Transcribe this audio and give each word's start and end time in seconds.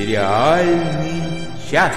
Сериальный 0.00 1.46
час. 1.70 1.92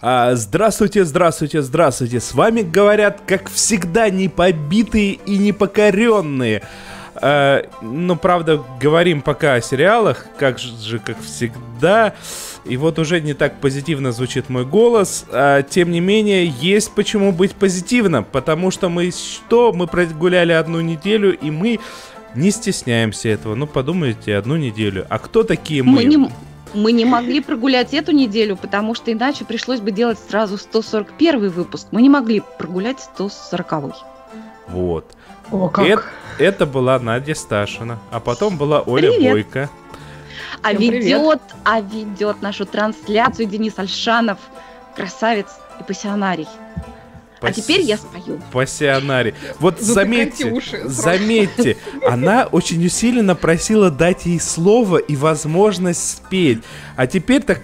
А, 0.00 0.34
здравствуйте, 0.34 1.04
здравствуйте, 1.04 1.60
здравствуйте. 1.60 2.20
С 2.20 2.32
вами 2.32 2.62
говорят, 2.62 3.20
как 3.26 3.50
всегда, 3.50 4.08
непобитые 4.08 5.18
и 5.26 5.36
непокоренные. 5.36 6.62
А, 7.16 7.68
ну, 7.82 8.16
правда, 8.16 8.64
говорим 8.80 9.20
пока 9.20 9.56
о 9.56 9.60
сериалах, 9.60 10.24
как 10.38 10.58
же, 10.58 10.98
как 11.00 11.20
всегда. 11.20 12.14
И 12.68 12.76
вот 12.76 12.98
уже 12.98 13.20
не 13.20 13.34
так 13.34 13.60
позитивно 13.60 14.12
звучит 14.12 14.48
мой 14.50 14.64
голос. 14.64 15.24
А, 15.30 15.62
тем 15.62 15.90
не 15.90 16.00
менее, 16.00 16.46
есть 16.46 16.92
почему 16.92 17.32
быть 17.32 17.54
позитивно. 17.54 18.22
Потому 18.22 18.70
что 18.70 18.88
мы 18.88 19.10
что? 19.10 19.72
Мы 19.72 19.86
прогуляли 19.86 20.52
одну 20.52 20.80
неделю, 20.80 21.36
и 21.36 21.50
мы 21.50 21.80
не 22.34 22.50
стесняемся 22.50 23.30
этого. 23.30 23.54
Ну, 23.54 23.66
подумайте, 23.66 24.36
одну 24.36 24.56
неделю. 24.56 25.06
А 25.08 25.18
кто 25.18 25.44
такие 25.44 25.82
мы? 25.82 25.92
Мы 25.92 26.04
не, 26.04 26.30
мы 26.74 26.92
не 26.92 27.04
могли 27.04 27.40
прогулять 27.40 27.94
эту 27.94 28.12
неделю, 28.12 28.56
потому 28.56 28.94
что 28.94 29.12
иначе 29.12 29.44
пришлось 29.44 29.80
бы 29.80 29.90
делать 29.90 30.18
сразу 30.28 30.58
141 30.58 31.48
выпуск. 31.48 31.88
Мы 31.90 32.02
не 32.02 32.10
могли 32.10 32.42
прогулять 32.58 33.00
140. 33.00 33.94
Вот. 34.68 35.06
О, 35.50 35.68
как? 35.68 35.86
Это, 35.86 36.04
это 36.38 36.66
была 36.66 36.98
Надя 36.98 37.34
Сташина, 37.34 37.98
а 38.10 38.20
потом 38.20 38.58
была 38.58 38.80
Оля 38.80 39.10
Привет. 39.10 39.32
Бойко. 39.32 39.70
А 40.62 40.68
Всем 40.68 40.78
привет. 40.78 41.04
ведет, 41.04 41.40
а 41.64 41.80
ведет 41.80 42.42
нашу 42.42 42.66
трансляцию 42.66 43.46
Денис 43.46 43.78
Альшанов, 43.78 44.38
красавец 44.96 45.46
и 45.80 45.82
пассионарий. 45.82 46.48
А 47.40 47.46
Пас- 47.46 47.56
теперь 47.56 47.82
я 47.82 47.96
спою. 47.96 48.40
Пассионарий. 48.50 49.34
Вот 49.60 49.80
Затыкайте 49.80 50.44
заметьте, 50.44 50.50
уши 50.52 50.88
заметьте, 50.88 51.76
она 52.04 52.46
очень 52.50 52.84
усиленно 52.84 53.36
просила 53.36 53.90
дать 53.90 54.26
ей 54.26 54.40
слово 54.40 54.96
и 54.96 55.14
возможность 55.14 56.10
спеть. 56.18 56.62
А 56.96 57.06
теперь 57.06 57.42
так 57.42 57.60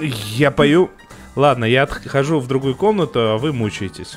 я 0.00 0.50
пою. 0.52 0.90
Ладно, 1.34 1.64
я 1.64 1.82
отхожу 1.84 2.38
в 2.38 2.46
другую 2.46 2.76
комнату, 2.76 3.20
а 3.32 3.38
вы 3.38 3.52
мучаетесь. 3.52 4.16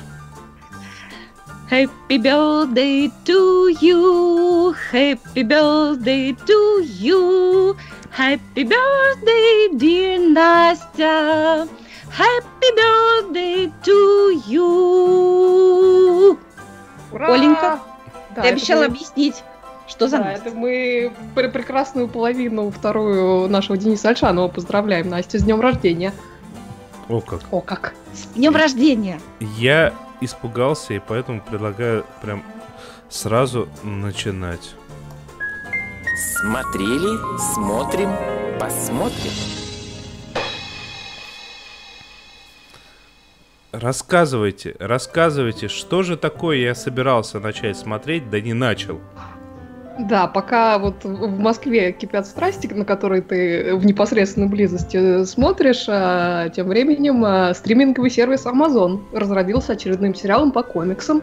Happy 1.70 2.18
birthday 2.18 3.10
to 3.24 3.68
you, 3.80 4.74
happy 4.92 5.42
birthday 5.42 6.32
to 6.46 6.82
you, 7.00 7.74
happy 8.10 8.64
birthday, 8.64 9.70
dear 9.72 10.18
Настя, 10.18 11.66
happy 12.10 12.70
birthday 12.76 13.72
to 13.82 14.30
you. 14.46 14.68
Ура! 17.12 17.32
Оленька, 17.34 17.80
Да, 18.36 18.42
Ты 18.42 18.48
обещала 18.48 18.80
мы- 18.80 18.86
объяснить, 18.86 19.42
что 19.88 20.06
за 20.08 20.18
Да, 20.18 20.24
Настя. 20.24 20.48
это 20.48 20.56
мы 20.56 21.12
пр- 21.34 21.50
прекрасную 21.50 22.08
половину, 22.08 22.70
вторую 22.70 23.48
нашего 23.48 23.76
Дениса 23.78 24.10
Альшанова 24.10 24.48
поздравляем, 24.48 25.08
Настя, 25.08 25.38
с 25.38 25.42
днем 25.42 25.60
рождения. 25.60 26.12
О 27.08 27.20
как. 27.20 27.40
О, 27.50 27.60
как! 27.60 27.94
С 28.12 28.26
днем 28.34 28.54
рождения! 28.54 29.18
Я 29.58 29.92
испугался 30.20 30.94
и 30.94 30.98
поэтому 30.98 31.40
предлагаю 31.40 32.04
прям 32.22 32.42
сразу 33.08 33.68
начинать. 33.82 34.74
Смотрели, 36.40 37.18
смотрим, 37.54 38.10
посмотрим. 38.58 39.32
Рассказывайте, 43.72 44.76
рассказывайте, 44.78 45.66
что 45.66 46.04
же 46.04 46.16
такое 46.16 46.58
я 46.58 46.76
собирался 46.76 47.40
начать 47.40 47.76
смотреть, 47.76 48.30
да 48.30 48.40
не 48.40 48.52
начал. 48.52 49.00
Да, 49.98 50.26
пока 50.26 50.78
вот 50.78 51.04
в 51.04 51.38
Москве 51.38 51.92
кипят 51.92 52.26
страсти, 52.26 52.66
на 52.66 52.84
которые 52.84 53.22
ты 53.22 53.76
в 53.76 53.86
непосредственной 53.86 54.48
близости 54.48 55.24
смотришь, 55.24 55.84
а 55.88 56.48
тем 56.48 56.66
временем 56.66 57.24
а, 57.24 57.54
стриминговый 57.54 58.10
сервис 58.10 58.44
Amazon 58.44 59.02
разродился 59.12 59.74
очередным 59.74 60.14
сериалом 60.14 60.50
по 60.50 60.64
комиксам. 60.64 61.22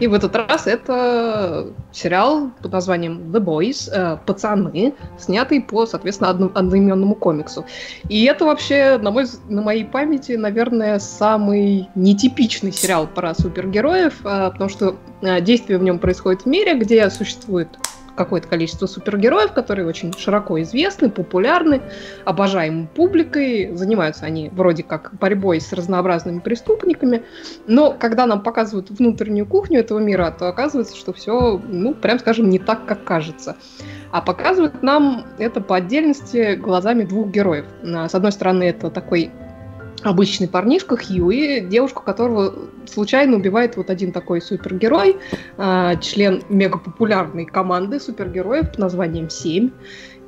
И 0.00 0.08
в 0.08 0.14
этот 0.14 0.34
раз 0.34 0.66
это 0.66 1.72
сериал 1.92 2.50
под 2.60 2.72
названием 2.72 3.30
The 3.32 3.40
Boys, 3.40 3.88
э, 3.92 4.18
пацаны, 4.26 4.94
снятый 5.16 5.60
по, 5.60 5.86
соответственно, 5.86 6.30
одно- 6.30 6.50
одноименному 6.54 7.14
комиксу. 7.14 7.64
И 8.08 8.24
это 8.24 8.46
вообще, 8.46 8.98
на, 8.98 9.12
мой, 9.12 9.26
на 9.48 9.62
моей 9.62 9.84
памяти, 9.84 10.32
наверное, 10.32 10.98
самый 10.98 11.88
нетипичный 11.94 12.72
сериал 12.72 13.06
про 13.06 13.34
супергероев, 13.34 14.14
а, 14.24 14.50
потому 14.50 14.70
что 14.70 14.96
а, 15.22 15.40
действие 15.40 15.78
в 15.78 15.82
нем 15.84 16.00
происходит 16.00 16.42
в 16.42 16.46
мире, 16.46 16.74
где 16.74 17.08
существует 17.10 17.68
какое-то 18.18 18.48
количество 18.48 18.86
супергероев, 18.86 19.52
которые 19.52 19.86
очень 19.86 20.12
широко 20.12 20.60
известны, 20.60 21.08
популярны, 21.08 21.80
обожаемы 22.26 22.88
публикой. 22.88 23.74
Занимаются 23.74 24.26
они 24.26 24.50
вроде 24.50 24.82
как 24.82 25.14
борьбой 25.14 25.60
с 25.60 25.72
разнообразными 25.72 26.40
преступниками. 26.40 27.22
Но 27.66 27.92
когда 27.92 28.26
нам 28.26 28.42
показывают 28.42 28.90
внутреннюю 28.90 29.46
кухню 29.46 29.80
этого 29.80 30.00
мира, 30.00 30.34
то 30.38 30.48
оказывается, 30.48 30.96
что 30.96 31.12
все, 31.12 31.58
ну, 31.68 31.94
прям 31.94 32.18
скажем, 32.18 32.50
не 32.50 32.58
так, 32.58 32.84
как 32.84 33.04
кажется. 33.04 33.56
А 34.10 34.20
показывают 34.20 34.82
нам 34.82 35.26
это 35.38 35.60
по 35.60 35.76
отдельности 35.76 36.56
глазами 36.56 37.04
двух 37.04 37.28
героев. 37.28 37.66
С 37.82 38.14
одной 38.14 38.32
стороны, 38.32 38.64
это 38.64 38.90
такой 38.90 39.30
обычный 40.02 40.48
парнишка 40.48 40.96
Хьюи, 40.96 41.60
девушку 41.60 42.02
которого 42.02 42.54
случайно 42.86 43.36
убивает 43.36 43.76
вот 43.76 43.90
один 43.90 44.12
такой 44.12 44.40
супергерой, 44.40 45.16
а, 45.56 45.96
член 45.96 46.42
мегапопулярной 46.48 47.46
команды 47.46 48.00
супергероев 48.00 48.70
под 48.70 48.78
названием 48.78 49.30
7. 49.30 49.70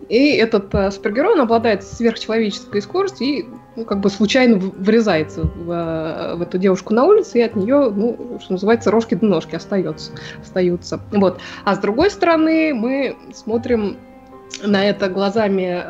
И 0.09 0.33
этот 0.33 0.75
а, 0.75 0.91
супергерой, 0.91 1.35
он 1.35 1.41
обладает 1.41 1.85
сверхчеловеческой 1.85 2.83
скоростью 2.83 3.27
и 3.27 3.45
ну, 3.77 3.85
как 3.85 4.01
бы 4.01 4.11
случайно 4.11 4.57
врезается 4.59 5.43
в, 5.43 5.71
а, 5.71 6.35
в 6.37 6.43
эту 6.43 6.59
девушку 6.59 6.93
на 6.95 7.05
улице, 7.05 7.39
и 7.39 7.43
от 7.43 7.55
нее, 7.55 7.91
ну, 7.95 8.39
что 8.43 8.53
называется, 8.55 8.91
рожки 8.91 9.15
до 9.15 9.27
ножки 9.27 9.55
остается, 9.55 10.13
остаются. 10.41 11.01
Вот. 11.13 11.41
А 11.65 11.77
с 11.77 11.79
другой 11.79 12.11
стороны, 12.11 12.75
мы 12.75 13.17
смотрим 13.33 13.99
на 14.65 14.85
это 14.85 15.09
глазами 15.09 15.81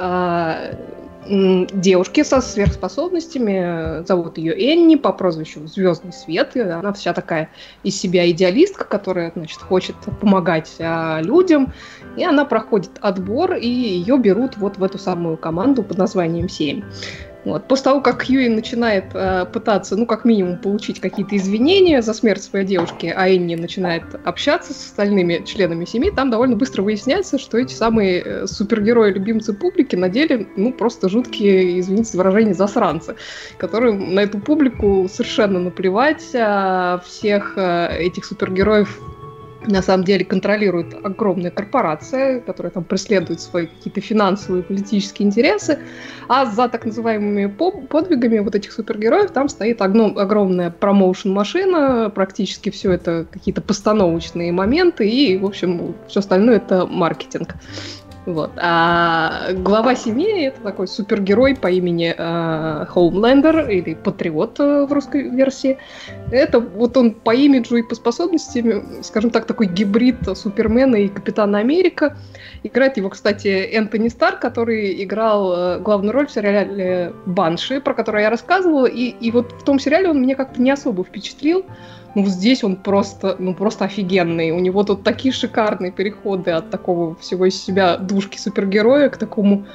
девушки 1.30 2.24
со 2.24 2.40
сверхспособностями. 2.40 4.04
Зовут 4.06 4.38
ее 4.38 4.52
Энни 4.52 4.96
по 4.96 5.12
прозвищу 5.12 5.66
Звездный 5.66 6.12
свет. 6.12 6.56
Она 6.56 6.92
вся 6.92 7.12
такая 7.12 7.50
из 7.84 7.98
себя 7.98 8.28
идеалистка, 8.30 8.84
которая, 8.84 9.32
значит, 9.34 9.60
хочет 9.60 9.94
помогать 10.20 10.74
а, 10.80 11.20
людям. 11.22 11.72
И 12.16 12.24
она 12.24 12.44
проходит 12.44 12.90
отбор, 13.00 13.54
и 13.54 13.68
ее 13.68 14.18
берут 14.18 14.56
вот 14.56 14.78
в 14.78 14.84
эту 14.84 14.98
самую 14.98 15.36
команду 15.36 15.82
под 15.82 15.98
названием 15.98 16.48
7. 16.48 16.82
Вот. 17.44 17.66
После 17.68 17.84
того, 17.84 18.00
как 18.00 18.22
Хьюи 18.22 18.48
начинает 18.48 19.06
э, 19.14 19.46
пытаться, 19.46 19.96
ну, 19.96 20.06
как 20.06 20.24
минимум, 20.24 20.58
получить 20.58 21.00
какие-то 21.00 21.36
извинения 21.36 22.02
за 22.02 22.12
смерть 22.12 22.42
своей 22.42 22.66
девушки, 22.66 23.12
а 23.14 23.28
Энни 23.28 23.54
начинает 23.54 24.04
общаться 24.24 24.74
с 24.74 24.86
остальными 24.86 25.42
членами 25.46 25.84
семьи, 25.84 26.10
там 26.10 26.30
довольно 26.30 26.56
быстро 26.56 26.82
выясняется, 26.82 27.38
что 27.38 27.58
эти 27.58 27.72
самые 27.72 28.20
э, 28.20 28.46
супергерои-любимцы 28.46 29.54
публики 29.54 29.96
на 29.96 30.08
деле, 30.08 30.48
ну, 30.56 30.72
просто 30.72 31.08
жуткие, 31.08 31.80
извините 31.80 32.10
за 32.12 32.18
выражение, 32.18 32.54
засранцы, 32.54 33.16
которым 33.56 34.14
на 34.14 34.20
эту 34.20 34.38
публику 34.38 35.08
совершенно 35.10 35.58
наплевать, 35.58 36.24
а 36.34 37.00
всех 37.06 37.54
э, 37.56 37.96
этих 37.98 38.26
супергероев 38.26 39.00
на 39.66 39.82
самом 39.82 40.04
деле 40.04 40.24
контролирует 40.24 40.94
огромная 41.02 41.50
корпорация, 41.50 42.40
которая 42.40 42.70
там 42.70 42.84
преследует 42.84 43.40
свои 43.40 43.66
какие-то 43.66 44.00
финансовые 44.00 44.62
и 44.62 44.66
политические 44.66 45.28
интересы, 45.28 45.78
а 46.28 46.46
за 46.46 46.68
так 46.68 46.84
называемыми 46.84 47.46
по- 47.46 47.72
подвигами 47.72 48.38
вот 48.38 48.54
этих 48.54 48.72
супергероев 48.72 49.30
там 49.32 49.48
стоит 49.48 49.82
огромная 49.82 50.70
промоушен-машина, 50.70 52.10
практически 52.14 52.70
все 52.70 52.92
это 52.92 53.26
какие-то 53.30 53.60
постановочные 53.60 54.52
моменты, 54.52 55.08
и, 55.08 55.36
в 55.36 55.44
общем, 55.44 55.94
все 56.08 56.20
остальное 56.20 56.56
это 56.56 56.86
маркетинг. 56.86 57.54
Вот. 58.30 58.52
А 58.56 59.52
глава 59.54 59.96
семьи 59.96 60.44
это 60.44 60.60
такой 60.60 60.86
супергерой 60.86 61.56
по 61.56 61.66
имени 61.66 62.14
э, 62.16 62.86
или 63.72 63.94
Патриот 63.94 64.60
э, 64.60 64.86
в 64.86 64.92
русской 64.92 65.28
версии. 65.28 65.78
Это 66.30 66.60
вот 66.60 66.96
он 66.96 67.12
по 67.12 67.34
имиджу 67.34 67.76
и 67.76 67.82
по 67.82 67.96
способностям, 67.96 69.02
скажем 69.02 69.30
так, 69.30 69.46
такой 69.46 69.66
гибрид 69.66 70.16
Супермена 70.34 70.96
и 70.96 71.08
Капитана 71.08 71.58
Америка. 71.58 72.16
Играет 72.62 72.98
его, 72.98 73.08
кстати, 73.08 73.48
Энтони 73.48 74.08
Стар, 74.08 74.38
который 74.38 75.02
играл 75.02 75.52
э, 75.52 75.78
главную 75.80 76.12
роль 76.12 76.28
в 76.28 76.30
сериале 76.30 77.12
Банши, 77.26 77.80
про 77.80 77.94
который 77.94 78.22
я 78.22 78.30
рассказывала. 78.30 78.86
И, 78.86 79.08
и 79.08 79.32
вот 79.32 79.50
в 79.52 79.64
том 79.64 79.80
сериале 79.80 80.08
он 80.08 80.22
меня 80.22 80.36
как-то 80.36 80.62
не 80.62 80.70
особо 80.70 81.02
впечатлил. 81.02 81.64
Ну, 82.14 82.26
здесь 82.26 82.64
он 82.64 82.76
просто, 82.76 83.36
ну, 83.38 83.54
просто 83.54 83.84
офигенный. 83.84 84.50
У 84.50 84.58
него 84.58 84.82
тут 84.82 85.04
такие 85.04 85.32
шикарные 85.32 85.92
переходы 85.92 86.50
от 86.50 86.70
такого 86.70 87.14
всего 87.16 87.46
из 87.46 87.62
себя 87.62 87.96
душки 87.96 88.38
супергероя 88.38 89.08
к 89.08 89.16
такому 89.16 89.66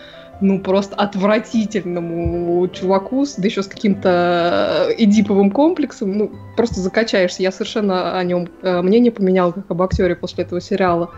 ну, 0.42 0.60
просто 0.60 0.96
отвратительному 0.96 2.68
чуваку, 2.68 3.26
да 3.38 3.46
еще 3.46 3.64
с 3.64 3.68
каким-то 3.68 4.88
э, 4.90 4.96
эдиповым 4.98 5.52
комплексом, 5.52 6.18
ну, 6.18 6.32
просто 6.58 6.82
закачаешься. 6.82 7.42
Я 7.42 7.52
совершенно 7.52 8.18
о 8.18 8.24
нем 8.24 8.50
э, 8.62 8.82
мнение 8.82 9.12
поменял, 9.12 9.54
как 9.54 9.70
об 9.70 9.82
актере 9.82 10.16
после 10.16 10.44
этого 10.44 10.60
сериала. 10.60 11.12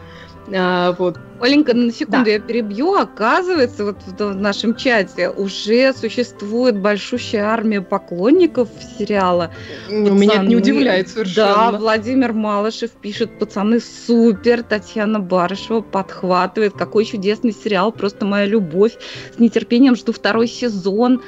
А, 0.55 0.94
вот. 0.94 1.19
Оленька, 1.39 1.75
на 1.75 1.91
секунду 1.91 2.25
да. 2.25 2.31
я 2.31 2.39
перебью. 2.39 2.95
Оказывается, 2.95 3.85
вот 3.85 3.97
в 4.17 4.35
нашем 4.35 4.75
чате 4.75 5.29
уже 5.29 5.94
существует 5.94 6.79
большущая 6.79 7.44
армия 7.44 7.81
поклонников 7.81 8.69
сериала. 8.97 9.51
Ну, 9.89 10.15
меня 10.15 10.35
это 10.35 10.45
не 10.45 10.55
удивляет 10.55 11.09
совершенно. 11.09 11.71
Да, 11.71 11.77
Владимир 11.77 12.33
Малышев 12.33 12.91
пишет, 12.91 13.38
пацаны, 13.38 13.79
супер, 13.79 14.63
Татьяна 14.63 15.19
Барышева 15.19 15.81
подхватывает, 15.81 16.73
какой 16.73 17.05
чудесный 17.05 17.51
сериал, 17.51 17.91
просто 17.91 18.25
моя 18.25 18.45
любовь. 18.45 18.97
С 19.35 19.39
нетерпением 19.39 19.95
жду 19.95 20.13
второй 20.13 20.47
сезон. 20.47 21.21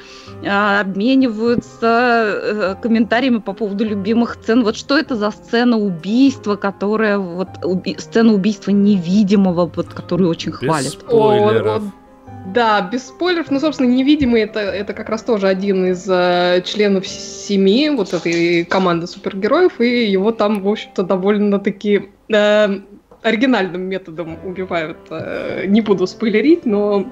А, 0.48 0.80
обмениваются 0.80 2.24
э, 2.42 2.76
комментариями 2.82 3.40
по 3.40 3.54
поводу 3.54 3.84
любимых 3.84 4.36
сцен. 4.36 4.64
Вот 4.64 4.78
что 4.78 4.98
это 4.98 5.16
за 5.16 5.32
сцена 5.32 5.78
убийства, 5.78 6.56
которая 6.56 7.18
вот 7.20 7.50
уби... 7.64 7.98
сцена 8.00 8.34
убийства 8.34 8.72
невидимого, 9.10 9.72
вот 9.74 9.88
которую 9.94 10.30
очень 10.30 10.52
без 10.52 10.58
хвалят. 10.60 10.92
Спойлеров. 10.92 11.84
О, 11.84 11.92
да, 12.54 12.82
без 12.82 13.08
спойлеров, 13.08 13.52
ну, 13.52 13.60
собственно, 13.60 13.88
невидимый 13.88 14.42
это, 14.42 14.60
это 14.60 14.94
как 14.94 15.10
раз 15.10 15.24
тоже 15.24 15.48
один 15.48 15.86
из 15.86 16.08
э, 16.10 16.62
членов 16.66 17.08
семьи 17.08 17.90
вот 17.90 18.14
этой 18.14 18.66
команды 18.66 19.08
супергероев, 19.08 19.80
и 19.82 20.06
его 20.06 20.32
там, 20.32 20.62
в 20.62 20.68
общем-то, 20.68 21.04
довольно-таки 21.04 22.10
э, 22.30 22.80
оригинальным 23.22 23.82
методом 23.82 24.38
убивают. 24.44 24.98
Э, 25.10 25.66
не 25.68 25.82
буду 25.82 26.08
спойлерить, 26.08 26.66
но 26.66 27.12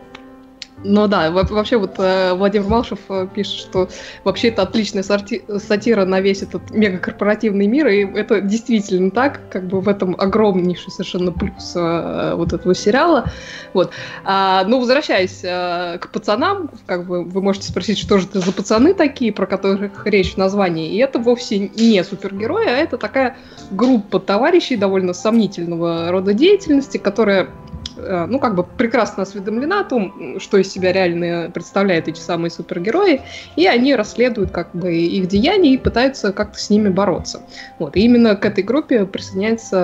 ну 0.83 1.07
да, 1.07 1.31
вообще 1.31 1.77
вот 1.77 1.95
э, 1.97 2.33
Владимир 2.33 2.67
Малышев 2.67 2.99
э, 3.09 3.27
пишет, 3.33 3.55
что 3.55 3.89
вообще 4.23 4.49
это 4.49 4.61
отличная 4.61 5.03
сатира 5.03 6.05
на 6.05 6.21
весь 6.21 6.43
этот 6.43 6.69
мегакорпоративный 6.69 7.65
мир, 7.65 7.87
и 7.87 8.05
это 8.05 8.41
действительно 8.41 9.09
так, 9.09 9.41
как 9.49 9.67
бы 9.67 9.81
в 9.81 9.89
этом 9.89 10.15
огромнейший 10.17 10.91
совершенно 10.91 11.31
плюс 11.31 11.73
э, 11.75 12.33
вот 12.35 12.53
этого 12.53 12.75
сериала. 12.75 13.31
Вот. 13.73 13.91
А, 14.23 14.63
ну, 14.65 14.79
возвращаясь 14.79 15.41
к 15.41 16.09
пацанам, 16.13 16.69
как 16.85 17.07
бы 17.07 17.23
вы 17.23 17.41
можете 17.41 17.67
спросить, 17.67 17.97
что 17.97 18.19
же 18.19 18.27
это 18.27 18.39
за 18.39 18.51
пацаны 18.51 18.93
такие, 18.93 19.33
про 19.33 19.47
которых 19.47 20.05
речь 20.05 20.35
в 20.35 20.37
названии, 20.37 20.93
и 20.93 20.97
это 20.97 21.17
вовсе 21.17 21.57
не 21.57 22.03
супергерои, 22.03 22.67
а 22.67 22.77
это 22.77 22.97
такая 22.97 23.37
группа 23.71 24.19
товарищей 24.19 24.77
довольно 24.77 25.13
сомнительного 25.13 26.11
рода 26.11 26.33
деятельности, 26.33 26.97
которая 26.97 27.49
ну, 27.97 28.39
как 28.39 28.55
бы 28.55 28.63
прекрасно 28.63 29.23
осведомлена 29.23 29.81
о 29.81 29.83
том, 29.83 30.39
что 30.39 30.57
из 30.57 30.71
себя 30.71 30.91
реально 30.91 31.51
представляют 31.53 32.07
эти 32.07 32.19
самые 32.19 32.51
супергерои, 32.51 33.21
и 33.55 33.67
они 33.67 33.95
расследуют 33.95 34.51
как 34.51 34.71
бы 34.73 34.95
их 34.95 35.27
деяния 35.27 35.73
и 35.73 35.77
пытаются 35.77 36.31
как-то 36.31 36.59
с 36.59 36.69
ними 36.69 36.89
бороться. 36.89 37.41
Вот. 37.79 37.95
И 37.95 38.01
именно 38.01 38.35
к 38.35 38.45
этой 38.45 38.63
группе 38.63 39.05
присоединяется 39.05 39.77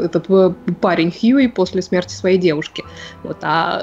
э, 0.00 0.04
этот 0.06 0.26
э, 0.28 0.52
парень 0.80 1.10
Хьюи 1.10 1.46
после 1.48 1.82
смерти 1.82 2.12
своей 2.12 2.38
девушки. 2.38 2.84
Вот. 3.22 3.38
А 3.42 3.82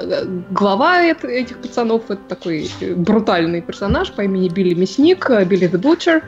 глава 0.50 1.02
этих 1.02 1.58
пацанов 1.58 2.10
это 2.10 2.22
такой 2.28 2.70
брутальный 2.96 3.60
персонаж 3.60 4.12
по 4.12 4.22
имени 4.22 4.48
Билли 4.48 4.74
Мясник, 4.74 5.28
Билли 5.46 5.68
the 5.68 5.80
Butcher. 5.80 6.22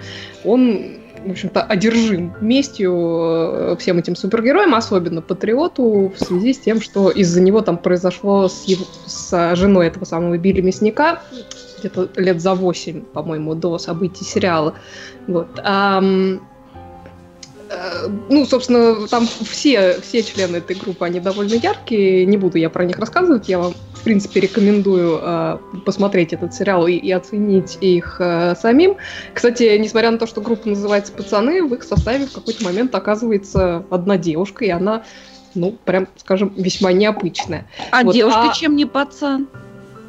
Он 0.45 1.04
в 1.25 1.31
общем-то, 1.31 1.63
одержим 1.63 2.35
местью 2.41 2.93
э, 2.95 3.77
всем 3.79 3.99
этим 3.99 4.17
супергероям, 4.17 4.75
особенно 4.75 5.23
Патриоту, 5.23 6.13
в 6.15 6.19
связи 6.19 6.53
с 6.53 6.59
тем, 6.59 6.81
что 6.81 7.11
из-за 7.11 7.41
него 7.41 7.61
там 7.61 7.79
произошло 7.79 8.49
с, 8.49 8.65
его, 8.65 8.85
с 9.07 9.55
женой 9.57 9.87
этого 9.87 10.05
самого 10.05 10.37
Билли 10.39 10.61
Мясника 10.61 11.23
где-то 11.79 12.09
лет 12.17 12.41
за 12.41 12.55
восемь, 12.55 13.03
по-моему, 13.03 13.55
до 13.55 13.79
событий 13.79 14.25
сериала. 14.25 14.75
Вот. 15.27 15.49
А, 15.63 16.03
Э, 17.75 18.09
ну, 18.29 18.47
собственно, 18.47 19.07
там 19.09 19.27
все, 19.27 20.01
все 20.01 20.23
члены 20.23 20.57
этой 20.57 20.77
группы, 20.77 21.05
они 21.05 21.21
довольно 21.21 21.55
яркие, 21.55 22.27
не 22.27 22.37
буду 22.37 22.59
я 22.59 22.71
про 22.71 22.85
них 22.85 22.99
рассказывать, 22.99 23.49
я 23.49 23.59
вам, 23.59 23.75
принципе, 24.05 24.41
рекомендую 24.41 25.19
э, 25.21 25.59
посмотреть 25.85 26.33
этот 26.33 26.55
сериал 26.55 26.87
и, 26.87 26.93
и 26.93 27.11
оценить 27.11 27.79
их 27.81 28.17
э, 28.21 28.55
самим. 28.55 28.97
Кстати, 29.33 29.77
несмотря 29.79 30.11
на 30.11 30.19
то, 30.19 30.27
что 30.27 30.41
группа 30.41 30.69
называется 30.69 31.13
«Пацаны», 31.13 31.63
в 31.65 31.75
их 31.75 31.83
составе 31.83 32.27
в 32.27 32.33
какой-то 32.33 32.65
момент 32.65 32.95
оказывается 32.95 33.85
одна 33.91 34.17
девушка, 34.19 34.65
и 34.65 34.71
она, 34.71 35.03
ну, 35.55 35.73
прям, 35.85 36.07
скажем, 36.17 36.53
весьма 36.57 36.93
необычная. 36.93 37.67
А 37.91 38.03
вот, 38.05 38.15
девушка 38.15 38.51
а... 38.51 38.55
чем 38.55 38.77
не 38.77 38.85
пацан? 38.85 39.49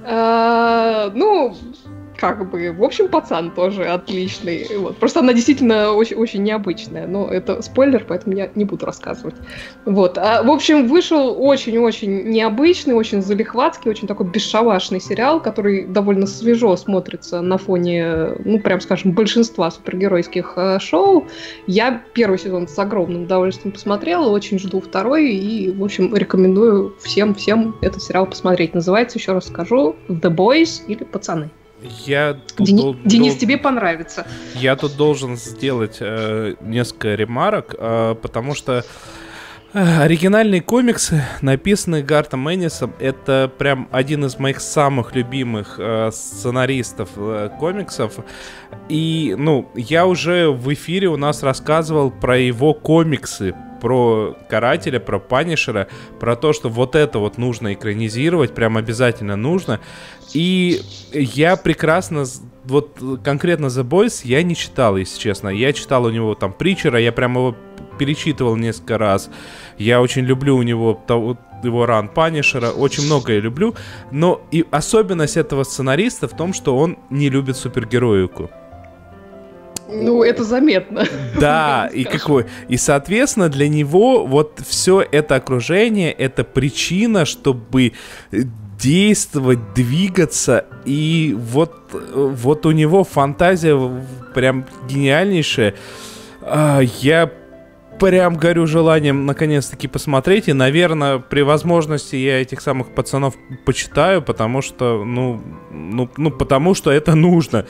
Э, 0.06 1.09
ну, 1.13 1.56
как 2.17 2.50
бы, 2.50 2.71
в 2.71 2.83
общем, 2.83 3.07
пацан 3.07 3.51
тоже 3.51 3.85
отличный. 3.85 4.67
Вот. 4.77 4.97
Просто 4.97 5.19
она 5.19 5.33
действительно 5.33 5.91
очень, 5.91 6.17
очень 6.17 6.44
необычная. 6.44 7.07
Но 7.07 7.27
это 7.27 7.62
спойлер, 7.62 8.06
поэтому 8.07 8.35
я 8.35 8.50
не 8.56 8.65
буду 8.65 8.85
рассказывать. 8.85 9.35
Вот. 9.85 10.17
А, 10.17 10.44
в 10.44 10.50
общем, 10.50 10.88
вышел 10.88 11.35
очень-очень 11.38 12.29
необычный, 12.29 12.94
очень 12.94 13.21
залихватский, 13.21 13.91
очень 13.91 14.07
такой 14.07 14.27
бесшалашный 14.27 15.00
сериал, 15.00 15.41
который 15.41 15.85
довольно 15.85 16.27
свежо 16.27 16.75
смотрится 16.77 17.41
на 17.41 17.57
фоне, 17.57 18.29
ну, 18.44 18.59
прям 18.59 18.81
скажем, 18.81 19.12
большинства 19.12 19.69
супергеройских 19.71 20.53
э, 20.56 20.79
шоу. 20.79 21.27
Я 21.67 22.01
первый 22.13 22.39
сезон 22.39 22.67
с 22.67 22.77
огромным 22.77 23.23
удовольствием 23.23 23.71
посмотрела, 23.71 24.29
очень 24.29 24.59
жду 24.59 24.79
второй, 24.79 25.31
и, 25.31 25.71
в 25.71 25.83
общем, 25.83 26.15
рекомендую 26.15 26.95
всем-всем 27.00 27.75
этот 27.81 28.01
сериал 28.01 28.25
посмотреть. 28.25 28.73
Называется, 28.73 29.17
еще 29.17 29.33
раз 29.33 29.47
скажу, 29.47 29.95
The 30.07 30.33
Boys 30.33 30.81
или 30.88 31.03
Пацаны. 31.03 31.50
Я 32.06 32.38
Дени... 32.58 32.82
дол... 32.82 32.96
Денис, 33.06 33.36
тебе 33.36 33.58
понравится. 33.58 34.28
Я 34.56 34.76
тут 34.76 34.96
должен 34.96 35.38
сделать 35.38 35.98
э, 36.00 36.56
несколько 36.62 37.16
ремарок, 37.16 37.76
э, 37.78 38.16
потому 38.22 38.54
что 38.54 38.86
оригинальные 39.75 40.62
комиксы, 40.62 41.22
написанные 41.42 42.01
Гартом 42.01 42.50
Эннисом, 42.50 42.94
это 43.00 43.51
прям 43.57 43.89
один 43.92 44.24
из 44.24 44.39
моих 44.39 44.62
самых 44.62 45.13
любимых 45.16 45.75
э, 45.77 46.12
сценаристов 46.13 47.10
э, 47.18 47.50
комиксов. 47.60 48.13
И, 48.88 49.36
ну, 49.38 49.69
я 49.75 50.06
уже 50.06 50.50
в 50.50 50.74
эфире 50.74 51.10
у 51.10 51.18
нас 51.18 51.44
рассказывал 51.44 52.10
про 52.10 52.38
его 52.38 52.74
комиксы, 52.74 53.54
про 53.81 54.38
Карателя, 54.50 55.01
про 55.01 55.19
Панишера, 55.19 55.88
про 56.22 56.38
то, 56.38 56.54
что 56.54 56.69
вот 56.69 56.95
это 56.95 57.19
вот 57.19 57.38
нужно 57.38 57.74
экранизировать, 57.74 58.56
прям 58.56 58.77
обязательно 58.77 59.36
нужно. 59.36 59.82
И 60.34 60.82
я 61.12 61.58
прекрасно, 61.58 62.24
вот 62.63 62.98
конкретно 63.24 63.65
The 63.65 63.84
Boys 63.84 64.22
я 64.24 64.41
не 64.41 64.55
читал, 64.55 64.96
если 64.96 65.20
честно. 65.20 65.50
Я 65.50 65.74
читал 65.74 66.05
у 66.05 66.10
него 66.10 66.34
там 66.34 66.53
Притчера, 66.53 66.98
я 66.98 67.12
прям 67.12 67.36
его 67.36 67.55
перечитывал 67.98 68.56
несколько 68.56 68.98
раз. 68.98 69.30
Я 69.78 70.02
очень 70.02 70.24
люблю 70.24 70.56
у 70.58 70.64
него 70.64 71.02
того, 71.08 71.38
его 71.64 71.86
ран 71.86 72.10
Панишера, 72.10 72.70
очень 72.70 73.06
многое 73.06 73.40
люблю. 73.40 73.75
Но 74.12 74.42
и 74.52 74.66
особенность 74.72 75.38
этого 75.38 75.64
сценариста 75.64 76.28
в 76.28 76.36
том, 76.36 76.54
что 76.54 76.78
он 76.78 76.98
не 77.10 77.30
любит 77.30 77.58
супергероику. 77.58 78.50
Ну, 79.88 80.24
это 80.24 80.44
заметно. 80.44 81.06
Да, 81.40 81.90
и 81.94 82.04
какой. 82.04 82.46
И, 82.68 82.78
соответственно, 82.78 83.50
для 83.50 83.68
него 83.68 84.25
вот 84.25 84.60
все 84.68 85.02
это 85.02 85.36
окружение, 85.36 86.12
это 86.12 86.44
причина, 86.44 87.25
чтобы 87.25 87.94
действовать, 88.80 89.74
двигаться, 89.74 90.66
и 90.86 91.36
вот, 91.38 91.74
вот 91.92 92.66
у 92.66 92.72
него 92.72 93.04
фантазия 93.04 93.80
прям 94.34 94.66
гениальнейшая. 94.90 95.75
А, 96.42 96.82
я 96.82 97.32
прям 98.00 98.36
горю 98.36 98.68
желанием 98.68 99.25
наконец-таки 99.25 99.88
посмотреть, 99.88 100.48
и, 100.48 100.54
наверное, 100.54 101.20
при 101.20 101.42
возможности 101.42 102.16
я 102.16 102.42
этих 102.42 102.62
самых 102.62 102.94
пацанов 102.94 103.36
почитаю, 103.66 104.22
потому 104.22 104.62
что, 104.62 105.04
ну, 105.04 105.42
ну, 105.72 106.10
ну 106.18 106.32
потому 106.32 106.74
что 106.74 106.92
это 106.92 107.16
нужно. 107.16 107.66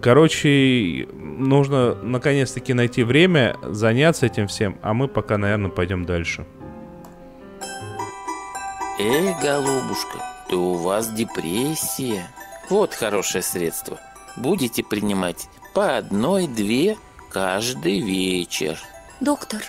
Короче, 0.00 1.06
нужно 1.12 1.94
наконец-таки 1.94 2.74
найти 2.74 3.02
время, 3.02 3.56
заняться 3.62 4.26
этим 4.26 4.48
всем, 4.48 4.78
а 4.82 4.92
мы 4.92 5.08
пока, 5.08 5.38
наверное, 5.38 5.70
пойдем 5.70 6.04
дальше. 6.04 6.46
Эй, 8.98 9.34
голубушка, 9.42 10.18
то 10.48 10.56
у 10.56 10.74
вас 10.74 11.10
депрессия. 11.10 12.28
Вот 12.70 12.94
хорошее 12.94 13.42
средство. 13.42 13.98
Будете 14.36 14.84
принимать 14.84 15.48
по 15.74 15.96
одной-две 15.96 16.96
каждый 17.34 17.98
вечер. 17.98 18.78
Доктор, 19.18 19.60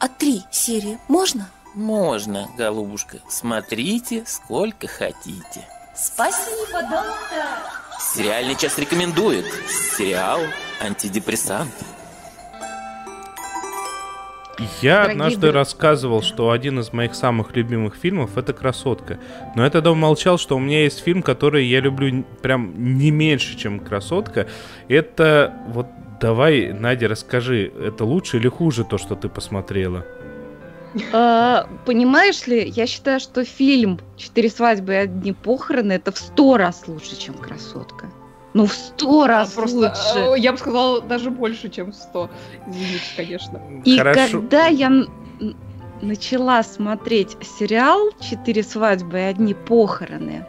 а 0.00 0.08
три 0.08 0.42
серии 0.50 0.98
можно? 1.06 1.48
Можно, 1.72 2.48
голубушка. 2.58 3.18
Смотрите, 3.28 4.24
сколько 4.26 4.88
хотите. 4.88 5.64
Спасибо, 5.94 6.82
доктор. 6.82 7.46
Сериальный 8.00 8.56
час 8.56 8.76
рекомендует. 8.76 9.44
Сериал 9.96 10.40
«Антидепрессант». 10.80 11.72
Я 14.80 15.02
Дорогие 15.02 15.12
однажды 15.12 15.40
друзья. 15.40 15.52
рассказывал, 15.52 16.22
что 16.22 16.50
один 16.50 16.80
из 16.80 16.92
моих 16.92 17.14
самых 17.14 17.54
любимых 17.54 17.94
фильмов 17.94 18.36
это 18.36 18.52
«Красотка». 18.52 19.20
Но 19.54 19.62
я 19.64 19.70
тогда 19.70 19.92
умолчал, 19.92 20.38
что 20.38 20.56
у 20.56 20.58
меня 20.58 20.82
есть 20.82 21.00
фильм, 21.00 21.22
который 21.22 21.66
я 21.66 21.80
люблю 21.80 22.24
прям 22.42 22.96
не 22.96 23.12
меньше, 23.12 23.56
чем 23.56 23.78
«Красотка». 23.78 24.48
Это 24.88 25.54
вот 25.68 25.86
давай, 26.22 26.72
Надя, 26.72 27.08
расскажи, 27.08 27.72
это 27.80 28.04
лучше 28.04 28.38
или 28.38 28.48
хуже 28.48 28.84
то, 28.84 28.96
что 28.96 29.16
ты 29.16 29.28
посмотрела? 29.28 30.04
А, 31.12 31.66
Понимаешь 31.84 32.46
ли, 32.46 32.68
я 32.68 32.86
считаю, 32.86 33.18
что 33.18 33.44
фильм 33.44 33.98
«Четыре 34.16 34.48
свадьбы 34.48 34.92
и 34.92 34.96
одни 34.96 35.32
похороны» 35.32 35.92
это 35.92 36.12
в 36.12 36.18
сто 36.18 36.56
раз 36.56 36.84
лучше, 36.86 37.18
чем 37.18 37.34
«Красотка». 37.34 38.06
Ну, 38.54 38.66
в 38.66 38.72
сто 38.72 39.26
раз 39.26 39.52
Просто, 39.52 39.76
лучше. 39.76 40.36
э, 40.36 40.38
я 40.38 40.52
бы 40.52 40.58
сказала, 40.58 41.00
даже 41.00 41.30
больше, 41.30 41.70
чем 41.70 41.92
100. 41.92 42.30
Извините, 42.68 43.04
конечно. 43.16 43.60
И 43.84 43.96
Хорошо. 43.96 44.40
когда 44.40 44.66
я 44.66 45.06
начала 46.02 46.62
смотреть 46.62 47.36
сериал 47.58 48.10
«Четыре 48.20 48.62
свадьбы 48.62 49.18
и 49.18 49.22
одни 49.22 49.54
похороны», 49.54 50.44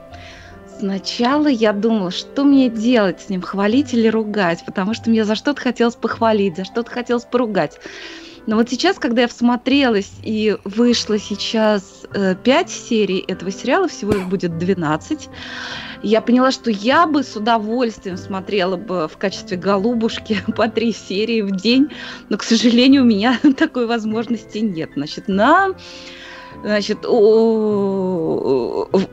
сначала 0.84 1.48
я 1.48 1.72
думала, 1.72 2.12
что 2.12 2.44
мне 2.44 2.68
делать 2.68 3.22
с 3.22 3.30
ним, 3.30 3.42
хвалить 3.42 3.94
или 3.94 4.10
ругать, 4.10 4.66
потому 4.66 4.94
что 4.94 5.10
мне 5.10 5.24
за 5.24 5.36
что-то 5.36 5.62
хотелось 5.62 5.96
похвалить, 5.96 6.58
за 6.58 6.66
что-то 6.66 6.92
хотелось 6.92 7.24
поругать. 7.24 7.80
Но 8.48 8.58
вот 8.58 8.70
сейчас, 8.70 9.00
когда 9.00 9.22
я 9.22 9.28
всмотрелась 9.30 10.12
и 10.24 10.58
вышло 10.66 11.18
сейчас 11.18 12.06
э, 12.14 12.36
пять 12.36 12.70
серий 12.70 13.24
этого 13.26 13.50
сериала, 13.50 13.88
всего 13.88 14.12
их 14.12 14.28
будет 14.28 14.58
12, 14.58 15.30
я 16.04 16.20
поняла, 16.20 16.52
что 16.52 16.70
я 16.70 17.08
бы 17.08 17.24
с 17.24 17.34
удовольствием 17.38 18.18
смотрела 18.18 18.76
бы 18.76 19.08
в 19.08 19.16
качестве 19.16 19.56
голубушки 19.56 20.40
по 20.58 20.68
три 20.68 20.92
серии 20.92 21.44
в 21.44 21.56
день, 21.56 21.94
но, 22.28 22.38
к 22.38 22.44
сожалению, 22.44 23.04
у 23.04 23.06
меня 23.06 23.40
такой 23.58 23.88
возможности 23.88 24.58
нет. 24.58 24.90
Значит, 24.98 25.30
на 25.30 25.70
Значит, 26.62 27.06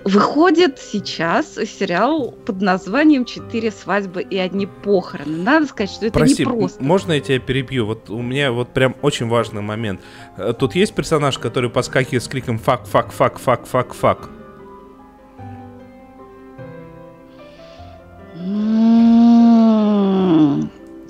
выходит 0.04 0.78
сейчас 0.78 1.54
сериал 1.54 2.32
под 2.46 2.60
названием 2.60 3.24
«Четыре 3.24 3.70
свадьбы 3.70 4.22
и 4.22 4.36
одни 4.38 4.66
похороны». 4.66 5.38
Надо 5.38 5.66
сказать, 5.66 5.90
что 5.90 6.06
это 6.06 6.18
Прости, 6.18 6.44
не 6.44 6.50
просто. 6.50 6.82
можно 6.82 7.12
я 7.12 7.20
тебя 7.20 7.38
перебью? 7.40 7.86
Вот 7.86 8.10
у 8.10 8.20
меня 8.22 8.52
вот 8.52 8.70
прям 8.70 8.94
очень 9.02 9.28
важный 9.28 9.62
момент. 9.62 10.00
Э, 10.36 10.52
Тут 10.56 10.74
есть 10.74 10.94
персонаж, 10.94 11.38
который 11.38 11.70
подскакивает 11.70 12.22
с 12.22 12.28
криком 12.28 12.58
«fuck, 12.58 12.86
fuck, 12.86 13.12
fuck, 13.12 13.38
fuck, 13.38 13.66
fuck, 13.66 13.94
fuck». 13.94 14.30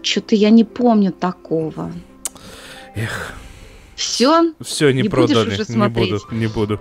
Что-то 0.03 0.35
я 0.35 0.51
не 0.51 0.65
помню 0.65 1.13
такого. 1.13 1.93
Эх, 2.95 3.35
Все? 4.01 4.55
все, 4.63 4.91
не, 4.93 5.03
Не 5.03 5.09
продали, 5.11 5.49
уже 5.49 5.59
не 5.59 5.65
смотреть? 5.65 6.11
буду, 6.11 6.35
не 6.35 6.47
буду. 6.47 6.81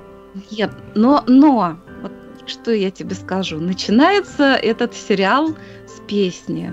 Нет, 0.52 0.72
но, 0.96 1.22
но, 1.28 1.78
вот 2.02 2.14
что 2.48 2.72
я 2.72 2.92
тебе 2.92 3.14
скажу. 3.14 3.60
Начинается 3.60 4.56
этот 4.56 4.96
сериал 4.96 5.54
с 5.86 6.00
песни. 6.08 6.72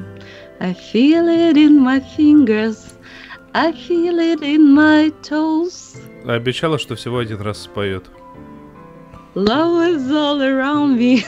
I 0.60 0.72
feel 0.92 1.26
it 1.26 1.56
in 1.56 1.80
my 1.80 2.00
fingers, 2.16 2.78
I 3.54 3.72
feel 3.72 4.18
it 4.20 4.40
in 4.40 4.72
my 4.72 5.12
toes. 5.28 5.96
Обещала, 6.24 6.78
что 6.78 6.94
всего 6.94 7.18
один 7.18 7.40
раз 7.40 7.62
споет. 7.62 8.04
Love 9.34 9.96
is 9.96 10.10
all 10.12 10.40
around 10.40 10.96
me, 10.96 11.24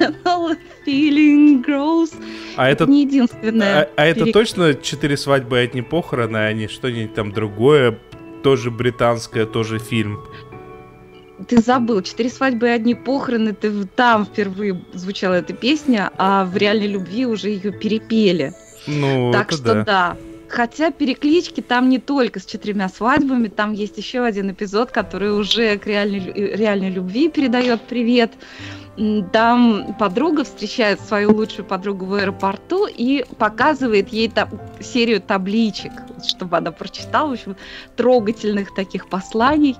and 0.00 0.16
all 0.24 0.56
feeling 0.86 1.62
grows. 1.62 2.12
А 2.56 2.70
это, 2.70 2.86
не 2.86 3.02
единственное. 3.02 3.82
а, 3.82 3.88
а 3.96 4.06
это 4.06 4.32
точно 4.32 4.74
четыре 4.74 5.16
свадьбы 5.18 5.58
и 5.58 5.60
одни 5.60 5.82
похороны, 5.82 6.38
а 6.38 6.52
не 6.52 6.68
что-нибудь 6.68 7.14
там 7.14 7.30
другое, 7.32 7.98
тоже 8.44 8.70
британское, 8.70 9.46
тоже 9.46 9.78
фильм. 9.78 10.20
Ты 11.48 11.60
забыл, 11.60 12.02
четыре 12.02 12.28
свадьбы 12.28 12.66
и 12.66 12.70
одни 12.70 12.94
похороны, 12.94 13.54
ты 13.54 13.86
там 13.86 14.24
впервые 14.24 14.84
звучала 14.92 15.34
эта 15.34 15.52
песня, 15.52 16.12
а 16.16 16.44
в 16.44 16.56
реальной 16.56 16.86
любви 16.86 17.26
уже 17.26 17.48
ее 17.48 17.72
перепели. 17.72 18.52
Ну, 18.86 19.32
так 19.32 19.50
что 19.50 19.62
да. 19.62 19.84
да. 19.84 20.16
Хотя 20.48 20.92
переклички 20.92 21.62
там 21.62 21.88
не 21.88 21.98
только 21.98 22.38
с 22.38 22.44
четырьмя 22.44 22.88
свадьбами, 22.88 23.48
там 23.48 23.72
есть 23.72 23.96
еще 23.98 24.22
один 24.22 24.52
эпизод, 24.52 24.92
который 24.92 25.36
уже 25.36 25.78
к 25.78 25.86
реальной, 25.86 26.20
реальной 26.54 26.90
любви 26.90 27.28
передает 27.30 27.80
привет. 27.82 28.32
М, 28.34 28.83
Там 29.32 29.94
подруга 29.98 30.44
встречает 30.44 31.00
свою 31.00 31.34
лучшую 31.34 31.64
подругу 31.64 32.06
в 32.06 32.14
аэропорту 32.14 32.86
и 32.86 33.24
показывает 33.38 34.10
ей 34.10 34.28
та- 34.28 34.48
серию 34.80 35.20
табличек, 35.20 35.90
чтобы 36.24 36.58
она 36.58 36.70
прочитала, 36.70 37.30
в 37.30 37.32
общем, 37.32 37.56
трогательных 37.96 38.72
таких 38.72 39.08
посланий. 39.08 39.76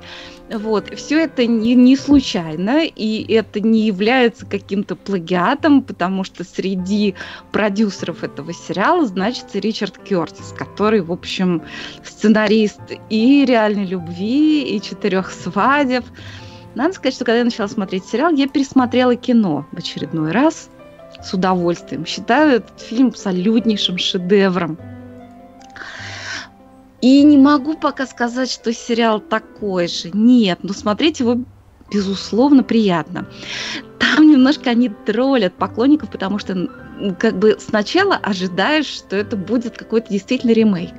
Вот. 0.50 0.92
Все 0.96 1.20
это 1.22 1.46
не, 1.46 1.76
не 1.76 1.96
случайно, 1.96 2.84
и 2.84 3.32
это 3.32 3.60
не 3.60 3.82
является 3.86 4.46
каким-то 4.46 4.96
плагиатом, 4.96 5.82
потому 5.82 6.24
что 6.24 6.42
среди 6.42 7.14
продюсеров 7.52 8.24
этого 8.24 8.52
сериала 8.52 9.06
значится 9.06 9.60
Ричард 9.60 9.96
Кертис, 9.98 10.52
который, 10.58 11.02
в 11.02 11.12
общем, 11.12 11.62
сценарист 12.02 12.80
и 13.10 13.44
реальной 13.44 13.86
любви, 13.86 14.76
и 14.76 14.82
четырех 14.82 15.30
свадеб. 15.30 16.04
Надо 16.74 16.94
сказать, 16.94 17.14
что 17.14 17.24
когда 17.24 17.38
я 17.38 17.44
начала 17.44 17.68
смотреть 17.68 18.04
сериал, 18.04 18.32
я 18.32 18.48
пересмотрела 18.48 19.14
кино 19.16 19.66
в 19.70 19.78
очередной 19.78 20.32
раз 20.32 20.70
с 21.22 21.32
удовольствием. 21.32 22.04
Считаю 22.04 22.56
этот 22.56 22.80
фильм 22.80 23.08
абсолютнейшим 23.08 23.98
шедевром. 23.98 24.78
И 27.00 27.22
не 27.22 27.36
могу 27.36 27.74
пока 27.74 28.06
сказать, 28.06 28.50
что 28.50 28.72
сериал 28.72 29.20
такой 29.20 29.88
же. 29.88 30.10
Нет, 30.12 30.60
но 30.62 30.72
смотреть 30.72 31.20
его 31.20 31.38
безусловно 31.92 32.62
приятно. 32.62 33.28
Там 33.98 34.28
немножко 34.30 34.70
они 34.70 34.88
троллят 34.88 35.54
поклонников, 35.54 36.10
потому 36.10 36.38
что 36.38 36.68
как 37.18 37.38
бы 37.38 37.56
сначала 37.60 38.16
ожидаешь, 38.16 38.86
что 38.86 39.16
это 39.16 39.36
будет 39.36 39.76
какой-то 39.76 40.10
действительно 40.10 40.52
ремейк. 40.52 40.94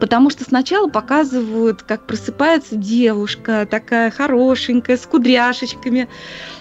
Потому 0.00 0.30
что 0.30 0.44
сначала 0.44 0.88
показывают, 0.88 1.82
как 1.82 2.06
просыпается 2.06 2.76
девушка, 2.76 3.66
такая 3.70 4.10
хорошенькая, 4.10 4.96
с 4.96 5.06
кудряшечками, 5.06 6.08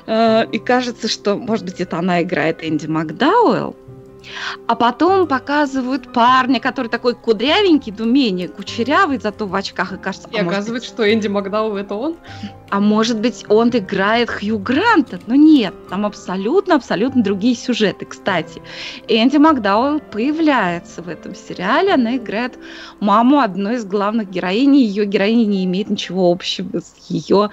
э, 0.05 0.45
и 0.51 0.59
кажется, 0.59 1.07
что, 1.07 1.35
может 1.35 1.65
быть, 1.65 1.79
это 1.81 1.97
она 1.97 2.21
играет 2.21 2.63
Энди 2.63 2.87
Макдауэлл. 2.87 3.75
А 4.67 4.75
потом 4.75 5.27
показывают 5.27 6.11
парня, 6.13 6.59
который 6.59 6.87
такой 6.87 7.15
кудрявенький, 7.15 7.93
но 7.97 8.05
менее 8.05 8.47
кучерявый, 8.47 9.19
зато 9.19 9.45
в 9.45 9.55
очках, 9.55 9.93
и 9.93 9.97
кажется, 9.97 10.29
И 10.31 10.37
а 10.37 10.41
оказывается, 10.41 10.89
что 10.89 11.11
Энди 11.11 11.27
Макдау 11.27 11.75
это 11.75 11.95
он. 11.95 12.15
а 12.69 12.79
может 12.79 13.19
быть, 13.19 13.45
он 13.49 13.69
играет 13.69 14.29
Хью 14.29 14.57
Гранта? 14.59 15.19
Но 15.27 15.35
нет, 15.35 15.73
там 15.89 16.05
абсолютно-абсолютно 16.05 17.21
другие 17.23 17.55
сюжеты. 17.55 18.05
Кстати, 18.05 18.61
Энди 19.07 19.37
Макдауэлл 19.37 19.99
появляется 19.99 21.01
в 21.01 21.09
этом 21.09 21.35
сериале. 21.35 21.93
Она 21.93 22.17
играет 22.17 22.57
маму 22.99 23.39
одной 23.39 23.75
из 23.75 23.85
главных 23.85 24.29
героинь. 24.29 24.75
Ее 24.75 25.05
героиня 25.05 25.45
не 25.45 25.65
имеет 25.65 25.89
ничего 25.89 26.31
общего 26.31 26.79
с 26.79 26.95
ее 27.09 27.49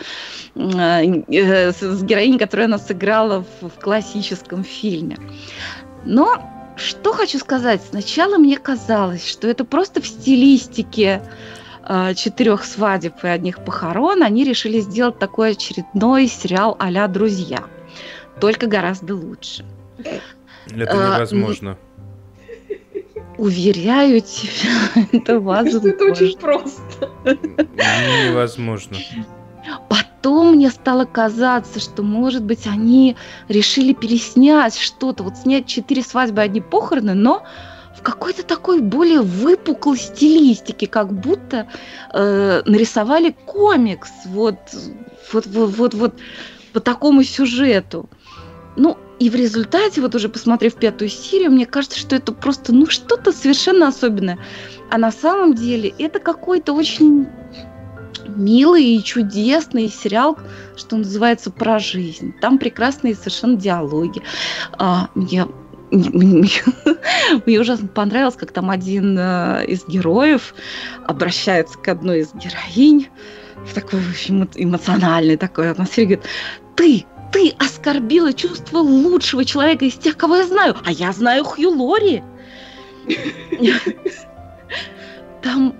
э, 0.55 1.73
с 1.73 1.83
с 1.83 2.03
героиней, 2.03 2.39
которую 2.39 2.67
она 2.67 2.79
сыграла 2.79 3.45
в, 3.61 3.69
в 3.69 3.81
классическом 3.81 4.65
фильме. 4.65 5.19
Но 6.05 6.41
что 6.81 7.13
хочу 7.13 7.39
сказать. 7.39 7.83
Сначала 7.89 8.39
мне 8.39 8.59
казалось, 8.59 9.29
что 9.29 9.47
это 9.49 9.65
просто 9.65 10.01
в 10.01 10.07
стилистике 10.07 11.23
э, 11.87 12.15
четырех 12.15 12.65
свадеб 12.65 13.23
и 13.23 13.29
одних 13.29 13.65
похорон 13.65 14.23
они 14.23 14.45
решили 14.45 14.81
сделать 14.81 15.19
такой 15.19 15.53
очередной 15.53 16.27
сериал 16.27 16.77
а-ля 16.79 17.07
«Друзья». 17.07 17.65
Только 18.41 18.67
гораздо 18.67 19.15
луше. 19.15 19.65
Это 19.99 20.93
А, 20.93 21.15
невозможно. 21.17 21.77
Уверяю 23.37 24.21
тебя, 24.21 25.07
это 25.13 25.39
Что 25.41 25.89
это 25.89 26.05
очень 26.05 26.39
просто. 26.39 27.11
Невозможно. 27.25 28.97
Потом 29.89 30.57
мне 30.57 30.71
стало 30.71 31.05
казаться, 31.05 31.81
что, 31.81 32.03
может 32.03 32.45
быть, 32.45 32.67
они 32.67 33.17
решили 33.49 33.93
переснять 33.93 34.77
что-то, 34.77 35.23
вот 35.23 35.37
снять 35.37 35.67
четыре 35.67 36.03
свадьбы, 36.03 36.43
одни 36.43 36.61
похороны, 36.61 37.15
но 37.15 37.43
в 37.97 38.03
какой-то 38.03 38.43
такой 38.43 38.81
более 38.81 39.21
выпуклой 39.23 39.99
стилистике, 39.99 40.87
как 40.87 41.13
будто 41.13 41.69
э, 42.13 42.63
нарисовали 42.65 43.35
комикс 43.47 44.11
вот, 44.27 44.59
вот, 45.33 45.47
вот, 45.47 45.75
вот, 45.77 45.95
вот 45.95 46.15
по 46.73 46.81
такому 46.81 47.23
сюжету. 47.23 48.09
Ну, 48.77 48.97
и 49.19 49.29
в 49.29 49.35
результате, 49.35 50.01
вот 50.01 50.15
уже 50.15 50.29
посмотрев 50.29 50.75
пятую 50.77 51.11
серию, 51.11 51.51
мне 51.51 51.67
кажется, 51.67 51.99
что 51.99 52.17
это 52.17 52.33
просто, 52.33 52.75
ну, 52.75 52.87
что-то 52.87 53.33
совершенно 53.33 53.89
особенное. 53.89 54.39
А 54.91 54.97
на 54.97 55.13
самом 55.13 55.55
деле 55.55 55.93
это 55.99 56.21
какой-то 56.21 56.73
очень 56.73 57.27
милый 58.37 58.85
и 58.85 59.03
чудесный 59.03 59.89
сериал, 59.89 60.39
что 60.77 60.97
называется, 60.97 61.51
про 61.51 61.79
жизнь. 61.79 62.35
Там 62.41 62.59
прекрасные 62.59 63.15
совершенно 63.15 63.57
диалоги. 63.57 64.23
А, 64.73 65.09
мне 65.15 65.47
мне 67.47 67.61
ужасно 67.61 67.89
понравилось, 67.89 68.37
как 68.37 68.53
там 68.53 68.71
один 68.71 69.19
э, 69.19 69.65
из 69.67 69.85
героев 69.87 70.55
обращается 71.05 71.77
к 71.79 71.89
одной 71.89 72.21
из 72.21 72.33
героинь 72.33 73.09
в 73.67 73.75
такой, 73.75 73.99
в 73.99 74.11
общем, 74.11 74.49
эмоциональной 74.55 75.37
такой 75.37 75.71
атмосфере, 75.71 76.17
говорит, 76.17 76.27
ты, 76.77 77.05
ты 77.33 77.55
оскорбила 77.59 78.33
чувство 78.33 78.79
лучшего 78.79 79.45
человека 79.45 79.85
из 79.85 79.95
тех, 79.95 80.17
кого 80.17 80.37
я 80.37 80.47
знаю, 80.47 80.77
а 80.85 80.93
я 80.93 81.13
знаю 81.13 81.45
Хью 81.45 81.71
Лори. 81.71 82.23
Там 85.43 85.75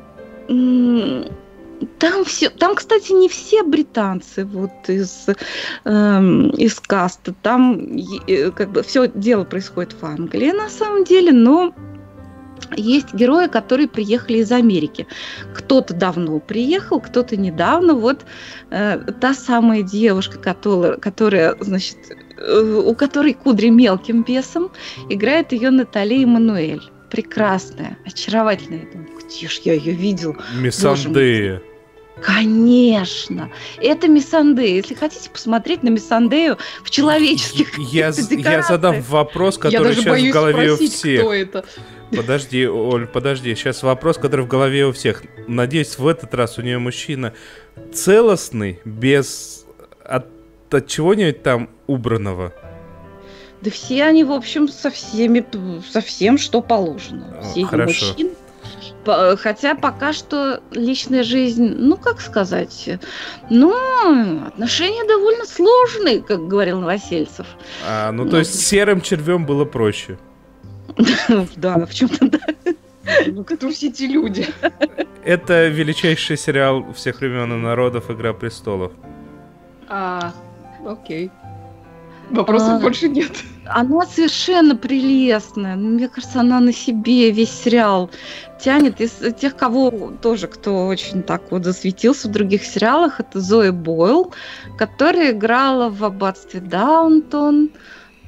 там 1.99 2.25
все, 2.25 2.51
там, 2.51 2.75
кстати, 2.75 3.13
не 3.13 3.29
все 3.29 3.63
британцы 3.63 4.45
вот 4.45 4.89
из 4.89 5.27
э, 5.85 6.21
из 6.57 6.81
каста. 6.81 7.35
Там 7.43 7.97
э, 8.27 8.51
как 8.51 8.71
бы 8.73 8.83
все 8.83 9.09
дело 9.09 9.45
происходит 9.45 9.95
в 10.01 10.05
Англии 10.05 10.51
на 10.51 10.69
самом 10.69 11.05
деле, 11.05 11.33
но 11.33 11.75
есть 12.77 13.15
герои, 13.15 13.49
которые 13.49 13.89
приехали 13.89 14.39
из 14.39 14.53
Америки. 14.53 15.07
Кто-то 15.55 15.95
давно 15.95 16.39
приехал, 16.39 17.01
кто-то 17.01 17.37
недавно. 17.37 17.95
Вот 17.95 18.25
э, 18.71 18.99
та 19.21 19.35
самая 19.35 19.83
девушка, 19.83 20.39
которая, 20.39 20.97
которая 20.97 21.57
значит, 21.61 21.97
э, 22.37 22.83
у 22.87 22.95
которой 22.95 23.35
кудри 23.35 23.71
мелким 23.71 24.23
весом, 24.23 24.71
играет 25.09 25.53
ее 25.53 25.71
Наталья 25.71 26.23
Эммануэль. 26.23 26.83
Прекрасная, 27.11 27.99
очаровательная. 28.07 28.85
Я 28.85 28.93
думаю, 28.93 29.09
где 29.25 29.49
ж 29.49 29.61
я 29.65 29.75
ее 29.75 29.93
видел? 29.93 30.37
Миссандея. 30.55 31.61
Конечно, 32.23 33.51
это 33.79 34.09
Миссандея. 34.09 34.77
Если 34.77 34.95
хотите 34.95 35.31
посмотреть 35.31 35.83
на 35.83 35.89
Миссандею 35.89 36.59
в 36.83 36.91
человеческих 36.91 37.79
я, 37.79 38.13
я 38.31 38.63
задам 38.63 39.01
вопрос, 39.03 39.59
который 39.59 39.95
сейчас 39.95 40.21
в 40.21 40.31
голове 40.31 40.75
спросить, 40.75 40.89
у 40.89 40.97
всех. 40.97 41.21
Кто 41.21 41.33
это? 41.33 41.65
Подожди, 42.15 42.67
Оль, 42.67 43.07
подожди. 43.07 43.55
Сейчас 43.55 43.83
вопрос, 43.83 44.19
который 44.19 44.45
в 44.45 44.49
голове 44.49 44.87
у 44.87 44.93
всех. 44.93 45.23
Надеюсь, 45.47 45.99
в 45.99 46.07
этот 46.07 46.35
раз 46.35 46.59
у 46.59 46.63
нее 46.63 46.79
мужчина 46.79 47.33
целостный, 47.93 48.81
без 48.85 49.65
от, 50.05 50.27
от 50.71 50.87
чего-нибудь 50.87 51.43
там 51.43 51.71
убранного. 51.87 52.53
Да 53.63 53.71
все 53.71 54.05
они, 54.05 54.25
в 54.25 54.33
общем, 54.33 54.69
со 54.69 54.91
всеми, 54.91 55.45
со 55.91 56.01
всем, 56.01 56.39
что 56.39 56.63
положено. 56.63 57.43
Все 57.43 57.65
Хорошо. 57.65 58.07
мужчин 58.07 58.30
Хотя 59.05 59.75
пока 59.75 60.13
что 60.13 60.63
личная 60.73 61.23
жизнь, 61.23 61.75
ну 61.79 61.97
как 61.97 62.21
сказать, 62.21 62.91
ну 63.49 63.75
отношения 64.47 65.07
довольно 65.07 65.47
сложные, 65.47 66.21
как 66.21 66.47
говорил 66.47 66.81
Новосельцев. 66.81 67.47
А, 67.87 68.13
ну 68.13 68.29
то 68.29 68.39
есть 68.39 68.55
с 68.55 68.67
серым 68.67 69.01
червем 69.01 69.47
было 69.47 69.65
проще. 69.65 70.19
Да, 71.57 71.87
в 71.87 71.95
чем-то 71.95 72.29
да. 72.29 72.39
Ну 73.27 73.45
кто 73.45 73.71
все 73.71 73.89
эти 73.89 74.05
люди? 74.05 74.47
Это 75.25 75.69
величайший 75.69 76.37
сериал 76.37 76.93
всех 76.95 77.21
времен 77.21 77.53
и 77.53 77.57
народов 77.57 78.11
«Игра 78.11 78.33
престолов». 78.33 78.93
А, 79.89 80.33
окей. 80.87 81.31
Вопросов 82.31 82.75
а, 82.75 82.79
больше 82.79 83.09
нет. 83.09 83.33
Она 83.73 84.05
совершенно 84.07 84.75
прелестная. 84.77 85.77
Мне 85.77 86.09
кажется, 86.09 86.41
она 86.41 86.61
на 86.61 86.73
себе 86.73 87.31
весь 87.31 87.51
сериал 87.53 88.11
тянет. 88.61 89.01
Из 89.01 89.13
тех, 89.37 89.57
кого 89.57 90.13
тоже, 90.21 90.49
кто 90.49 90.87
очень 90.87 91.23
так 91.23 91.51
вот 91.51 91.65
засветился 91.65 92.29
в 92.29 92.33
других 92.33 92.65
сериалах, 92.65 93.21
это 93.21 93.41
Зоя 93.41 93.73
Бойл, 93.73 94.33
которая 94.77 95.33
играла 95.33 95.89
в 95.89 96.05
«Аббатстве 96.05 96.61
Даунтон». 96.61 97.71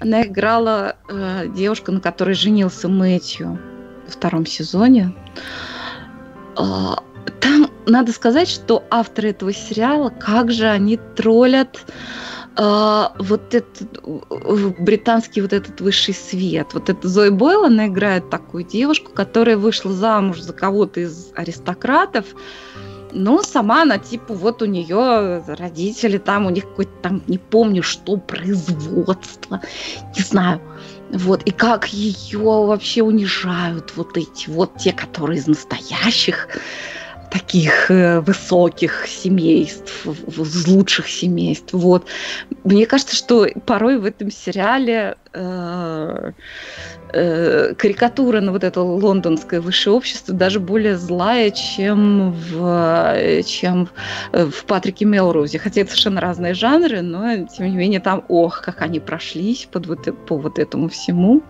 Она 0.00 0.24
играла 0.24 0.96
э, 1.08 1.48
девушку, 1.54 1.92
на 1.92 2.00
которой 2.00 2.34
женился 2.34 2.88
Мэтью 2.88 3.58
во 4.04 4.10
втором 4.10 4.46
сезоне. 4.46 5.14
Э, 6.58 6.94
там 7.40 7.70
надо 7.86 8.12
сказать, 8.12 8.48
что 8.48 8.84
авторы 8.90 9.30
этого 9.30 9.52
сериала, 9.52 10.10
как 10.10 10.50
же 10.50 10.68
они 10.68 10.98
троллят 11.16 11.84
а, 12.56 13.14
вот 13.18 13.54
этот 13.54 14.02
британский 14.78 15.40
вот 15.40 15.52
этот 15.52 15.80
высший 15.80 16.14
свет. 16.14 16.74
Вот 16.74 16.90
это 16.90 17.08
Зои 17.08 17.30
Бойл, 17.30 17.64
она 17.64 17.86
играет 17.86 18.28
такую 18.30 18.64
девушку, 18.64 19.12
которая 19.12 19.56
вышла 19.56 19.92
замуж 19.92 20.40
за 20.40 20.52
кого-то 20.52 21.00
из 21.00 21.32
аристократов, 21.34 22.26
но 23.12 23.42
сама 23.42 23.82
она, 23.82 23.98
типа, 23.98 24.34
вот 24.34 24.62
у 24.62 24.66
нее 24.66 25.44
родители 25.46 26.18
там, 26.18 26.46
у 26.46 26.50
них 26.50 26.64
какой-то 26.64 26.92
там, 27.02 27.22
не 27.26 27.38
помню, 27.38 27.82
что, 27.82 28.16
производство, 28.16 29.60
не 30.16 30.22
знаю. 30.22 30.60
Вот, 31.10 31.42
и 31.42 31.50
как 31.50 31.88
ее 31.88 32.38
вообще 32.38 33.02
унижают 33.02 33.92
вот 33.96 34.16
эти 34.16 34.48
вот 34.48 34.78
те, 34.78 34.92
которые 34.92 35.38
из 35.38 35.46
настоящих 35.46 36.48
таких 37.32 37.90
э, 37.90 38.20
высоких 38.20 39.06
семейств, 39.06 40.06
из 40.06 40.68
лучших 40.68 41.08
семейств. 41.08 41.72
Вот. 41.72 42.06
Мне 42.64 42.84
кажется, 42.86 43.16
что 43.16 43.46
порой 43.64 43.98
в 43.98 44.04
этом 44.04 44.30
сериале 44.30 45.16
э, 45.32 46.32
э, 47.12 47.74
карикатура 47.74 48.40
на 48.40 48.52
вот 48.52 48.64
это 48.64 48.80
лондонское 48.80 49.60
высшее 49.60 49.94
общество 49.94 50.34
даже 50.34 50.60
более 50.60 50.96
злая, 50.96 51.50
чем 51.50 52.32
в, 52.32 53.42
чем 53.46 53.88
в 54.32 54.64
Патрике 54.66 55.04
Мелроузе. 55.04 55.58
Хотя 55.58 55.82
это 55.82 55.90
совершенно 55.90 56.20
разные 56.20 56.54
жанры, 56.54 57.02
но 57.02 57.46
тем 57.46 57.66
не 57.66 57.76
менее 57.76 58.00
там, 58.00 58.24
ох, 58.28 58.62
как 58.62 58.82
они 58.82 59.00
прошлись 59.00 59.68
под 59.70 59.86
вот, 59.86 60.26
по 60.26 60.36
вот 60.36 60.58
этому 60.58 60.88
всему. 60.88 61.42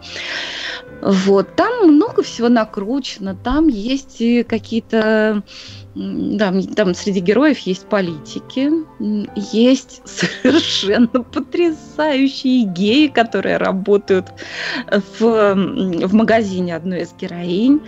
Вот. 1.01 1.57
Там 1.57 1.89
много 1.89 2.23
всего 2.23 2.49
накручено, 2.49 3.35
там 3.35 3.69
есть 3.69 4.23
какие-то 4.47 5.43
да, 5.95 6.53
там 6.75 6.95
среди 6.95 7.21
героев 7.21 7.59
есть 7.61 7.87
политики, 7.87 8.71
есть 9.37 10.01
совершенно 10.07 11.23
потрясающие 11.23 12.65
геи, 12.65 13.09
которые 13.09 13.59
работают 13.59 14.33
в, 14.91 15.21
в 15.21 16.15
магазине 16.15 16.75
одной 16.75 17.03
из 17.03 17.13
героинь. 17.13 17.81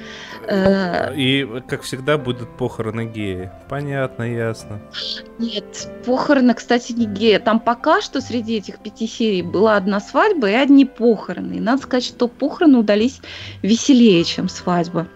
Э, 0.47 1.15
И, 1.17 1.49
как 1.67 1.83
всегда, 1.83 2.19
будут 2.19 2.55
похороны 2.59 3.07
геи. 3.07 3.51
Понятно, 3.71 4.25
ясно. 4.25 4.81
Нет, 5.39 5.89
похороны, 6.05 6.53
кстати, 6.55 6.93
не 6.93 7.07
геи. 7.07 7.39
Там 7.39 7.59
пока 7.59 8.03
что 8.03 8.21
среди 8.21 8.57
этих 8.57 8.81
пяти 8.81 9.07
серий 9.07 9.43
была 9.43 9.77
одна 9.77 10.01
свадьба 10.01 10.51
и 10.51 10.55
одни 10.55 10.85
похороны. 10.85 11.55
И 11.55 11.61
надо 11.61 11.83
сказать, 11.83 12.05
что 12.05 12.29
похороны 12.29 12.79
удались 12.79 13.21
веселее, 13.63 14.25
чем 14.25 14.49
свадьба. 14.51 15.09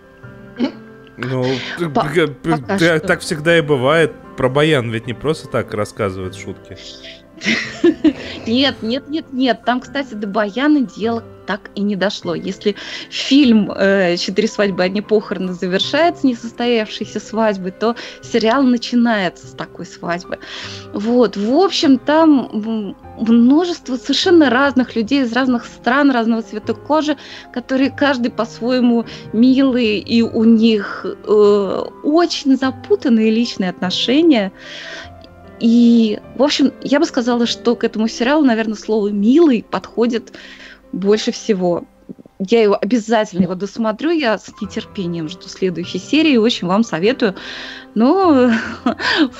Ну, 1.18 1.44
так 3.00 3.20
всегда 3.20 3.58
и 3.58 3.60
бывает. 3.60 4.12
Про 4.36 4.48
Баян 4.48 4.90
ведь 4.90 5.06
не 5.06 5.14
просто 5.14 5.48
так 5.48 5.74
рассказывают 5.74 6.36
шутки. 6.36 6.76
Нет, 8.46 8.76
нет, 8.82 9.08
нет, 9.08 9.26
нет. 9.32 9.60
Там, 9.64 9.80
кстати, 9.80 10.14
до 10.14 10.26
Баяна 10.26 10.80
дело 10.80 11.22
так 11.48 11.70
и 11.74 11.80
не 11.80 11.96
дошло. 11.96 12.34
Если 12.34 12.76
фильм 13.08 13.72
э, 13.72 14.18
«Четыре 14.18 14.48
свадьбы, 14.48 14.82
одни 14.82 15.00
похороны» 15.00 15.54
завершается 15.54 16.26
несостоявшейся 16.26 17.20
свадьбой, 17.20 17.70
то 17.70 17.96
сериал 18.22 18.62
начинается 18.62 19.46
с 19.46 19.52
такой 19.52 19.86
свадьбы. 19.86 20.38
Вот, 20.92 21.38
в 21.38 21.56
общем, 21.56 21.96
там 21.96 22.94
множество 23.16 23.96
совершенно 23.96 24.50
разных 24.50 24.94
людей 24.94 25.22
из 25.22 25.32
разных 25.32 25.64
стран, 25.64 26.10
разного 26.10 26.42
цвета 26.42 26.74
кожи, 26.74 27.16
которые 27.50 27.90
каждый 27.90 28.30
по-своему 28.30 29.06
милый, 29.32 30.00
и 30.00 30.20
у 30.20 30.44
них 30.44 31.06
э, 31.06 31.84
очень 32.04 32.58
запутанные 32.58 33.30
личные 33.30 33.70
отношения. 33.70 34.52
И, 35.60 36.20
в 36.36 36.42
общем, 36.42 36.72
я 36.82 37.00
бы 37.00 37.06
сказала, 37.06 37.46
что 37.46 37.74
к 37.74 37.84
этому 37.84 38.08
сериалу, 38.08 38.44
наверное, 38.44 38.76
слово 38.76 39.08
«милый» 39.08 39.64
подходит 39.68 40.32
больше 40.92 41.32
всего. 41.32 41.84
Я 42.38 42.62
его 42.62 42.78
обязательно 42.80 43.42
его 43.42 43.56
досмотрю, 43.56 44.10
я 44.10 44.38
с 44.38 44.48
нетерпением 44.60 45.28
жду 45.28 45.48
следующей 45.48 45.98
серии, 45.98 46.36
очень 46.36 46.68
вам 46.68 46.84
советую. 46.84 47.34
Ну, 47.96 48.48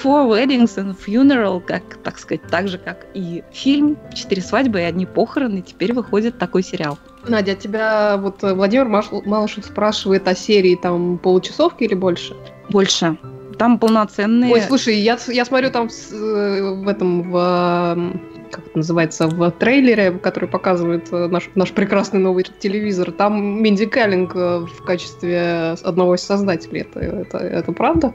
Four 0.03 0.29
Weddings 0.29 0.77
and 0.77 0.97
Funeral, 0.99 1.61
как, 1.61 2.03
так 2.03 2.19
сказать, 2.19 2.43
так 2.51 2.67
же, 2.67 2.77
как 2.77 3.07
и 3.15 3.45
фильм 3.53 3.97
«Четыре 4.13 4.43
свадьбы 4.43 4.81
и 4.81 4.83
одни 4.83 5.07
похороны», 5.07 5.63
теперь 5.63 5.93
выходит 5.93 6.39
такой 6.39 6.65
сериал. 6.65 6.99
Надя, 7.29 7.53
а 7.53 7.55
тебя 7.55 8.17
вот 8.17 8.43
Владимир 8.43 8.89
Малышев 8.89 9.65
спрашивает 9.65 10.27
о 10.27 10.35
серии 10.35 10.75
там 10.75 11.19
получасовки 11.19 11.85
или 11.85 11.95
больше? 11.95 12.35
Больше 12.69 13.17
там 13.59 13.79
полноценные... 13.79 14.53
Ой, 14.53 14.63
слушай, 14.63 14.97
я, 14.97 15.19
я 15.29 15.45
смотрю 15.45 15.71
там 15.71 15.89
э, 15.89 16.63
в 16.85 16.89
этом, 16.89 17.31
в, 17.31 18.13
как 18.51 18.67
это 18.67 18.79
называется, 18.79 19.27
в 19.27 19.51
трейлере, 19.51 20.13
который 20.13 20.49
показывает 20.49 21.13
э, 21.13 21.29
наш, 21.29 21.51
наш 21.55 21.73
прекрасный 21.73 22.21
новый 22.21 22.45
телевизор, 22.59 23.11
там 23.13 23.63
Минди 23.63 23.87
Калинг 23.87 24.35
э, 24.35 24.59
в 24.61 24.85
качестве 24.85 25.77
одного 25.83 26.15
из 26.15 26.23
создателей. 26.23 26.83
Это, 26.83 27.01
это, 27.01 27.39
это 27.39 27.73
правда? 27.73 28.15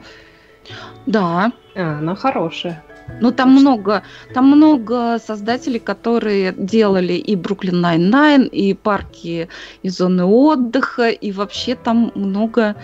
Да. 1.06 1.52
А, 1.76 1.98
она 1.98 2.14
хорошая. 2.16 2.82
Ну, 3.20 3.32
там 3.32 3.50
много, 3.50 4.02
там 4.32 4.46
много 4.46 5.18
создателей, 5.18 5.78
которые 5.78 6.54
делали 6.56 7.12
и 7.12 7.36
Brooklyn 7.36 7.80
Nine-Nine, 7.80 8.44
и 8.44 8.74
парки, 8.74 9.48
и 9.82 9.88
зоны 9.88 10.24
отдыха, 10.24 11.10
и 11.10 11.32
вообще 11.32 11.74
там 11.74 12.12
много 12.14 12.76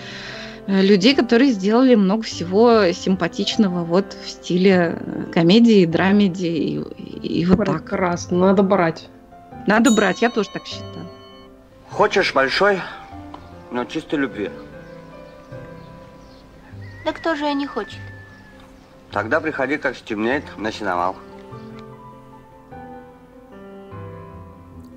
людей, 0.71 1.15
которые 1.17 1.51
сделали 1.51 1.95
много 1.95 2.23
всего 2.23 2.93
симпатичного 2.93 3.85
вот 3.85 4.13
в 4.13 4.29
стиле 4.29 4.99
э, 5.01 5.25
комедии, 5.33 5.85
драмеди 5.85 6.47
и, 6.47 7.41
и 7.41 7.45
вот 7.45 7.65
так. 7.65 7.83
Прекрасно, 7.83 8.39
надо 8.39 8.63
брать. 8.63 9.09
Надо 9.67 9.91
брать, 9.91 10.23
я 10.23 10.31
тоже 10.31 10.49
так 10.51 10.65
считаю. 10.67 11.07
Хочешь 11.91 12.33
большой, 12.33 12.81
но 13.73 13.85
чистой 13.85 14.21
любви. 14.21 14.51
Да 17.05 17.13
кто 17.13 17.35
же 17.35 17.45
я 17.47 17.55
не 17.55 17.67
хочет? 17.67 17.99
Тогда 19.11 19.41
приходи, 19.41 19.77
как 19.77 19.97
стемнеет, 19.97 20.45
на 20.57 20.71
сеновал. 20.71 21.17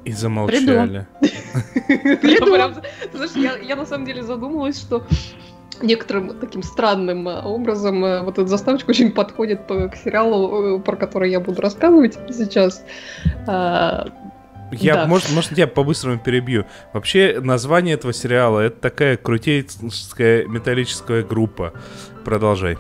И 0.06 0.12
замолчали. 0.12 1.08
Прям- 1.88 2.76
ты 3.12 3.18
знаешь, 3.18 3.32
я, 3.36 3.58
я 3.58 3.76
на 3.76 3.86
самом 3.86 4.06
деле 4.06 4.22
задумалась, 4.22 4.80
что 4.80 5.06
некоторым 5.82 6.38
таким 6.40 6.64
странным 6.64 7.28
э, 7.28 7.42
образом 7.42 8.04
э, 8.06 8.22
вот 8.22 8.38
эта 8.38 8.48
заставочка 8.48 8.90
очень 8.92 9.12
подходит 9.12 9.68
по- 9.68 9.88
к 9.90 9.96
сериалу, 9.96 10.78
э, 10.78 10.82
про 10.82 10.96
который 10.96 11.32
я 11.32 11.40
буду 11.40 11.62
рассказывать 11.62 12.18
сейчас. 12.32 12.84
А, 13.48 14.08
Я, 14.72 14.96
Да. 14.96 15.06
может, 15.06 15.32
может, 15.32 15.56
я 15.58 15.68
по-быстрому 15.68 16.18
перебью. 16.18 16.66
Вообще, 16.94 17.40
название 17.42 17.94
этого 17.94 18.12
сериала 18.14 18.60
это 18.62 18.80
такая 18.80 19.18
крутейская 19.18 20.46
металлическая 20.46 21.22
группа. 21.24 21.74
Продолжай. 22.26 22.78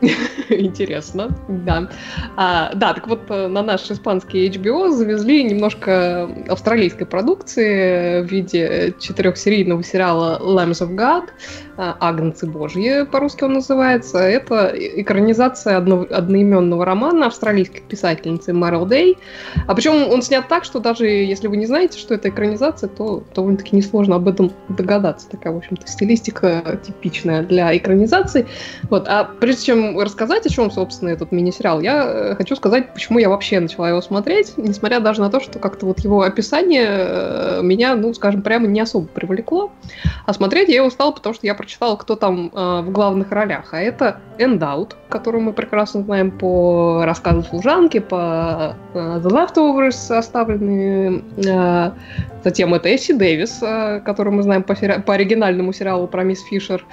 Интересно, 0.50 1.30
да. 1.48 1.88
А, 2.36 2.70
да, 2.74 2.92
так 2.94 3.08
вот, 3.08 3.28
на 3.28 3.62
наш 3.62 3.90
испанский 3.90 4.48
HBO 4.48 4.90
завезли 4.90 5.42
немножко 5.42 6.28
австралийской 6.48 7.06
продукции 7.06 8.22
в 8.22 8.26
виде 8.26 8.94
четырехсерийного 9.00 9.82
сериала 9.82 10.38
Lambs 10.40 10.86
of 10.86 10.94
God, 10.94 11.28
Агнцы 11.76 12.46
Божьи, 12.46 13.04
по-русски 13.04 13.44
он 13.44 13.54
называется. 13.54 14.18
Это 14.18 14.72
экранизация 14.74 15.76
одно- 15.76 16.06
одноименного 16.10 16.84
романа 16.84 17.26
австралийской 17.26 17.82
писательницы 17.82 18.52
Мэрил 18.52 18.86
Дэй. 18.86 19.18
А 19.66 19.74
причем 19.74 20.08
он 20.10 20.22
снят 20.22 20.48
так, 20.48 20.64
что 20.64 20.80
даже 20.80 21.06
если 21.06 21.48
вы 21.48 21.56
не 21.56 21.66
знаете, 21.66 21.98
что 21.98 22.14
это 22.14 22.28
экранизация, 22.28 22.88
то 22.88 23.24
довольно-таки 23.34 23.76
несложно 23.76 24.16
об 24.16 24.28
этом 24.28 24.52
догадаться. 24.68 25.28
Такая, 25.28 25.52
в 25.52 25.58
общем-то, 25.58 25.86
стилистика 25.86 26.80
типичная 26.86 27.42
для 27.42 27.76
экранизации. 27.76 28.46
Вот, 28.90 29.06
а 29.08 29.24
прежде 29.24 29.66
чем 29.66 29.98
рассказать, 29.98 30.46
о 30.46 30.48
чем, 30.48 30.70
собственно, 30.70 31.10
этот 31.10 31.32
мини-сериал, 31.32 31.80
я 31.80 32.04
э, 32.06 32.34
хочу 32.36 32.56
сказать, 32.56 32.94
почему 32.94 33.18
я 33.18 33.28
вообще 33.28 33.60
начала 33.60 33.88
его 33.88 34.00
смотреть, 34.00 34.54
несмотря 34.56 35.00
даже 35.00 35.20
на 35.20 35.30
то, 35.30 35.40
что 35.40 35.58
как-то 35.58 35.86
вот 35.86 36.00
его 36.00 36.22
описание 36.22 36.86
э, 36.88 37.60
меня, 37.62 37.94
ну, 37.96 38.14
скажем, 38.14 38.42
прямо 38.42 38.66
не 38.66 38.80
особо 38.80 39.06
привлекло. 39.06 39.72
А 40.24 40.32
смотреть 40.32 40.68
я 40.68 40.76
его 40.76 40.90
стала, 40.90 41.12
потому 41.12 41.34
что 41.34 41.46
я 41.46 41.54
прочитала, 41.66 41.96
кто 41.96 42.14
там 42.14 42.50
э, 42.54 42.80
в 42.82 42.92
главных 42.92 43.32
ролях. 43.32 43.74
А 43.74 43.80
это 43.80 44.20
Эндаут, 44.38 44.96
которую 45.08 45.42
мы 45.42 45.52
прекрасно 45.52 46.02
знаем 46.02 46.30
по 46.30 47.02
рассказу 47.04 47.42
служанки, 47.42 47.98
по 47.98 48.76
э, 48.94 49.20
The 49.24 49.28
Leftovers, 49.28 50.16
оставленные 50.16 51.24
э, 51.44 51.90
Затем 52.46 52.74
это 52.74 52.94
Эсси 52.94 53.12
Дэвис, 53.12 53.60
э, 53.60 54.00
которую 54.04 54.36
мы 54.36 54.42
знаем 54.44 54.62
по, 54.62 54.76
по 54.76 55.14
оригинальному 55.14 55.72
сериалу 55.72 56.06
про 56.06 56.22
мисс 56.22 56.44
Фишер. 56.44 56.84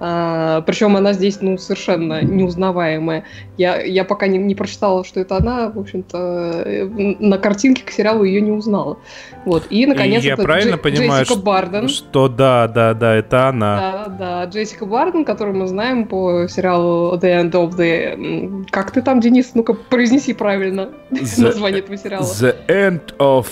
А, 0.00 0.60
причем 0.62 0.96
она 0.96 1.12
здесь, 1.12 1.40
ну, 1.40 1.58
совершенно 1.58 2.22
неузнаваемая. 2.22 3.24
Я, 3.56 3.80
я 3.82 4.04
пока 4.04 4.26
не, 4.28 4.38
не 4.38 4.54
прочитала, 4.54 5.04
что 5.04 5.20
это 5.20 5.36
она, 5.36 5.70
в 5.70 5.78
общем-то, 5.78 6.62
э, 6.64 6.84
на 7.18 7.38
картинке 7.38 7.82
к 7.84 7.90
сериалу 7.90 8.24
ее 8.24 8.40
не 8.40 8.52
узнала. 8.52 8.98
Вот. 9.44 9.66
И, 9.70 9.86
наконец, 9.86 10.22
И 10.22 10.26
я 10.28 10.34
это 10.34 10.42
правильно 10.42 10.74
Дже- 10.74 10.78
понимаю, 10.78 11.24
Джессика 11.24 11.34
что, 11.34 11.42
Барден. 11.42 11.88
что 11.88 12.28
да, 12.28 12.68
да, 12.68 12.94
да, 12.94 13.14
это 13.16 13.48
она. 13.48 13.76
Да, 13.76 14.06
да, 14.18 14.44
Джессика 14.44 14.86
Барден, 14.86 15.24
которую 15.24 15.56
мы 15.56 15.66
знаем 15.66 16.06
по 16.06 16.46
сериалу 16.48 17.16
The 17.16 17.42
End 17.42 17.52
of 17.52 17.76
the... 17.76 18.66
Как 18.70 18.92
ты 18.92 19.02
там, 19.02 19.20
Денис? 19.20 19.52
Ну-ка, 19.54 19.74
произнеси 19.74 20.32
правильно 20.32 20.90
The- 21.10 21.42
название 21.42 21.80
этого 21.80 21.96
сериала. 21.96 22.22
The 22.22 22.54
end 22.68 23.16
of 23.18 23.46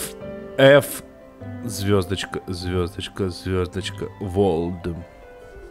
F 0.57 1.03
звездочка, 1.65 2.39
звездочка, 2.47 3.29
звездочка, 3.29 4.05
Волдем. 4.21 5.03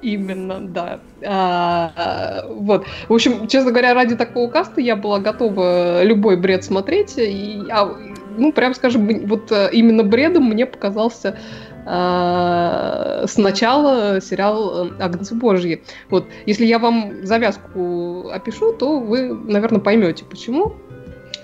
Именно, 0.07 0.61
да. 0.61 1.01
А, 1.27 2.45
вот. 2.49 2.87
В 3.09 3.13
общем, 3.13 3.49
честно 3.49 3.73
говоря, 3.73 3.93
ради 3.93 4.15
такого 4.15 4.49
каста 4.49 4.81
я 4.81 4.95
была 4.95 5.19
готова 5.19 6.05
любой 6.05 6.37
бред 6.37 6.63
смотреть. 6.63 7.15
И, 7.19 7.61
а, 7.73 7.93
ну, 8.39 8.53
прям 8.53 8.75
скажем, 8.75 9.27
вот 9.27 9.51
э, 9.51 9.69
именно 9.73 10.05
бредом 10.05 10.45
мне 10.45 10.65
показался 10.65 11.37
а, 11.85 13.25
сначала 13.27 14.21
сериал 14.21 14.87
э, 14.87 14.91
«Агнцы 15.01 15.35
Божьи». 15.35 15.83
Вот, 16.09 16.27
если 16.47 16.67
я 16.67 16.79
вам 16.79 17.27
завязку 17.27 18.29
опишу, 18.29 18.75
то 18.75 19.01
вы, 19.01 19.35
наверное, 19.35 19.81
поймете, 19.81 20.25
почему. 20.25 20.77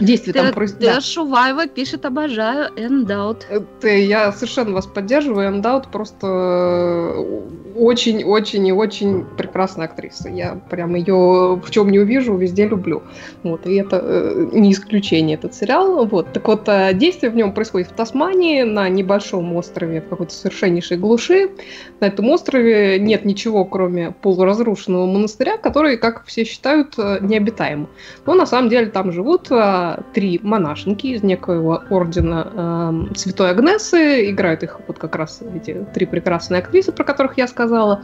Действие 0.03 0.35
там 0.35 0.53
происходит. 0.53 0.95
Т- 0.95 1.01
Шуваева 1.01 1.67
пишет 1.67 2.05
«Обожаю 2.05 2.71
Эндаут». 2.77 3.47
Это 3.49 3.89
я 3.89 4.33
совершенно 4.33 4.73
вас 4.73 4.87
поддерживаю. 4.87 5.49
Эндаут 5.49 5.89
просто 5.89 7.15
очень-очень 7.75 8.67
и 8.67 8.73
очень 8.73 9.25
прекрасная 9.25 9.87
актриса. 9.87 10.29
Я 10.29 10.61
прям 10.71 10.95
ее 10.95 11.61
в 11.63 11.71
чем 11.71 11.91
не 11.91 11.99
увижу, 11.99 12.37
везде 12.37 12.67
люблю. 12.67 13.03
Вот, 13.43 13.67
и 13.67 13.75
это 13.75 14.01
э, 14.03 14.49
не 14.53 14.73
исключение, 14.73 15.37
этот 15.37 15.55
сериал. 15.55 16.07
Вот. 16.07 16.33
Так 16.33 16.47
вот, 16.49 16.69
э, 16.69 16.93
действие 16.95 17.31
в 17.31 17.37
нем 17.37 17.53
происходит 17.53 17.89
в 17.89 17.93
Тасмании, 17.93 18.63
на 18.63 18.89
небольшом 18.89 19.55
острове, 19.57 20.01
в 20.01 20.09
какой-то 20.09 20.33
совершеннейшей 20.33 20.97
глуши. 20.97 21.51
На 22.01 22.07
этом 22.07 22.29
острове 22.31 22.99
нет 22.99 23.25
ничего, 23.25 23.65
кроме 23.65 24.11
полуразрушенного 24.11 25.07
монастыря, 25.07 25.57
который, 25.57 25.97
как 25.97 26.25
все 26.27 26.45
считают, 26.45 26.95
э, 26.99 27.19
необитаем. 27.21 27.89
Но 28.27 28.35
на 28.35 28.47
самом 28.47 28.69
деле 28.69 28.87
там 28.87 29.13
живут 29.13 29.49
три 30.13 30.41
монашенки 30.43 31.09
из 31.09 31.23
некоего 31.23 31.83
ордена 31.91 32.53
эм, 32.55 33.15
Святой 33.15 33.51
Агнесы. 33.51 34.31
Играют 34.31 34.63
их 34.63 34.81
вот 34.87 34.99
как 34.99 35.17
раз 35.17 35.43
эти 35.55 35.87
три 35.95 36.07
прекрасные 36.07 36.61
актрисы, 36.61 36.93
про 36.93 37.05
которых 37.05 37.39
я 37.39 37.47
сказала. 37.47 38.03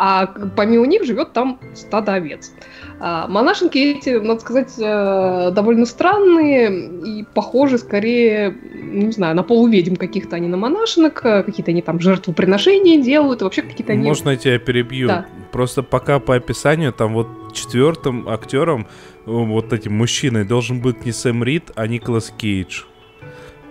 А 0.00 0.26
помимо 0.26 0.86
них 0.86 1.04
живет 1.04 1.32
там 1.32 1.58
стадо 1.74 2.12
овец. 2.12 2.52
А, 3.00 3.26
монашенки 3.26 3.78
эти, 3.78 4.10
надо 4.10 4.38
сказать, 4.38 4.72
э, 4.78 5.50
довольно 5.50 5.86
странные 5.86 6.88
и 7.04 7.24
похожи 7.34 7.78
скорее, 7.78 8.56
ну, 8.74 9.06
не 9.06 9.10
знаю, 9.10 9.34
на 9.34 9.42
полуведьм 9.42 9.96
каких-то 9.96 10.36
они 10.36 10.46
на 10.46 10.56
монашенок, 10.56 11.24
э, 11.24 11.42
какие-то 11.42 11.72
они 11.72 11.82
там 11.82 11.98
жертвоприношения 11.98 13.02
делают, 13.02 13.42
вообще 13.42 13.62
какие-то 13.62 13.94
они... 13.94 14.06
Можно 14.06 14.30
я 14.30 14.36
тебя 14.36 14.58
перебью? 14.60 15.08
Да. 15.08 15.26
Просто 15.50 15.82
пока 15.82 16.20
по 16.20 16.36
описанию 16.36 16.92
там 16.92 17.14
вот 17.14 17.26
четвертым 17.52 18.28
актером, 18.28 18.86
э, 19.26 19.30
вот 19.30 19.72
этим 19.72 19.96
мужчиной, 19.96 20.44
должен 20.44 20.80
быть 20.80 21.04
не 21.04 21.10
Сэм 21.10 21.42
Рид, 21.42 21.72
а 21.74 21.88
Николас 21.88 22.32
Кейдж. 22.38 22.84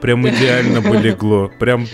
Прям 0.02 0.28
идеально 0.28 0.82
бы 0.82 0.98
легло. 0.98 1.50
Прям, 1.60 1.86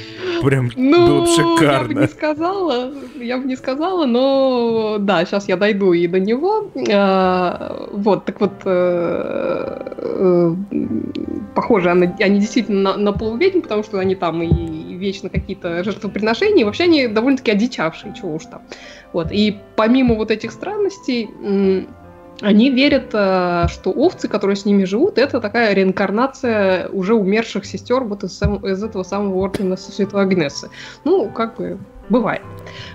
прям 0.41 0.69
Ну, 0.75 1.07
было 1.07 1.21
бы 1.21 1.29
я 1.29 1.43
бы 1.43 1.53
не 1.53 1.57
шикарно. 1.57 2.07
сказала, 2.07 2.91
я 3.15 3.37
бы 3.37 3.45
не 3.45 3.55
сказала, 3.55 4.05
но 4.05 4.97
да, 4.99 5.23
сейчас 5.25 5.47
я 5.47 5.55
дойду 5.57 5.93
и 5.93 6.07
до 6.07 6.19
него. 6.19 6.69
А, 6.91 7.87
Вот, 7.93 8.25
так 8.25 8.41
вот, 8.41 8.51
э, 8.65 9.93
э, 9.97 10.55
похоже, 11.55 11.91
они, 11.91 12.09
они 12.19 12.39
действительно 12.39 12.91
на, 12.93 12.97
на 12.97 13.11
полуведьм, 13.13 13.61
потому 13.61 13.83
что 13.83 13.99
они 13.99 14.15
там 14.15 14.41
и, 14.43 14.47
и 14.47 14.95
вечно 14.95 15.29
какие-то 15.29 15.83
жертвоприношения, 15.83 16.61
и 16.61 16.63
вообще 16.65 16.83
они 16.85 17.07
довольно-таки 17.07 17.51
одичавшие, 17.51 18.13
чего 18.13 18.35
уж 18.35 18.45
там. 18.45 18.61
Вот, 19.13 19.31
и 19.31 19.57
помимо 19.75 20.15
вот 20.15 20.31
этих 20.31 20.51
странностей, 20.51 21.29
они 22.43 22.69
верят, 22.69 23.11
э, 23.13 23.67
что 23.69 23.91
овцы, 23.91 24.27
которые 24.27 24.57
с 24.57 24.65
ними 24.65 24.83
живут, 24.83 25.17
это 25.17 25.39
такая 25.39 25.73
реинкарнация 25.73 26.89
уже 26.89 27.15
умерших 27.15 27.65
сестер 27.65 28.03
вот 28.03 28.25
из, 28.25 28.37
сам- 28.37 28.65
из 28.67 28.83
этого 28.83 29.03
самого 29.03 29.37
ордена 29.37 29.77
Святой 29.77 30.23
Агнесы. 30.23 30.69
Ну, 31.05 31.29
как 31.29 31.55
бы 31.55 31.79
бывает. 32.09 32.41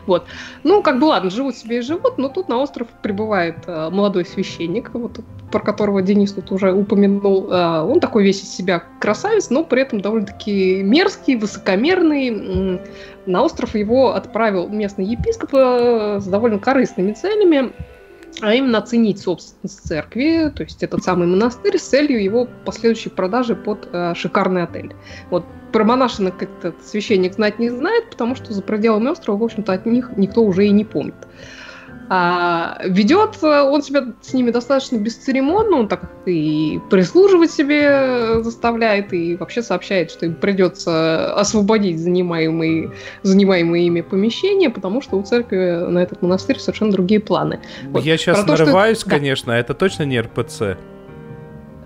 Вот. 0.06 0.26
Ну, 0.64 0.82
как 0.82 1.00
бы 1.00 1.06
ладно, 1.06 1.30
живут 1.30 1.56
себе 1.56 1.78
и 1.78 1.80
живут, 1.80 2.18
но 2.18 2.28
тут 2.28 2.50
на 2.50 2.58
остров 2.58 2.88
прибывает 3.02 3.56
э, 3.66 3.88
молодой 3.90 4.26
священник, 4.26 4.90
вот, 4.92 5.20
про 5.50 5.60
которого 5.60 6.02
Денис 6.02 6.32
тут 6.32 6.52
уже 6.52 6.74
упомянул. 6.74 7.50
Э, 7.50 7.80
он 7.80 8.00
такой 8.00 8.24
весь 8.24 8.42
из 8.42 8.54
себя 8.54 8.84
красавец, 9.00 9.48
но 9.48 9.64
при 9.64 9.80
этом 9.80 10.02
довольно-таки 10.02 10.82
мерзкий, 10.82 11.36
высокомерный. 11.36 12.80
На 13.24 13.42
остров 13.42 13.74
его 13.74 14.14
отправил 14.14 14.68
местный 14.68 15.06
епископ 15.06 15.54
э, 15.54 16.20
с 16.20 16.26
довольно 16.26 16.58
корыстными 16.58 17.12
целями 17.12 17.72
а 18.40 18.54
именно 18.54 18.78
оценить 18.78 19.20
собственность 19.20 19.80
церкви, 19.86 20.52
то 20.54 20.62
есть 20.62 20.82
этот 20.82 21.02
самый 21.02 21.26
монастырь, 21.26 21.78
с 21.78 21.82
целью 21.82 22.22
его 22.22 22.48
последующей 22.64 23.10
продажи 23.10 23.56
под 23.56 23.88
э, 23.92 24.14
шикарный 24.14 24.62
отель. 24.62 24.94
Вот 25.30 25.44
про 25.72 25.84
монашинок 25.84 26.42
этот 26.42 26.84
священник 26.86 27.34
знать 27.34 27.58
не 27.58 27.70
знает, 27.70 28.10
потому 28.10 28.34
что 28.34 28.52
за 28.52 28.62
пределами 28.62 29.08
острова, 29.08 29.38
в 29.38 29.44
общем-то, 29.44 29.72
от 29.72 29.86
них 29.86 30.10
никто 30.16 30.42
уже 30.42 30.66
и 30.66 30.70
не 30.70 30.84
помнит. 30.84 31.16
А, 32.10 32.78
ведет 32.84 33.42
он 33.42 33.82
себя 33.82 34.14
с 34.22 34.32
ними 34.32 34.50
достаточно 34.50 34.96
бесцеремонно, 34.96 35.76
он 35.76 35.88
так 35.88 36.10
и 36.24 36.80
прислуживать 36.90 37.50
себе 37.50 38.42
заставляет, 38.42 39.12
и 39.12 39.36
вообще 39.36 39.62
сообщает, 39.62 40.10
что 40.10 40.24
им 40.24 40.34
придется 40.34 41.34
освободить 41.34 41.98
занимаемые, 41.98 42.92
занимаемые 43.22 43.86
ими 43.86 44.00
помещения, 44.00 44.70
потому 44.70 45.02
что 45.02 45.18
у 45.18 45.22
церкви 45.22 45.86
на 45.86 45.98
этот 45.98 46.22
монастырь 46.22 46.58
совершенно 46.58 46.92
другие 46.92 47.20
планы. 47.20 47.60
Вот. 47.90 48.02
Я 48.04 48.16
сейчас 48.16 48.42
то, 48.42 48.52
нарываюсь, 48.52 49.00
что... 49.00 49.10
конечно, 49.10 49.52
да. 49.52 49.58
это 49.58 49.74
точно 49.74 50.04
не 50.04 50.18
РПЦ. 50.18 50.78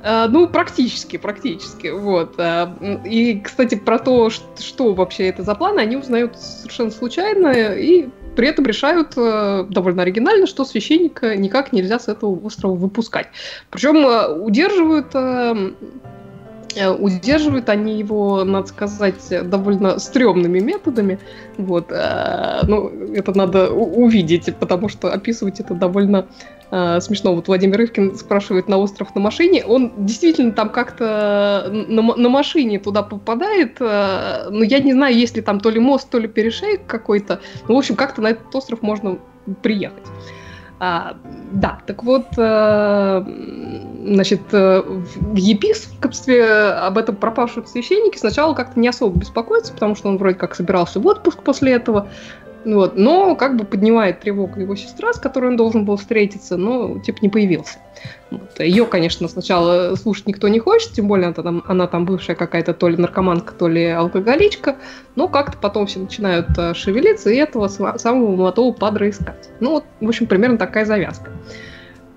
Uh, 0.04 0.26
ну, 0.26 0.48
практически, 0.48 1.16
практически, 1.16 1.86
вот. 1.86 2.36
Uh, 2.36 3.08
и, 3.08 3.40
кстати, 3.40 3.76
про 3.76 4.00
то, 4.00 4.30
что 4.30 4.94
вообще 4.94 5.28
это 5.28 5.44
за 5.44 5.54
планы, 5.54 5.78
они 5.78 5.96
узнают 5.96 6.36
совершенно 6.36 6.90
случайно, 6.90 7.52
и 7.52 8.08
при 8.36 8.48
этом 8.48 8.64
решают 8.66 9.12
э, 9.16 9.64
довольно 9.68 10.02
оригинально, 10.02 10.46
что 10.46 10.64
священника 10.64 11.36
никак 11.36 11.72
нельзя 11.72 11.98
с 11.98 12.08
этого 12.08 12.38
острова 12.44 12.74
выпускать. 12.74 13.28
Причем 13.70 13.96
э, 13.98 14.28
удерживают 14.34 15.14
э, 15.14 15.72
удерживают 16.98 17.68
они 17.68 17.98
его, 17.98 18.44
надо 18.44 18.68
сказать, 18.68 19.28
довольно 19.50 19.98
стрёмными 19.98 20.58
методами. 20.58 21.18
Вот, 21.58 21.90
ну, 21.90 22.88
это 23.14 23.36
надо 23.36 23.70
увидеть, 23.70 24.56
потому 24.56 24.88
что 24.88 25.12
описывать 25.12 25.60
это 25.60 25.74
довольно 25.74 26.28
э, 26.72 27.00
смешно. 27.00 27.34
Вот 27.34 27.46
Владимир 27.46 27.78
Рывкин 27.78 28.16
спрашивает 28.16 28.68
на 28.68 28.78
остров 28.78 29.14
на 29.14 29.20
машине. 29.20 29.64
Он 29.64 29.92
действительно 29.98 30.52
там 30.52 30.70
как-то 30.70 31.70
на, 31.70 32.02
на 32.02 32.28
машине 32.28 32.80
туда 32.80 33.02
попадает. 33.02 33.76
Э, 33.80 34.48
но 34.50 34.64
я 34.64 34.80
не 34.80 34.92
знаю, 34.92 35.16
есть 35.16 35.36
ли 35.36 35.42
там 35.42 35.60
то 35.60 35.70
ли 35.70 35.78
мост, 35.78 36.10
то 36.10 36.18
ли 36.18 36.26
перешейк 36.26 36.86
какой-то. 36.86 37.40
Ну, 37.68 37.76
в 37.76 37.78
общем, 37.78 37.94
как-то 37.94 38.20
на 38.22 38.28
этот 38.30 38.52
остров 38.54 38.82
можно 38.82 39.18
приехать. 39.62 40.04
А, 40.84 41.16
да, 41.52 41.78
так 41.86 42.02
вот, 42.02 42.26
э, 42.36 43.24
значит, 44.04 44.40
э, 44.50 44.82
в 44.84 45.36
епископстве 45.36 46.44
об 46.44 46.98
этом 46.98 47.14
пропавшем 47.14 47.66
священнике 47.66 48.18
сначала 48.18 48.52
как-то 48.54 48.80
не 48.80 48.88
особо 48.88 49.16
беспокоится, 49.16 49.72
потому 49.72 49.94
что 49.94 50.08
он 50.08 50.18
вроде 50.18 50.34
как 50.34 50.56
собирался 50.56 50.98
в 50.98 51.06
отпуск 51.06 51.40
после 51.44 51.74
этого, 51.74 52.08
вот, 52.64 52.96
но 52.96 53.34
как 53.34 53.56
бы 53.56 53.64
поднимает 53.64 54.20
тревогу 54.20 54.60
его 54.60 54.76
сестра, 54.76 55.12
с 55.12 55.18
которой 55.18 55.46
он 55.46 55.56
должен 55.56 55.84
был 55.84 55.96
встретиться, 55.96 56.56
но 56.56 56.98
типа 57.00 57.18
не 57.22 57.28
появился. 57.28 57.78
Вот. 58.30 58.60
Ее, 58.60 58.86
конечно, 58.86 59.28
сначала 59.28 59.94
слушать 59.96 60.26
никто 60.26 60.48
не 60.48 60.58
хочет, 60.58 60.92
тем 60.92 61.08
более 61.08 61.26
она 61.26 61.34
там, 61.34 61.64
она 61.66 61.86
там 61.86 62.04
бывшая 62.04 62.34
какая-то 62.34 62.72
то 62.74 62.88
ли 62.88 62.96
наркоманка, 62.96 63.54
то 63.54 63.68
ли 63.68 63.86
алкоголичка, 63.86 64.76
но 65.16 65.28
как-то 65.28 65.58
потом 65.58 65.86
все 65.86 66.00
начинают 66.00 66.46
э, 66.56 66.74
шевелиться 66.74 67.30
и 67.30 67.36
этого 67.36 67.68
самого 67.68 68.36
молодого 68.36 68.72
падра 68.72 69.08
искать. 69.10 69.50
Ну 69.60 69.70
вот, 69.72 69.84
в 70.00 70.08
общем, 70.08 70.26
примерно 70.26 70.58
такая 70.58 70.84
завязка. 70.84 71.30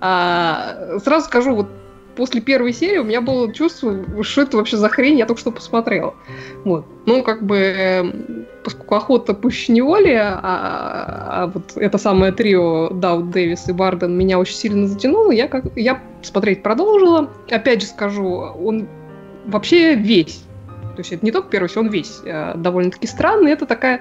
А, 0.00 0.98
сразу 1.02 1.26
скажу, 1.26 1.54
вот 1.54 1.68
после 2.16 2.40
первой 2.40 2.72
серии 2.72 2.98
у 2.98 3.04
меня 3.04 3.20
было 3.20 3.52
чувство, 3.52 3.94
что 4.22 4.42
это 4.42 4.56
вообще 4.56 4.76
за 4.76 4.88
хрень, 4.88 5.18
я 5.18 5.26
только 5.26 5.40
что 5.40 5.52
посмотрела. 5.52 6.14
Вот. 6.64 6.86
Ну, 7.06 7.22
как 7.22 7.44
бы, 7.44 7.56
эм, 7.56 8.46
поскольку 8.64 8.94
охота 8.96 9.34
пуще 9.34 9.72
неволи, 9.72 10.14
а, 10.14 10.40
а 10.42 11.46
вот 11.46 11.76
это 11.76 11.98
самое 11.98 12.32
трио 12.32 12.88
Даут, 12.88 13.30
Дэвис 13.30 13.68
и 13.68 13.72
Барден 13.72 14.16
меня 14.16 14.38
очень 14.38 14.56
сильно 14.56 14.88
затянуло, 14.88 15.30
я, 15.30 15.46
как, 15.46 15.64
я 15.76 16.02
смотреть 16.22 16.62
продолжила. 16.62 17.30
Опять 17.50 17.82
же 17.82 17.88
скажу, 17.88 18.26
он 18.26 18.88
вообще 19.46 19.94
весь 19.94 20.42
то 20.96 21.00
есть 21.00 21.12
это 21.12 21.24
не 21.24 21.30
только 21.30 21.50
первый, 21.50 21.68
он 21.76 21.88
весь 21.88 22.20
э, 22.24 22.54
довольно-таки 22.56 23.06
странный. 23.06 23.52
Это 23.52 23.66
такая 23.66 24.00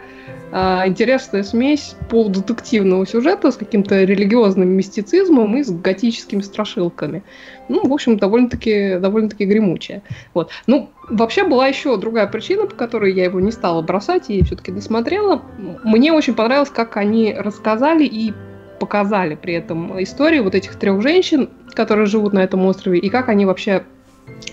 э, 0.52 0.58
интересная 0.88 1.44
смесь 1.44 1.96
полудетективного 2.10 3.06
сюжета 3.06 3.52
с 3.52 3.58
каким-то 3.58 4.04
религиозным 4.04 4.70
мистицизмом 4.70 5.58
и 5.58 5.64
с 5.64 5.70
готическими 5.70 6.42
страшилками. 6.42 7.24
Ну, 7.68 7.88
в 7.88 7.94
общем, 7.94 8.18
довольно-таки 8.18 8.98
довольно-таки 9.00 9.46
гремучая. 9.46 10.02
Вот. 10.34 10.52
Ну, 10.68 10.90
вообще 11.10 11.44
была 11.44 11.68
еще 11.68 11.98
другая 11.98 12.28
причина, 12.28 12.66
по 12.68 12.76
которой 12.76 13.14
я 13.14 13.26
его 13.26 13.40
не 13.40 13.52
стала 13.52 13.82
бросать 13.82 14.30
и 14.30 14.44
все-таки 14.44 14.72
досмотрела. 14.72 15.42
Мне 15.84 16.14
очень 16.14 16.36
понравилось, 16.36 16.70
как 16.70 16.98
они 16.98 17.34
рассказали 17.34 18.06
и 18.06 18.34
показали 18.80 19.36
при 19.36 19.54
этом 19.54 20.02
историю 20.04 20.44
вот 20.44 20.54
этих 20.54 20.76
трех 20.76 21.02
женщин, 21.02 21.50
которые 21.74 22.06
живут 22.06 22.34
на 22.34 22.40
этом 22.40 22.66
острове, 22.66 23.00
и 23.00 23.10
как 23.10 23.30
они 23.30 23.46
вообще 23.46 23.84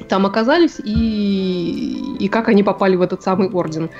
там 0.08 0.26
оказались 0.26 0.78
и, 0.84 2.16
и 2.18 2.28
как 2.28 2.48
они 2.48 2.62
попали 2.62 2.96
в 2.96 3.02
этот 3.02 3.22
самый 3.22 3.48
орден 3.48 3.90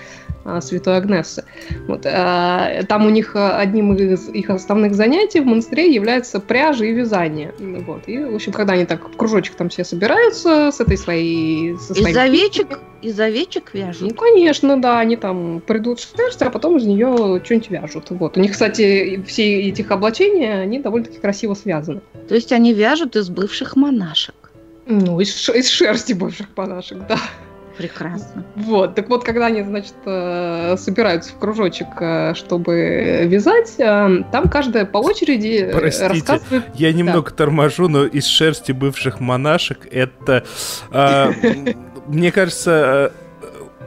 а, 0.44 0.60
Святой 0.60 0.96
Агнессы. 0.96 1.44
Вот, 1.86 2.04
а, 2.04 2.82
там 2.88 3.06
у 3.06 3.10
них 3.10 3.36
а, 3.36 3.58
одним 3.58 3.94
из 3.94 4.28
их 4.28 4.50
основных 4.50 4.94
занятий 4.94 5.40
в 5.40 5.46
монастыре 5.46 5.92
является 5.92 6.40
пряжа 6.40 6.84
и 6.84 6.92
вязание. 6.92 7.54
Вот, 7.58 8.02
и, 8.06 8.18
в 8.18 8.34
общем, 8.34 8.52
когда 8.52 8.74
они 8.74 8.84
так 8.84 9.08
в 9.08 9.16
кружочек 9.16 9.54
там 9.54 9.68
все 9.68 9.84
собираются 9.84 10.70
с 10.72 10.80
этой 10.80 10.96
своей... 10.96 11.76
Со 11.78 11.94
из 11.94 12.16
овечек? 12.16 12.80
Из 13.00 13.18
овечек 13.18 13.74
вяжут? 13.74 14.10
Ну, 14.10 14.14
конечно, 14.14 14.80
да, 14.80 15.00
они 15.00 15.16
там 15.16 15.60
придут 15.66 16.00
шерсть, 16.00 16.42
а 16.42 16.50
потом 16.50 16.76
из 16.76 16.84
нее 16.84 17.40
что-нибудь 17.44 17.70
вяжут. 17.70 18.10
Вот. 18.10 18.36
У 18.36 18.40
них, 18.40 18.52
кстати, 18.52 19.22
все 19.26 19.68
этих 19.68 19.90
облачения, 19.90 20.60
они 20.60 20.78
довольно-таки 20.78 21.18
красиво 21.18 21.54
связаны. 21.54 22.00
То 22.28 22.34
есть 22.34 22.52
они 22.52 22.72
вяжут 22.72 23.16
из 23.16 23.28
бывших 23.28 23.76
монашек? 23.76 24.34
Ну, 25.00 25.20
из, 25.20 25.48
из 25.48 25.70
шерсти 25.70 26.12
бывших 26.12 26.48
монашек, 26.54 26.98
да. 27.08 27.18
Прекрасно. 27.78 28.44
Вот, 28.54 28.94
так 28.94 29.08
вот, 29.08 29.24
когда 29.24 29.46
они, 29.46 29.62
значит, 29.62 29.94
э, 30.04 30.76
собираются 30.76 31.32
в 31.32 31.38
кружочек, 31.38 31.88
э, 32.00 32.34
чтобы 32.34 33.24
вязать, 33.24 33.74
э, 33.78 34.24
там 34.30 34.50
каждая 34.50 34.84
по 34.84 34.98
очереди 34.98 35.70
Простите, 35.72 36.08
рассказывает... 36.08 36.64
я 36.74 36.92
немного 36.92 37.30
да. 37.30 37.36
торможу, 37.36 37.88
но 37.88 38.04
из 38.04 38.26
шерсти 38.26 38.72
бывших 38.72 39.20
монашек 39.20 39.88
это... 39.90 40.44
Мне 42.06 42.32
кажется, 42.32 43.12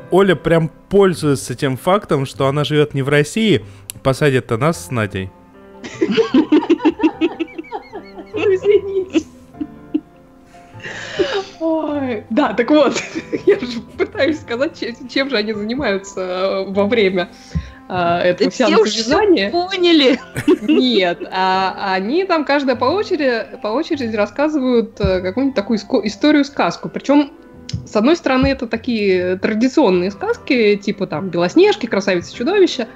Оля 0.09 0.35
прям 0.35 0.71
пользуется 0.89 1.53
тем 1.53 1.77
фактом, 1.77 2.25
что 2.25 2.47
она 2.47 2.63
живет 2.63 2.95
не 2.95 3.03
в 3.03 3.09
России, 3.09 3.63
посадит-то 4.01 4.57
нас 4.57 4.85
с 4.85 4.91
Надей. 4.91 5.29
Извините. 8.33 9.25
Ой, 11.59 12.23
да, 12.29 12.53
так 12.53 12.69
вот, 12.69 13.01
я 13.45 13.59
же 13.59 13.81
пытаюсь 13.97 14.39
сказать, 14.39 14.79
чем, 14.79 15.07
чем 15.07 15.29
же 15.29 15.37
они 15.37 15.53
занимаются 15.53 16.21
э, 16.21 16.65
во 16.67 16.85
время 16.85 17.29
а, 17.87 18.21
этого 18.21 18.49
да 18.49 18.55
сеанса 18.55 18.97
вязания. 18.97 19.51
поняли. 19.51 20.19
Нет, 20.61 21.19
а, 21.31 21.93
они 21.93 22.25
там 22.25 22.45
каждая 22.45 22.75
по 22.75 22.85
очереди, 22.85 23.45
по 23.61 23.67
очереди 23.67 24.15
рассказывают 24.15 24.99
э, 24.99 25.21
какую-нибудь 25.21 25.55
такую 25.55 25.79
историю-сказку. 26.07 26.89
Причем 26.89 27.31
с 27.85 27.95
одной 27.95 28.15
стороны, 28.15 28.47
это 28.47 28.67
такие 28.67 29.37
традиционные 29.37 30.11
сказки, 30.11 30.75
типа 30.75 31.07
там 31.07 31.29
Белоснежки, 31.29 31.85
Красавица 31.85 32.33
чудовища, 32.33 32.87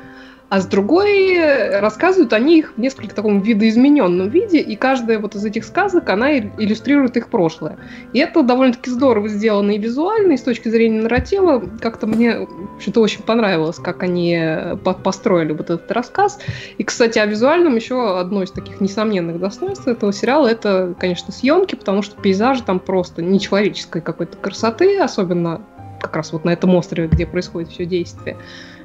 а 0.49 0.62
с 0.62 0.65
другой 0.65 1.35
э, 1.35 1.79
рассказывают 1.79 2.33
они 2.33 2.59
их 2.59 2.73
в 2.75 2.79
несколько 2.79 3.13
таком 3.13 3.41
видоизмененном 3.41 4.29
виде, 4.29 4.59
и 4.59 4.75
каждая 4.75 5.19
вот 5.19 5.35
из 5.35 5.45
этих 5.45 5.63
сказок, 5.63 6.09
она 6.09 6.38
иллюстрирует 6.38 7.17
их 7.17 7.29
прошлое. 7.29 7.77
И 8.13 8.19
это 8.19 8.41
довольно-таки 8.41 8.89
здорово 8.89 9.29
сделано 9.29 9.71
и 9.71 9.77
визуально, 9.77 10.33
и 10.33 10.38
с 10.38 10.41
точки 10.41 10.69
зрения 10.69 11.01
нарратива. 11.01 11.63
Как-то 11.79 12.07
мне 12.07 12.47
что-то 12.79 13.01
очень 13.01 13.21
понравилось, 13.21 13.77
как 13.77 14.01
они 14.01 14.35
э, 14.35 14.75
построили 14.75 15.51
вот 15.51 15.69
этот 15.69 15.91
рассказ. 15.91 16.39
И, 16.79 16.83
кстати, 16.83 17.19
о 17.19 17.27
визуальном 17.27 17.75
еще 17.75 18.19
одно 18.19 18.41
из 18.41 18.51
таких 18.51 18.81
несомненных 18.81 19.39
достоинств 19.39 19.88
этого 19.88 20.12
сериала, 20.12 20.47
это, 20.47 20.95
конечно, 20.99 21.31
съемки, 21.31 21.75
потому 21.75 22.01
что 22.01 22.19
пейзажи 22.19 22.63
там 22.63 22.79
просто 22.79 23.21
нечеловеческой 23.21 24.01
какой-то 24.01 24.35
красоты, 24.38 24.99
особенно 24.99 25.62
как 26.01 26.15
раз 26.15 26.33
вот 26.33 26.45
на 26.45 26.49
этом 26.49 26.73
острове, 26.75 27.07
где 27.07 27.27
происходит 27.27 27.69
все 27.69 27.85
действие. 27.85 28.38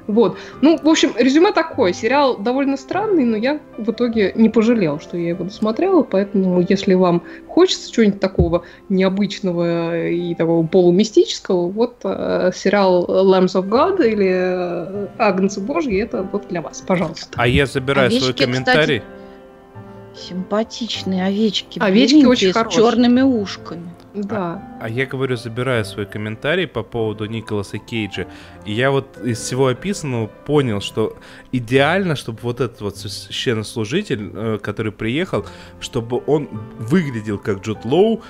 Вот. 0.06 0.36
Ну, 0.60 0.78
в 0.82 0.88
общем, 0.88 1.12
резюме 1.16 1.52
такое. 1.52 1.92
Сериал 1.92 2.36
довольно 2.36 2.76
странный, 2.76 3.24
но 3.24 3.36
я 3.36 3.60
в 3.78 3.90
итоге 3.90 4.32
не 4.34 4.48
пожалел, 4.48 5.00
что 5.00 5.16
я 5.16 5.30
его 5.30 5.44
досмотрела, 5.44 6.02
поэтому 6.02 6.64
если 6.68 6.94
вам 6.94 7.22
хочется 7.48 7.90
чего-нибудь 7.90 8.20
такого 8.20 8.64
необычного 8.88 10.08
и 10.08 10.34
такого 10.34 10.66
полумистического, 10.66 11.68
вот 11.68 11.96
э, 12.04 12.50
сериал 12.54 13.06
Lambs 13.06 13.54
of 13.54 13.68
God 13.68 14.06
или 14.06 14.30
э, 14.30 15.06
Агнцы 15.18 15.60
Божьи, 15.60 15.98
это 16.00 16.22
вот 16.30 16.48
для 16.48 16.60
вас, 16.60 16.82
пожалуйста. 16.86 17.28
А 17.36 17.46
я 17.46 17.66
забираю 17.66 18.08
Овечки, 18.08 18.22
свой 18.22 18.34
комментарий. 18.34 18.98
Кстати, 18.98 20.28
симпатичные 20.28 21.24
овечки. 21.24 21.78
Овечки 21.78 22.24
очень 22.24 22.52
с 22.52 22.66
черными 22.70 23.22
ушками. 23.22 23.93
Да. 24.14 24.62
А, 24.80 24.84
а 24.84 24.88
я 24.88 25.06
говорю, 25.06 25.36
забираю 25.36 25.84
свой 25.84 26.06
комментарий 26.06 26.68
по 26.68 26.84
поводу 26.84 27.26
Николаса 27.26 27.78
Кейджа. 27.78 28.26
И 28.64 28.72
я 28.72 28.92
вот 28.92 29.18
из 29.18 29.40
всего 29.40 29.66
описанного 29.66 30.28
понял, 30.28 30.80
что 30.80 31.18
идеально, 31.50 32.14
чтобы 32.14 32.38
вот 32.42 32.60
этот 32.60 32.80
вот 32.80 32.96
священнослужитель, 32.96 34.30
э, 34.32 34.58
который 34.62 34.92
приехал, 34.92 35.44
чтобы 35.80 36.22
он 36.26 36.48
выглядел 36.78 37.38
как 37.38 37.62
Джуд 37.62 37.84
Лоу, 37.84 38.22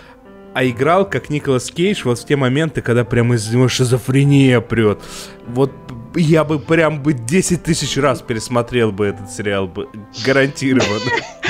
а 0.55 0.65
играл 0.65 1.09
как 1.09 1.29
Николас 1.31 1.71
Кейдж 1.71 2.03
вот 2.05 2.19
в 2.19 2.27
те 2.27 2.37
моменты, 2.37 2.81
когда 2.81 3.05
прям 3.05 3.35
из 3.35 3.53
него 3.53 3.69
шизофрения 3.69 4.61
прет. 4.61 5.01
Вот 5.47 5.73
я 6.15 6.45
бы 6.45 6.61
прям 6.61 7.03
бы 7.03 7.13
10 7.13 7.63
тысяч 7.63 7.97
раз 7.99 8.23
пересмотрел 8.23 8.93
бы 8.93 9.07
этот 9.07 9.31
сериал 9.31 9.67
бы, 9.67 9.89
гарантированно. 10.25 11.11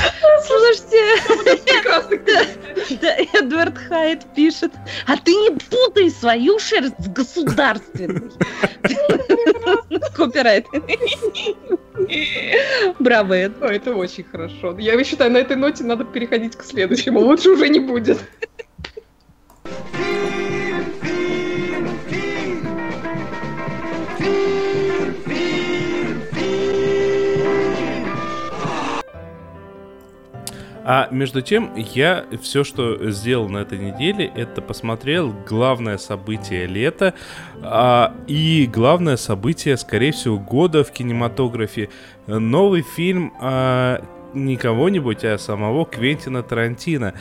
Эдвард 3.65 3.79
Хайт 3.89 4.27
пишет, 4.35 4.73
а 5.07 5.17
ты 5.17 5.33
не 5.33 5.51
путай 5.51 6.11
свою 6.11 6.59
шерсть 6.59 6.95
с 6.99 7.09
государственной. 7.09 8.31
Копирайт. 10.15 10.67
Браво, 12.99 13.33
Эд. 13.35 13.63
Это 13.63 13.95
очень 13.95 14.25
хорошо. 14.25 14.77
Я 14.79 15.03
считаю, 15.03 15.31
на 15.31 15.39
этой 15.39 15.57
ноте 15.57 15.85
надо 15.85 16.05
переходить 16.05 16.57
к 16.57 16.65
следующему. 16.65 17.21
Лучше 17.21 17.51
уже 17.51 17.69
не 17.69 17.81
будет. 17.81 18.19
А 30.87 31.09
между 31.11 31.41
тем, 31.41 31.75
я 31.77 32.27
все, 32.43 32.63
что 32.63 33.11
сделал 33.11 33.49
на 33.49 33.59
этой 33.59 33.79
неделе, 33.79 34.31
это 34.37 34.61
посмотрел 34.61 35.35
главное 35.49 35.97
событие 35.97 36.67
лета 36.67 37.15
а, 37.63 38.15
и 38.27 38.69
главное 38.71 39.17
событие, 39.17 39.79
скорее 39.79 40.13
всего, 40.13 40.39
года 40.39 40.85
в 40.85 40.91
кинематографе. 40.93 41.89
Новый 42.27 42.83
фильм 42.83 43.33
а, 43.41 44.05
не 44.35 44.57
кого-нибудь, 44.57 45.25
а 45.25 45.39
самого 45.39 45.87
Квентина 45.87 46.43
Тарантино. 46.43 47.15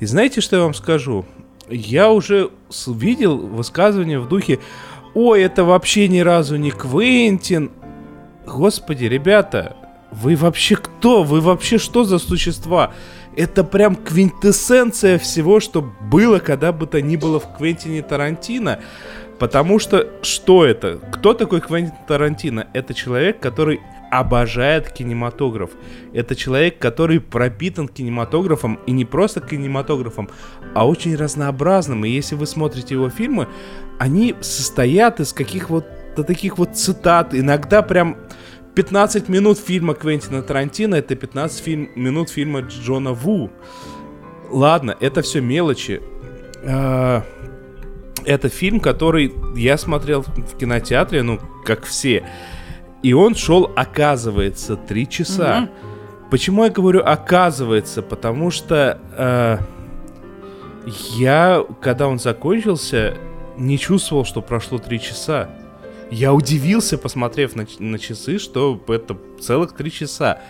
И 0.00 0.06
знаете, 0.06 0.40
что 0.40 0.56
я 0.56 0.62
вам 0.62 0.72
скажу? 0.72 1.26
Я 1.68 2.10
уже 2.10 2.48
видел 2.86 3.36
высказывание 3.36 4.20
в 4.20 4.28
духе 4.28 4.58
«Ой, 5.14 5.42
это 5.42 5.64
вообще 5.64 6.08
ни 6.08 6.20
разу 6.20 6.56
не 6.56 6.70
Квентин». 6.70 7.70
Господи, 8.46 9.04
ребята, 9.04 9.76
вы 10.12 10.36
вообще 10.36 10.76
кто? 10.76 11.22
Вы 11.22 11.40
вообще 11.40 11.78
что 11.78 12.04
за 12.04 12.18
существа? 12.18 12.92
Это 13.36 13.64
прям 13.64 13.96
квинтэссенция 13.96 15.18
всего, 15.18 15.58
что 15.58 15.82
было 15.82 16.38
когда 16.38 16.72
бы 16.72 16.86
то 16.86 17.00
ни 17.00 17.16
было 17.16 17.40
в 17.40 17.56
Квентине 17.56 18.02
Тарантино. 18.02 18.80
Потому 19.38 19.78
что 19.78 20.06
что 20.22 20.64
это? 20.64 20.98
Кто 21.12 21.34
такой 21.34 21.60
Квентин 21.60 21.94
Тарантино? 22.06 22.68
Это 22.74 22.94
человек, 22.94 23.40
который 23.40 23.80
обожает 24.10 24.92
кинематограф. 24.92 25.70
Это 26.12 26.36
человек, 26.36 26.78
который 26.78 27.18
пропитан 27.18 27.88
кинематографом, 27.88 28.78
и 28.86 28.92
не 28.92 29.06
просто 29.06 29.40
кинематографом, 29.40 30.28
а 30.74 30.86
очень 30.86 31.16
разнообразным. 31.16 32.04
И 32.04 32.10
если 32.10 32.34
вы 32.34 32.46
смотрите 32.46 32.94
его 32.94 33.08
фильмы, 33.08 33.48
они 33.98 34.34
состоят 34.42 35.18
из 35.20 35.32
каких 35.32 35.70
вот 35.70 35.86
таких 36.14 36.58
вот 36.58 36.76
цитат, 36.76 37.34
иногда 37.34 37.80
прям 37.80 38.18
15 38.74 39.28
минут 39.28 39.58
фильма 39.58 39.94
Квентина 39.94 40.42
Тарантино 40.42 40.94
это 40.94 41.14
15 41.14 41.62
фильм, 41.64 41.90
минут 41.94 42.30
фильма 42.30 42.60
Джона 42.60 43.12
Ву. 43.12 43.50
Ладно, 44.50 44.96
это 45.00 45.22
все 45.22 45.40
мелочи. 45.40 46.00
А, 46.64 47.22
Это 48.24 48.48
фильм, 48.48 48.78
который 48.80 49.34
я 49.56 49.76
смотрел 49.76 50.22
в 50.22 50.56
кинотеатре, 50.56 51.22
ну, 51.22 51.40
как 51.64 51.84
все. 51.84 52.24
И 53.02 53.12
он 53.14 53.34
шел, 53.34 53.70
оказывается, 53.74 54.76
3 54.76 55.08
часа. 55.08 55.68
Почему 56.30 56.64
я 56.64 56.70
говорю 56.70 57.02
оказывается? 57.04 58.00
Потому 58.00 58.50
что 58.50 58.98
э, 59.16 59.58
я, 61.16 61.64
когда 61.80 62.06
он 62.06 62.18
закончился, 62.20 63.14
не 63.58 63.76
чувствовал, 63.76 64.24
что 64.24 64.40
прошло 64.40 64.78
3 64.78 65.00
часа. 65.00 65.50
Я 66.12 66.34
удивился, 66.34 66.98
посмотрев 66.98 67.56
на, 67.56 67.66
на 67.78 67.98
часы, 67.98 68.38
что 68.38 68.78
это 68.88 69.16
целых 69.40 69.72
три 69.72 69.90
часа. 69.90 70.42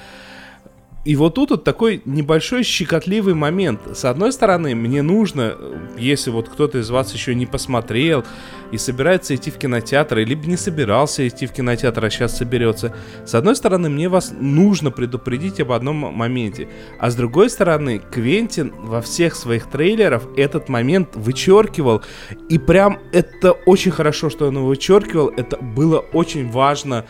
И 1.05 1.17
вот 1.17 1.35
тут 1.35 1.51
вот 1.51 1.65
такой 1.65 2.01
небольшой 2.05 2.62
щекотливый 2.62 3.35
момент. 3.35 3.81
С 3.93 4.05
одной 4.05 4.33
стороны, 4.33 4.77
мне 4.77 5.03
нужно, 5.03 5.57
если 5.99 6.31
вот 6.31 6.49
кто-то 6.49 6.79
из 6.79 6.91
вас 6.91 7.12
еще 7.12 7.35
не 7.35 7.45
посмотрел 7.45 8.25
и 8.71 8.79
собирается 8.79 9.35
идти 9.35 9.51
в 9.51 9.59
кинотеатр, 9.59 10.19
либо 10.19 10.47
не 10.47 10.57
собирался 10.57 11.27
идти 11.27 11.47
в 11.47 11.53
кинотеатр, 11.53 12.05
а 12.05 12.11
сейчас 12.11 12.37
соберется. 12.37 12.95
С 13.27 13.35
одной 13.35 13.57
стороны, 13.57 13.88
мне 13.91 14.09
вас 14.09 14.33
нужно 14.38 14.93
предупредить 14.93 15.61
об 15.61 15.73
одном 15.73 15.97
моменте. 15.97 16.69
А 17.01 17.11
с 17.11 17.17
другой 17.17 17.51
стороны, 17.51 17.99
Квентин 17.99 18.73
во 18.79 19.01
всех 19.03 19.35
своих 19.35 19.67
трейлерах 19.67 20.23
этот 20.37 20.69
момент 20.69 21.17
вычеркивал. 21.17 22.03
И 22.49 22.61
прям 22.61 23.01
это 23.12 23.53
очень 23.53 23.91
хорошо, 23.91 24.31
что 24.31 24.47
он 24.47 24.57
его 24.57 24.67
вычеркивал. 24.67 25.31
Это 25.37 25.57
было 25.57 25.99
очень 25.99 26.49
важно 26.49 27.07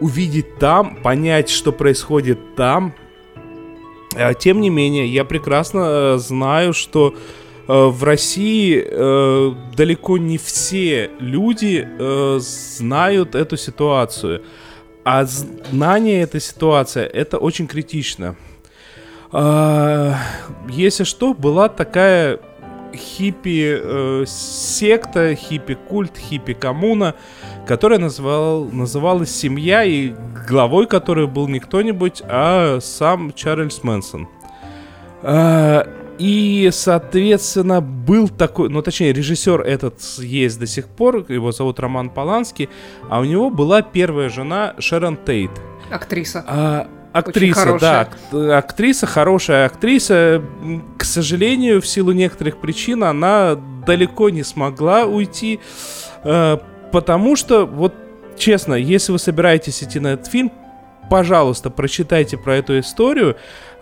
увидеть 0.00 0.58
там, 0.58 0.96
понять, 0.96 1.48
что 1.48 1.70
происходит 1.70 2.56
там, 2.56 2.92
Тем 4.38 4.60
не 4.60 4.70
менее, 4.70 5.06
я 5.06 5.24
прекрасно 5.24 5.84
э, 5.86 6.18
знаю, 6.18 6.72
что 6.72 7.14
э, 7.68 7.72
в 7.72 8.02
России 8.02 8.82
э, 8.84 9.54
далеко 9.76 10.18
не 10.18 10.38
все 10.38 11.10
люди 11.20 11.86
знают 12.38 13.34
эту 13.34 13.56
ситуацию. 13.56 14.42
А 15.04 15.24
знание 15.24 16.22
этой 16.22 16.40
ситуации 16.40 17.04
это 17.04 17.38
очень 17.38 17.68
критично. 17.68 18.34
А, 19.30 20.14
Если 20.68 21.04
что, 21.04 21.32
была 21.32 21.68
такая 21.68 22.40
хиппи 22.92 24.24
секта, 24.26 25.36
хиппи 25.36 25.74
культ, 25.74 26.16
хиппи 26.18 26.54
коммуна, 26.54 27.14
которая 27.66 27.98
называл, 27.98 28.64
называлась 28.66 29.30
«Семья», 29.34 29.84
и 29.84 30.14
главой 30.48 30.86
которой 30.86 31.26
был 31.26 31.48
не 31.48 31.58
кто-нибудь, 31.60 32.22
а 32.28 32.78
сам 32.80 33.32
Чарльз 33.32 33.82
Мэнсон. 33.82 34.28
А, 35.22 35.86
И, 36.18 36.70
соответственно, 36.72 37.82
был 37.82 38.28
такой, 38.30 38.70
ну, 38.70 38.80
точнее, 38.80 39.12
режиссер 39.12 39.60
этот 39.60 40.00
есть 40.18 40.58
до 40.58 40.66
сих 40.66 40.86
пор, 40.88 41.26
его 41.30 41.52
зовут 41.52 41.78
Роман 41.78 42.08
Поланский, 42.08 42.70
а 43.10 43.20
у 43.20 43.24
него 43.24 43.50
была 43.50 43.82
первая 43.82 44.30
жена 44.30 44.74
Шерон 44.78 45.18
Тейт. 45.18 45.50
Актриса. 45.90 46.42
А, 46.48 46.88
актриса, 47.12 47.76
да, 47.78 48.00
ак- 48.00 48.34
актриса, 48.64 49.06
хорошая 49.06 49.66
актриса. 49.66 50.42
К 50.96 51.04
сожалению, 51.04 51.82
в 51.82 51.86
силу 51.86 52.12
некоторых 52.12 52.62
причин 52.62 53.04
она 53.04 53.56
далеко 53.86 54.30
не 54.30 54.42
смогла 54.42 55.04
уйти, 55.04 55.60
э, 56.24 56.58
потому 56.92 57.36
что, 57.36 57.66
вот 57.66 57.94
честно, 58.36 58.74
если 58.74 59.12
вы 59.12 59.18
собираетесь 59.18 59.82
идти 59.82 59.98
на 60.00 60.08
этот 60.08 60.26
фильм, 60.28 60.52
пожалуйста, 61.10 61.70
прочитайте 61.70 62.36
про 62.36 62.56
эту 62.56 62.78
историю. 62.80 63.36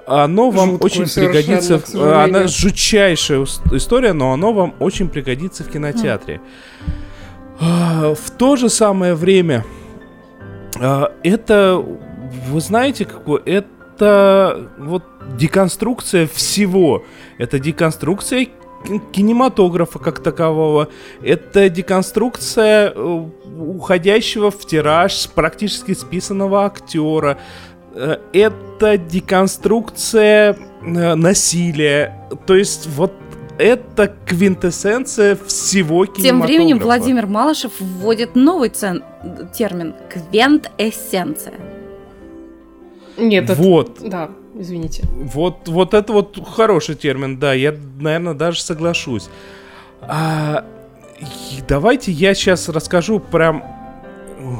Оно 0.07 0.51
вам 0.51 0.73
Жуткую 0.73 0.87
очень 0.87 1.05
пригодится. 1.15 1.79
в- 1.79 1.87
сожалению. 1.87 2.23
Она 2.25 2.47
жутчайшая 2.47 3.45
история, 3.73 4.13
но 4.13 4.33
оно 4.35 4.53
вам 4.53 4.75
очень 4.79 5.09
пригодится 5.09 5.65
в 5.65 5.71
кинотеатре. 5.71 6.41
А, 7.61 8.15
В 8.15 8.31
то 8.33 8.57
же 8.57 8.69
самое 8.69 9.15
время 9.15 9.65
а, 10.81 11.13
это, 11.23 11.83
вы 12.49 12.61
знаете, 12.61 13.05
какое? 13.07 13.41
Это 13.47 14.69
вот 14.79 15.05
деконструкция 15.39 16.27
всего. 16.27 17.05
Это 17.39 17.59
деконструкция 17.59 18.49
кинематографа 19.13 19.99
как 19.99 20.23
такового. 20.23 20.89
Это 21.23 21.69
деконструкция 21.69 22.93
э, 22.95 23.25
уходящего 23.59 24.51
в 24.51 24.65
тираж 24.67 25.29
практически 25.35 25.95
списанного 25.95 26.65
актера. 26.67 27.39
Э, 27.95 28.19
Это 28.33 28.99
деконструкция 28.99 30.57
э, 30.83 31.15
насилия. 31.15 32.29
То 32.47 32.55
есть 32.57 32.87
вот 32.89 33.13
это 33.57 34.13
квинтэссенция 34.27 35.37
всего 35.47 36.05
кинематографа. 36.07 36.23
Тем 36.23 36.41
временем 36.43 36.79
Владимир 36.81 37.27
Малышев 37.27 37.73
вводит 37.81 38.35
новый 38.35 38.69
цен- 38.71 39.05
термин 39.57 39.95
квент-эссенция. 40.13 41.55
Нет, 43.17 43.45
это... 43.45 43.55
Вот. 43.55 43.99
Да, 44.01 44.31
извините. 44.55 45.05
Вот, 45.13 45.69
вот 45.69 45.95
это 45.95 46.13
вот 46.13 46.39
хороший 46.47 46.95
термин, 46.95 47.39
да, 47.39 47.53
я, 47.53 47.75
наверное, 47.99 48.35
даже 48.35 48.61
соглашусь. 48.61 49.29
А, 50.01 50.65
давайте 51.69 52.13
я 52.13 52.35
сейчас 52.35 52.69
расскажу 52.69 53.21
прям, 53.21 53.65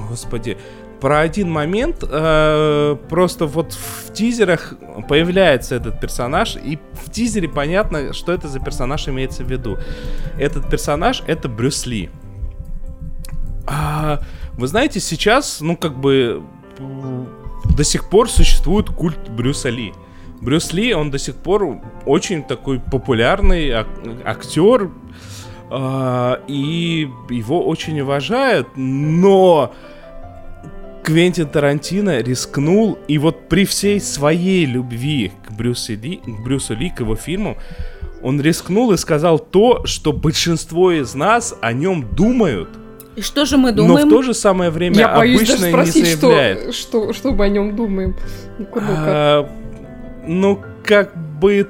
господи, 0.09 0.57
про 1.01 1.21
один 1.21 1.51
момент. 1.51 2.03
э, 2.03 2.97
просто 3.11 3.47
вот 3.47 3.75
в 3.75 4.13
тизерах 4.15 4.75
появляется 5.07 5.75
этот 5.75 6.01
персонаж, 6.01 6.57
и 6.57 6.79
в 6.93 7.11
тизере 7.11 7.49
понятно, 7.49 8.15
что 8.15 8.33
это 8.33 8.49
за 8.49 8.59
персонаж 8.59 9.07
имеется 9.09 9.45
в 9.45 9.51
виду. 9.51 9.77
Этот 10.39 10.71
персонаж 10.71 11.23
это 11.27 11.49
Брюс 11.49 11.85
Ли. 11.85 12.09
А, 13.67 14.21
вы 14.55 14.67
знаете, 14.67 15.01
сейчас, 15.01 15.61
ну, 15.61 15.77
как 15.77 15.99
бы, 15.99 16.43
до 17.75 17.85
сих 17.85 18.09
пор 18.09 18.31
существует 18.31 18.89
культ 18.89 19.29
Брюса 19.29 19.69
Ли. 19.69 19.93
Брюс 20.41 20.73
Ли, 20.73 20.95
он 20.95 21.11
до 21.11 21.19
сих 21.19 21.37
пор 21.37 21.81
очень 22.07 22.43
такой 22.43 22.81
популярный 22.81 23.71
ак- 23.71 23.89
актер, 24.25 24.91
а, 25.71 26.41
и 26.47 27.09
его 27.31 27.67
очень 27.67 28.01
уважают, 28.01 28.69
но 28.77 29.73
Квентин 31.03 31.49
Тарантино 31.49 32.21
рискнул, 32.21 32.99
и 33.09 33.19
вот 33.19 33.49
при 33.49 33.65
всей 33.65 34.01
своей 34.01 34.67
любви 34.67 35.33
к 35.47 35.53
Брюсу 35.53 35.95
Ли, 35.95 36.17
к 36.17 36.43
Брюсу 36.43 36.75
Ли, 36.75 36.91
к 36.91 37.01
его 37.01 37.17
фильмам, 37.17 37.57
он 38.23 38.41
рискнул 38.41 38.93
и 38.93 38.97
сказал 38.97 39.39
то, 39.39 39.85
что 39.85 40.13
большинство 40.13 40.93
из 40.93 41.15
нас 41.15 41.55
о 41.61 41.73
нем 41.73 42.09
думают, 42.15 42.71
И 43.17 43.21
что 43.21 43.45
же 43.45 43.57
мы 43.57 43.71
но 43.71 43.77
думаем? 43.77 44.09
в 44.09 44.11
то 44.11 44.23
же 44.23 44.35
самое 44.35 44.71
время 44.71 44.97
Я 44.97 45.17
боюсь 45.17 45.39
обычно 45.39 45.55
даже 45.55 45.67
не 45.67 45.73
спросить, 45.73 46.21
заявляет. 46.21 46.75
что, 46.75 47.13
что, 47.13 47.13
что 47.13 47.33
мы 47.33 47.45
о 47.45 47.49
нем 47.49 47.77
думаем. 47.77 48.17
Ну-ка, 48.59 48.81
ну-ка. 48.81 48.95
А, 48.97 49.51
ну, 50.27 50.61
как 50.85 51.17
бы 51.39 51.69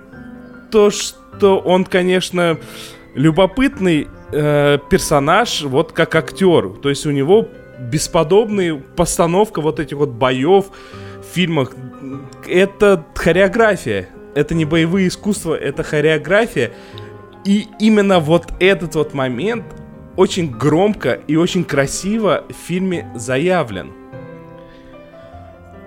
то, 0.70 0.90
что 0.90 1.58
он, 1.58 1.84
конечно, 1.84 2.58
любопытный 3.14 4.08
э, 4.32 4.78
персонаж, 4.90 5.62
вот 5.62 5.92
как 5.92 6.14
актер. 6.14 6.70
То 6.82 6.88
есть 6.88 7.06
у 7.06 7.10
него 7.10 7.48
бесподобная 7.78 8.74
постановка 8.96 9.60
вот 9.60 9.80
этих 9.80 9.96
вот 9.96 10.10
боев 10.10 10.66
в 11.20 11.34
фильмах. 11.34 11.72
Это 12.46 13.04
хореография. 13.14 14.08
Это 14.34 14.54
не 14.54 14.64
боевые 14.64 15.08
искусства, 15.08 15.54
это 15.54 15.82
хореография. 15.82 16.72
И 17.44 17.68
именно 17.78 18.18
вот 18.18 18.52
этот 18.58 18.94
вот 18.94 19.14
момент 19.14 19.64
очень 20.16 20.50
громко 20.50 21.20
и 21.26 21.36
очень 21.36 21.64
красиво 21.64 22.44
в 22.48 22.66
фильме 22.66 23.10
заявлен. 23.14 23.92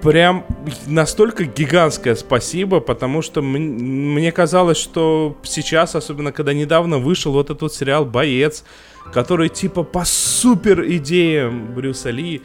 Прям 0.01 0.45
настолько 0.85 1.45
гигантское 1.45 2.15
спасибо, 2.15 2.79
потому 2.79 3.21
что 3.21 3.41
мне 3.41 4.31
казалось, 4.31 4.77
что 4.77 5.35
сейчас, 5.43 5.95
особенно 5.95 6.31
когда 6.31 6.53
недавно 6.53 6.99
вышел 6.99 7.33
вот 7.33 7.47
этот 7.47 7.63
вот 7.63 7.73
сериал 7.73 8.05
«Боец», 8.05 8.63
который 9.11 9.49
типа 9.49 9.83
по 9.83 10.05
супер 10.05 10.85
идеям 10.85 11.73
Брюса 11.73 12.11
Ли, 12.11 12.43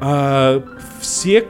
а, 0.00 0.64
все 1.00 1.46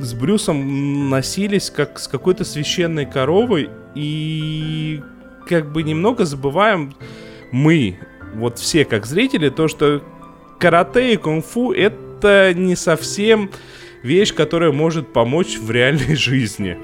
с 0.00 0.14
Брюсом 0.14 1.10
носились 1.10 1.70
как 1.70 1.98
с 1.98 2.08
какой-то 2.08 2.44
священной 2.44 3.06
коровой 3.06 3.68
и 3.94 5.02
как 5.46 5.70
бы 5.72 5.82
немного 5.82 6.24
забываем 6.24 6.94
мы, 7.50 7.98
вот 8.34 8.58
все 8.58 8.84
как 8.84 9.06
зрители, 9.06 9.48
то, 9.48 9.68
что 9.68 10.02
карате 10.58 11.14
и 11.14 11.16
кунг-фу 11.16 11.72
это 11.72 12.52
не 12.54 12.76
совсем 12.76 13.50
вещь, 14.02 14.32
которая 14.34 14.72
может 14.72 15.12
помочь 15.12 15.58
в 15.58 15.70
реальной 15.70 16.14
жизни. 16.16 16.78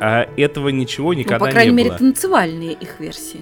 А 0.00 0.28
этого 0.36 0.68
ничего 0.68 1.12
Ну, 1.12 1.20
никогда 1.20 1.46
по 1.46 1.50
крайней 1.50 1.70
не 1.70 1.76
мере, 1.76 1.88
было. 1.90 1.98
танцевальные 1.98 2.72
их 2.74 3.00
версии. 3.00 3.40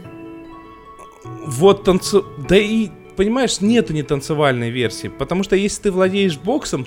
Вот 1.24 1.84
танцу... 1.84 2.24
Да 2.48 2.56
и, 2.56 2.88
понимаешь, 3.16 3.60
нету 3.60 3.92
не 3.92 4.02
танцевальной 4.04 4.70
версии. 4.70 5.08
Потому 5.08 5.42
что 5.42 5.56
если 5.56 5.82
ты 5.82 5.90
владеешь 5.90 6.38
боксом, 6.38 6.86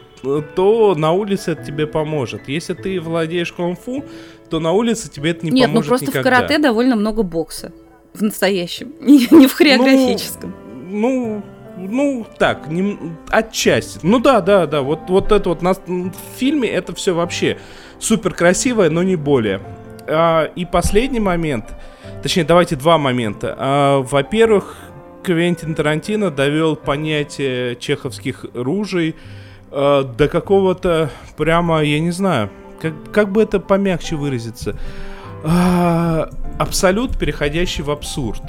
то 0.55 0.95
на 0.95 1.11
улице 1.11 1.51
это 1.51 1.63
тебе 1.65 1.87
поможет. 1.87 2.47
Если 2.47 2.73
ты 2.73 2.99
владеешь 3.01 3.51
кунг-фу, 3.51 4.05
то 4.49 4.59
на 4.59 4.71
улице 4.71 5.09
тебе 5.09 5.31
это 5.31 5.45
не 5.45 5.51
Нет, 5.51 5.67
ну 5.67 5.73
поможет 5.73 5.89
просто 5.89 6.05
никогда. 6.07 6.21
в 6.21 6.23
карате 6.33 6.57
довольно 6.57 6.95
много 6.95 7.23
бокса. 7.23 7.73
В 8.19 8.21
настоящем. 8.21 8.93
Не, 9.01 9.27
не 9.31 9.47
в 9.47 9.53
хореографическом. 9.53 10.53
Ну, 10.89 11.41
ну, 11.77 12.25
так, 12.37 12.67
нем- 12.67 13.17
отчасти. 13.29 13.99
Ну 14.03 14.19
да, 14.19 14.41
да, 14.41 14.65
да, 14.67 14.81
вот, 14.81 15.09
вот 15.09 15.31
это 15.31 15.49
вот 15.49 15.61
нас, 15.61 15.81
в 15.87 16.11
фильме 16.37 16.67
это 16.69 16.93
все 16.93 17.13
вообще 17.15 17.57
супер 17.99 18.33
красивое, 18.33 18.89
но 18.89 19.03
не 19.03 19.15
более. 19.15 19.61
А, 20.07 20.45
и 20.55 20.65
последний 20.65 21.19
момент, 21.19 21.65
точнее, 22.21 22.43
давайте 22.43 22.75
два 22.75 22.97
момента. 22.97 23.55
А, 23.57 23.99
во-первых, 24.01 24.75
Квентин 25.23 25.75
Тарантино 25.75 26.31
довел 26.31 26.75
понятие 26.75 27.75
чеховских 27.77 28.45
ружей 28.53 29.15
а, 29.71 30.03
до 30.03 30.27
какого-то 30.27 31.09
прямо, 31.37 31.81
я 31.83 31.99
не 31.99 32.11
знаю, 32.11 32.49
как, 32.81 32.93
как 33.11 33.31
бы 33.31 33.41
это 33.43 33.59
помягче 33.59 34.15
выразиться, 34.15 34.75
А, 35.43 36.29
абсолют, 36.59 37.17
переходящий 37.17 37.81
в 37.81 37.89
абсурд. 37.89 38.43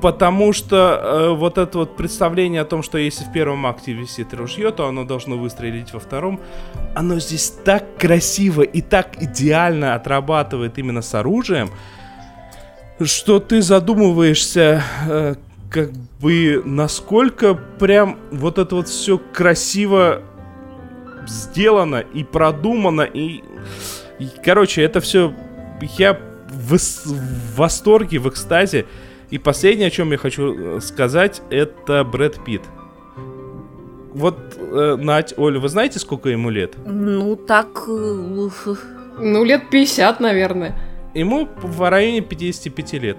Потому 0.00 0.52
что 0.52 0.76
э, 0.76 1.30
вот 1.30 1.58
это 1.58 1.78
вот 1.78 1.96
представление 1.96 2.60
о 2.60 2.64
том, 2.64 2.82
что 2.82 2.98
если 2.98 3.24
в 3.24 3.32
первом 3.32 3.66
акте 3.66 3.92
висит 3.92 4.34
ружье, 4.34 4.72
то 4.72 4.88
оно 4.88 5.04
должно 5.04 5.38
выстрелить 5.38 5.92
во 5.92 6.00
втором, 6.00 6.40
оно 6.94 7.18
здесь 7.18 7.50
так 7.64 7.96
красиво 7.98 8.62
и 8.62 8.82
так 8.82 9.22
идеально 9.22 9.94
отрабатывает 9.94 10.76
именно 10.78 11.02
с 11.02 11.14
оружием, 11.14 11.70
что 13.00 13.38
ты 13.38 13.62
задумываешься, 13.62 14.82
э, 15.08 15.34
как 15.70 15.92
бы, 16.20 16.62
насколько 16.64 17.54
прям 17.54 18.18
вот 18.32 18.58
это 18.58 18.74
вот 18.74 18.88
все 18.88 19.18
красиво 19.18 20.22
сделано 21.26 22.00
и 22.00 22.24
продумано, 22.24 23.02
и, 23.02 23.42
и, 24.18 24.28
короче, 24.44 24.82
это 24.82 25.00
все, 25.00 25.32
я 25.98 26.18
в, 26.50 26.76
в 26.76 27.56
восторге, 27.56 28.18
в 28.18 28.28
экстазе, 28.28 28.86
и 29.30 29.38
последнее, 29.38 29.88
о 29.88 29.90
чем 29.90 30.12
я 30.12 30.18
хочу 30.18 30.76
э, 30.76 30.80
сказать, 30.80 31.42
это 31.50 32.04
Брэд 32.04 32.44
Питт. 32.44 32.62
Вот, 34.14 34.38
э, 34.58 34.96
Надь, 34.96 35.34
Оля, 35.38 35.58
вы 35.58 35.68
знаете, 35.68 35.98
сколько 35.98 36.28
ему 36.28 36.50
лет? 36.50 36.74
Ну, 36.84 37.36
так... 37.36 37.68
э, 37.88 38.74
Ну, 39.18 39.44
лет 39.44 39.70
50, 39.70 40.20
наверное. 40.20 40.78
Ему 41.14 41.48
в 41.62 41.90
районе 41.90 42.20
55 42.20 42.92
лет. 42.94 43.18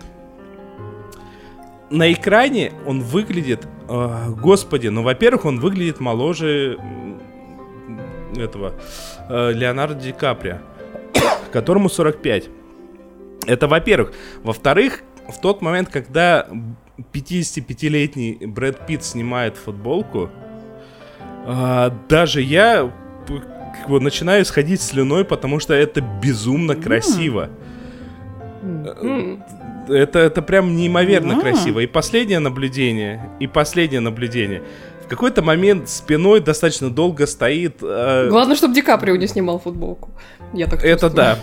На 1.90 2.12
экране 2.12 2.72
он 2.86 3.02
выглядит, 3.02 3.68
э, 3.90 4.30
господи, 4.40 4.88
ну, 4.88 5.04
во-первых, 5.04 5.46
он 5.46 5.60
выглядит 5.60 6.00
моложе 6.00 6.78
этого 8.36 8.74
э, 9.30 9.52
Леонардо 9.54 9.96
Ди 10.00 10.12
Каприо, 10.12 10.58
которому 11.52 11.90
45. 11.90 12.50
Это 13.46 13.68
во-первых. 13.68 14.14
Во-вторых, 14.44 15.04
в 15.28 15.40
тот 15.40 15.62
момент, 15.62 15.90
когда 15.90 16.48
55-летний 17.12 18.46
Брэд 18.46 18.86
Питт 18.86 19.04
снимает 19.04 19.58
футболку, 19.58 20.30
а, 21.46 21.94
даже 22.10 22.42
я 22.42 22.92
как 23.28 23.90
бы 23.90 24.00
начинаю 24.00 24.46
сходить 24.46 24.82
слюной, 24.82 25.26
потому 25.26 25.60
что 25.60 25.74
это 25.74 26.02
безумно 26.02 26.76
красиво. 26.76 27.50
М. 28.62 29.44
Это, 29.90 30.20
это 30.20 30.42
прям 30.42 30.76
неимоверно 30.76 31.40
красиво. 31.40 31.80
И 31.80 31.88
последнее 31.88 32.40
наблюдение, 32.40 33.30
и 33.42 33.48
последнее 33.48 34.00
наблюдение. 34.00 34.64
В 35.06 35.08
какой-то 35.08 35.42
момент 35.42 35.90
спиной 35.90 36.40
достаточно 36.40 36.90
долго 36.90 37.28
стоит... 37.28 37.78
э, 37.82 38.28
Главное, 38.30 38.56
чтобы 38.56 38.74
Ди 38.74 38.82
Каприо 38.82 39.16
не 39.16 39.28
снимал 39.28 39.60
футболку. 39.60 40.12
Я 40.54 40.68
так 40.68 40.80
Это 40.84 41.08
чувствую. 41.08 41.12
да. 41.14 41.38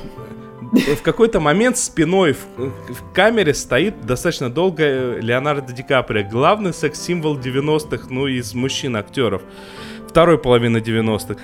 В 0.96 1.02
какой-то 1.02 1.40
момент 1.40 1.76
спиной 1.78 2.34
в, 2.34 2.92
в 2.92 3.12
камере 3.12 3.54
стоит 3.54 4.00
достаточно 4.06 4.48
долго 4.50 4.82
э, 4.84 5.20
Леонардо 5.20 5.72
Ди 5.72 5.82
Каприо. 5.82 6.28
Главный 6.28 6.72
секс-символ 6.72 7.36
90-х, 7.38 8.06
ну, 8.08 8.26
из 8.28 8.54
мужчин-актеров. 8.54 9.42
Второй 10.08 10.38
половины 10.38 10.78
90-х. 10.78 11.36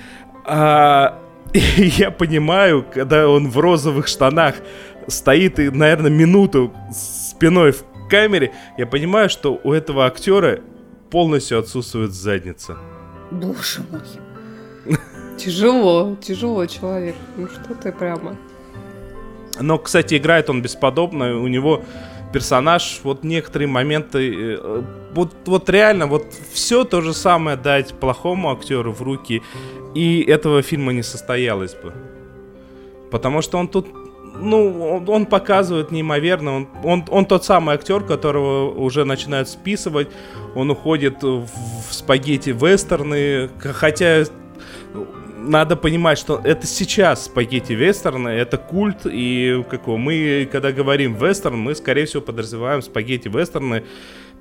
А, 0.45 1.19
я 1.53 2.09
понимаю, 2.11 2.85
когда 2.93 3.27
он 3.29 3.49
в 3.49 3.57
розовых 3.59 4.07
штанах 4.07 4.55
стоит 5.07 5.59
и, 5.59 5.69
наверное, 5.69 6.11
минуту 6.11 6.73
спиной 6.91 7.71
в 7.73 7.83
камере, 8.09 8.53
я 8.77 8.87
понимаю, 8.87 9.29
что 9.29 9.59
у 9.63 9.71
этого 9.73 10.05
актера 10.05 10.59
полностью 11.09 11.59
отсутствует 11.59 12.13
задница. 12.13 12.77
Боже 13.31 13.83
мой. 13.91 14.97
Тяжело, 15.37 16.15
тяжело 16.21 16.65
человек. 16.65 17.15
Ну 17.35 17.47
что 17.47 17.75
ты 17.75 17.91
прямо. 17.91 18.35
Но, 19.59 19.77
кстати, 19.77 20.17
играет 20.17 20.49
он 20.49 20.61
бесподобно. 20.61 21.39
У 21.39 21.47
него 21.47 21.83
персонаж, 22.33 22.99
вот 23.03 23.23
некоторые 23.23 23.67
моменты, 23.67 24.57
э, 24.57 24.83
вот, 25.13 25.33
вот 25.45 25.69
реально, 25.69 26.07
вот 26.07 26.25
все 26.53 26.83
то 26.83 27.01
же 27.01 27.13
самое 27.13 27.57
дать 27.57 27.93
плохому 27.93 28.51
актеру 28.51 28.91
в 28.91 29.01
руки, 29.01 29.41
и 29.95 30.21
этого 30.21 30.61
фильма 30.61 30.93
не 30.93 31.03
состоялось 31.03 31.73
бы. 31.73 31.93
Потому 33.11 33.41
что 33.41 33.57
он 33.57 33.67
тут, 33.67 33.87
ну, 34.35 34.95
он, 34.95 35.09
он 35.09 35.25
показывает 35.25 35.91
неимоверно, 35.91 36.55
он, 36.55 36.67
он, 36.83 37.05
он 37.09 37.25
тот 37.25 37.45
самый 37.45 37.75
актер, 37.75 38.03
которого 38.03 38.71
уже 38.71 39.05
начинают 39.05 39.49
списывать, 39.49 40.07
он 40.55 40.69
уходит 40.71 41.23
в, 41.23 41.45
в 41.45 41.93
спагетти-вестерны, 41.93 43.49
к- 43.59 43.73
хотя 43.73 44.23
надо 45.37 45.75
понимать, 45.75 46.17
что 46.17 46.41
это 46.43 46.67
сейчас 46.67 47.25
спагетти 47.25 47.73
вестерны, 47.73 48.29
это 48.29 48.57
культ, 48.57 49.01
и 49.05 49.63
как 49.69 49.83
его, 49.83 49.97
мы, 49.97 50.47
когда 50.51 50.71
говорим 50.71 51.15
вестерн, 51.15 51.57
мы, 51.57 51.75
скорее 51.75 52.05
всего, 52.05 52.21
подразумеваем 52.21 52.81
спагетти 52.81 53.29
вестерны, 53.29 53.83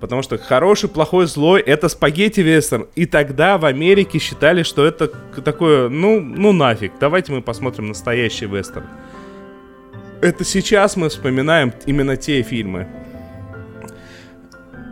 потому 0.01 0.23
что 0.23 0.39
хороший, 0.39 0.89
плохой, 0.89 1.27
злой— 1.27 1.61
это 1.67 1.89
спагетти 1.89 2.41
вестерн. 2.41 2.87
И 2.97 3.07
тогда 3.07 3.57
в 3.59 3.65
Америке 3.65 4.19
считали, 4.19 4.63
что 4.63 4.85
это 4.85 5.09
такое, 5.43 5.89
ну, 5.89 6.21
ну 6.21 6.53
нафиг, 6.53 6.93
давайте 7.01 7.33
мы 7.33 7.41
посмотрим 7.41 7.89
настоящий 7.89 8.47
вестерн. 8.47 8.87
Это 10.21 10.45
сейчас 10.45 10.97
мы 10.97 11.09
вспоминаем 11.09 11.73
именно 11.87 12.17
те 12.17 12.43
фильмы. 12.43 12.87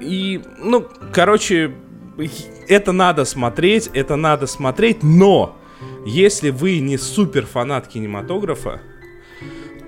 И, 0.01 0.43
ну, 0.59 0.87
короче, 1.13 1.73
это 2.69 2.93
надо 2.93 3.25
смотреть, 3.25 3.91
это 3.95 4.17
надо 4.17 4.47
смотреть, 4.47 5.03
но 5.03 5.57
если 6.07 6.51
вы 6.51 6.79
не 6.81 6.99
супер 6.99 7.47
фанат 7.47 7.89
кинематографа, 7.89 8.81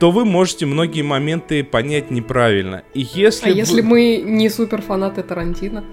то 0.00 0.10
вы 0.10 0.24
можете 0.24 0.66
многие 0.66 1.02
моменты 1.02 1.64
понять 1.64 2.10
неправильно. 2.10 2.82
И 2.94 3.00
если 3.00 3.50
А 3.50 3.52
вы- 3.52 3.58
если 3.58 3.80
мы 3.82 4.16
не 4.24 4.48
супер 4.50 4.82
фанаты 4.82 5.22
Тарантино, 5.22 5.84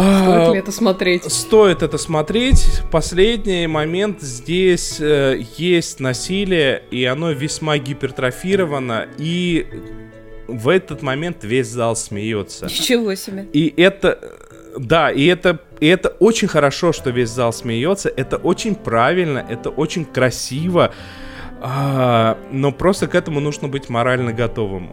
стоит 0.00 0.52
ли 0.52 0.58
это 0.58 0.72
смотреть? 0.72 1.24
Стоит 1.24 1.82
это 1.82 1.98
смотреть. 1.98 2.82
Последний 2.90 3.66
момент 3.66 4.20
здесь 4.22 5.00
э, 5.00 5.40
есть 5.56 6.00
насилие, 6.00 6.82
и 6.90 7.04
оно 7.04 7.30
весьма 7.30 7.78
гипертрофировано, 7.78 9.06
и 9.18 9.66
в 10.48 10.68
этот 10.68 11.02
момент 11.02 11.44
весь 11.44 11.68
зал 11.68 11.96
смеется. 11.96 12.66
Ничего 12.66 13.14
себе. 13.14 13.46
И 13.52 13.72
это, 13.76 14.18
да, 14.78 15.10
и 15.10 15.26
это, 15.26 15.60
и 15.80 15.86
это 15.86 16.10
очень 16.20 16.48
хорошо, 16.48 16.92
что 16.92 17.10
весь 17.10 17.30
зал 17.30 17.52
смеется. 17.52 18.12
Это 18.14 18.36
очень 18.36 18.74
правильно, 18.74 19.44
это 19.48 19.70
очень 19.70 20.04
красиво. 20.04 20.92
А, 21.66 22.36
но 22.50 22.72
просто 22.72 23.06
к 23.06 23.14
этому 23.14 23.40
нужно 23.40 23.68
быть 23.68 23.88
морально 23.88 24.34
готовым. 24.34 24.92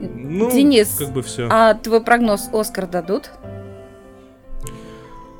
Ну, 0.00 0.50
Денис, 0.50 0.96
как 0.98 1.12
бы 1.12 1.22
все. 1.22 1.46
А 1.50 1.74
твой 1.74 2.02
прогноз 2.02 2.48
Оскар 2.52 2.88
дадут? 2.88 3.30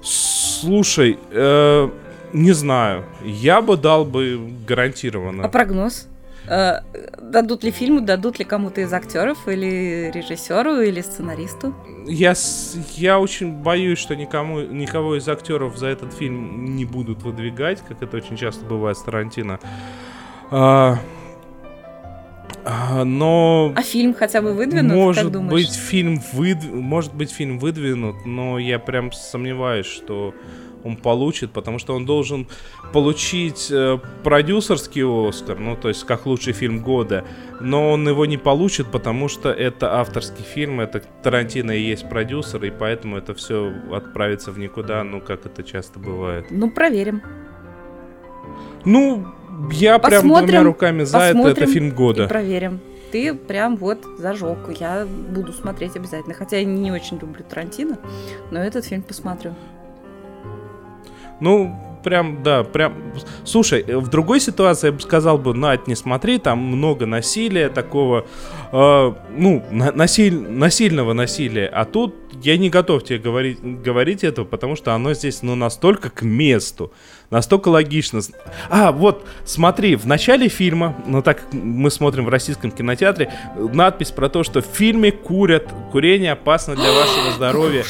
Слушай, 0.03 1.19
э, 1.31 1.89
не 2.33 2.53
знаю. 2.53 3.05
Я 3.25 3.61
бы 3.61 3.77
дал 3.77 4.05
бы 4.05 4.53
гарантированно. 4.67 5.45
А 5.45 5.49
прогноз? 5.49 6.07
Э, 6.49 6.81
Дадут 7.21 7.63
ли 7.63 7.71
фильму, 7.71 8.01
дадут 8.01 8.39
ли 8.39 8.45
кому-то 8.45 8.81
из 8.81 8.93
актеров, 8.93 9.47
или 9.47 10.11
режиссеру, 10.13 10.81
или 10.81 11.01
сценаристу? 11.01 11.75
Я, 12.07 12.35
я 12.97 13.21
очень 13.21 13.53
боюсь, 13.53 13.99
что 13.99 14.17
никому, 14.17 14.61
никого 14.61 15.17
из 15.17 15.29
актеров 15.29 15.77
за 15.77 15.87
этот 15.87 16.13
фильм 16.13 16.75
не 16.77 16.85
будут 16.85 17.23
выдвигать, 17.23 17.83
как 17.87 18.03
это 18.03 18.17
очень 18.17 18.37
часто 18.37 18.65
бывает 18.65 18.97
с 18.97 19.03
Тарантино. 19.03 19.61
А, 20.51 20.99
но 22.65 23.73
А 23.77 23.83
фильм 23.83 24.15
хотя 24.15 24.43
бы 24.43 24.53
выдвинут, 24.53 24.93
может 24.93 25.25
как 25.25 25.33
думаешь? 25.33 25.53
быть 25.53 25.75
фильм 25.75 26.21
выдв... 26.33 26.71
может 26.71 27.15
быть 27.15 27.31
фильм 27.31 27.59
выдвинут, 27.59 28.27
но 28.27 28.59
я 28.59 28.79
прям 28.79 29.13
сомневаюсь, 29.13 29.87
что 29.87 30.35
он 30.85 30.97
получит, 30.97 31.53
потому 31.53 31.79
что 31.79 31.95
он 31.95 32.07
должен 32.07 32.47
получить 32.93 33.69
э, 33.71 33.99
продюсерский 34.25 35.03
Оскар, 35.29 35.59
ну 35.59 35.77
то 35.77 35.89
есть 35.89 36.05
как 36.05 36.27
лучший 36.27 36.53
фильм 36.53 36.83
года, 36.83 37.25
но 37.61 37.91
он 37.91 38.09
его 38.09 38.27
не 38.27 38.39
получит, 38.39 38.87
потому 38.87 39.29
что 39.29 39.51
это 39.51 39.99
авторский 40.01 40.45
фильм, 40.45 40.81
это 40.81 41.03
Тарантино 41.23 41.73
и 41.73 41.83
есть 41.83 42.09
продюсер, 42.09 42.65
и 42.65 42.71
поэтому 42.71 43.17
это 43.17 43.35
все 43.35 43.73
отправится 43.93 44.53
в 44.53 44.59
никуда, 44.59 45.05
ну 45.05 45.21
как 45.21 45.47
это 45.47 45.63
часто 45.63 45.99
бывает. 45.99 46.47
Ну, 46.51 46.71
проверим. 46.71 47.23
Ну, 48.85 49.27
я 49.73 49.99
прям 49.99 50.23
двумя 50.23 50.35
Посмотрим, 50.41 50.63
руками 50.65 51.03
за 51.05 51.19
это, 51.19 51.27
это 51.27 51.37
посмотрим 51.39 51.69
фильм 51.69 51.89
И 51.89 51.91
года. 51.91 52.29
проверим. 52.29 52.81
Ты 53.13 53.35
прям 53.35 53.77
вот 53.77 53.99
зажег. 54.19 54.59
Я 54.79 55.05
буду 55.07 55.53
смотреть 55.53 55.97
обязательно. 55.97 56.35
Хотя 56.35 56.59
я 56.59 56.65
не 56.65 56.93
очень 56.93 57.19
люблю 57.19 57.45
Тарантино, 57.49 57.99
но 58.51 58.61
этот 58.61 58.85
фильм 58.85 59.03
посмотрю. 59.03 59.55
Ну, 61.41 61.75
прям, 62.03 62.43
да, 62.43 62.65
прям. 62.65 62.95
Слушай, 63.45 63.85
э, 63.87 63.97
в 63.97 64.09
другой 64.09 64.41
ситуации 64.41 64.89
я 64.89 64.93
бы 64.93 65.01
сказал 65.01 65.39
бы, 65.39 65.55
Надь, 65.55 65.87
не 65.87 65.95
смотри, 65.95 66.39
там 66.39 66.59
много 66.59 67.07
насилия 67.07 67.69
такого, 67.69 68.27
э, 68.73 69.13
ну, 69.37 69.65
на- 69.71 69.93
насиль- 69.93 70.49
насильного 70.49 71.13
насилия. 71.13 71.67
А 71.67 71.85
тут 71.85 72.15
я 72.43 72.57
не 72.57 72.71
готов 72.71 73.05
тебе 73.05 73.19
говорить, 73.19 73.59
говорить 73.63 74.25
этого, 74.25 74.45
потому 74.45 74.77
что 74.77 74.95
оно 74.95 75.15
здесь, 75.15 75.43
ну, 75.43 75.55
настолько 75.55 76.11
к 76.11 76.23
месту, 76.23 76.93
настолько 77.31 77.69
логично. 77.69 78.21
А, 78.71 78.93
вот, 78.93 79.27
смотри, 79.45 79.97
в 79.97 80.07
начале 80.07 80.49
фильма, 80.49 80.97
ну, 81.07 81.23
так 81.23 81.41
как 81.41 81.53
мы 81.53 81.91
смотрим 81.91 82.25
в 82.25 82.29
российском 82.29 82.71
кинотеатре, 82.71 83.33
э, 83.57 83.69
надпись 83.73 84.11
про 84.11 84.29
то, 84.29 84.43
что 84.43 84.63
в 84.63 84.67
фильме 84.67 85.13
курят, 85.13 85.69
курение 85.93 86.33
опасно 86.33 86.75
для 86.77 86.93
вашего 86.93 87.33
здоровья. 87.37 87.85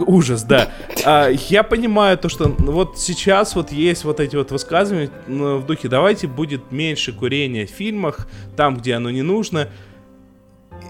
Ужас, 0.00 0.42
да. 0.42 0.70
А, 1.04 1.28
я 1.28 1.62
понимаю 1.62 2.18
то, 2.18 2.28
что 2.28 2.54
вот 2.58 2.98
сейчас 2.98 3.54
вот 3.54 3.72
есть 3.72 4.04
вот 4.04 4.20
эти 4.20 4.36
вот 4.36 4.50
высказывания 4.50 5.10
ну, 5.26 5.58
в 5.58 5.66
духе 5.66 5.88
давайте 5.88 6.26
будет 6.26 6.72
меньше 6.72 7.12
курения 7.12 7.66
в 7.66 7.70
фильмах, 7.70 8.28
там, 8.56 8.76
где 8.76 8.94
оно 8.94 9.10
не 9.10 9.22
нужно. 9.22 9.68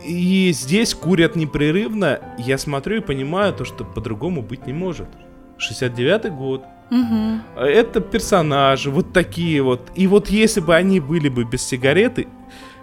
И 0.04 0.52
здесь 0.52 0.94
курят 0.94 1.36
непрерывно. 1.36 2.20
Я 2.38 2.58
смотрю 2.58 2.98
и 2.98 3.00
понимаю 3.00 3.52
то, 3.52 3.64
что 3.64 3.84
по-другому 3.84 4.42
быть 4.42 4.66
не 4.66 4.72
может. 4.72 5.08
69-й 5.58 6.30
год. 6.30 6.62
А 7.56 7.64
Это 7.64 8.00
персонажи, 8.00 8.90
вот 8.90 9.12
такие 9.12 9.62
вот. 9.62 9.90
И 9.94 10.06
вот 10.06 10.28
если 10.28 10.60
бы 10.60 10.74
они 10.74 11.00
были 11.00 11.28
бы 11.28 11.44
без 11.44 11.62
сигареты, 11.62 12.28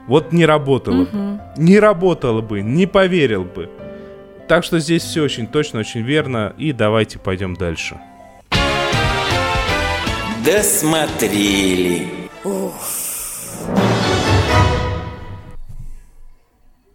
вот 0.08 0.34
не 0.34 0.46
работало 0.46 1.06
бы. 1.06 1.18
Мгм. 1.18 1.42
Не 1.58 1.80
работало 1.80 2.42
бы, 2.42 2.62
не 2.62 2.86
поверил 2.86 3.46
бы. 3.46 3.70
Так 4.48 4.64
что 4.64 4.80
здесь 4.80 5.04
все 5.04 5.22
очень 5.24 5.48
точно, 5.48 5.80
очень 5.80 6.02
верно. 6.02 6.54
И 6.58 6.74
давайте 6.74 7.20
пойдем 7.20 7.56
дальше. 7.56 8.00
Досмотрели. 10.46 12.08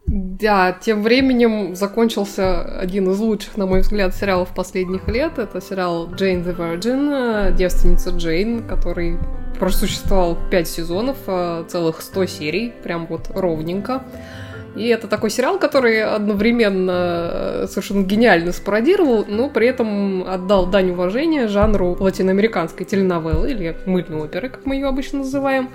Да, 0.06 0.72
тем 0.72 1.02
временем 1.02 1.74
закончился 1.74 2.62
один 2.78 3.10
из 3.10 3.18
лучших, 3.18 3.56
на 3.56 3.66
мой 3.66 3.80
взгляд, 3.80 4.14
сериалов 4.14 4.54
последних 4.54 5.08
лет. 5.08 5.38
Это 5.38 5.60
сериал 5.60 6.10
Джейн 6.14 6.42
the 6.42 6.56
Virgin, 6.56 7.56
девственница 7.56 8.10
Джейн, 8.10 8.62
который 8.68 9.18
просуществовал 9.58 10.38
5 10.50 10.68
сезонов, 10.68 11.16
э, 11.26 11.64
целых 11.68 12.00
100 12.00 12.26
серий, 12.26 12.72
прям 12.82 13.06
вот 13.06 13.30
ровненько. 13.34 14.04
И 14.76 14.86
это 14.88 15.08
такой 15.08 15.30
сериал, 15.30 15.58
который 15.58 16.02
одновременно 16.02 17.30
э, 17.32 17.66
совершенно 17.68 18.04
гениально 18.04 18.52
спародировал, 18.52 19.24
но 19.26 19.48
при 19.48 19.66
этом 19.66 20.24
отдал 20.28 20.66
дань 20.66 20.90
уважения 20.90 21.48
жанру 21.48 21.96
латиноамериканской 21.98 22.86
теленовеллы 22.86 23.50
или 23.50 23.76
мыльной 23.86 24.20
оперы, 24.20 24.48
как 24.48 24.66
мы 24.66 24.76
ее 24.76 24.86
обычно 24.86 25.20
называем. 25.20 25.70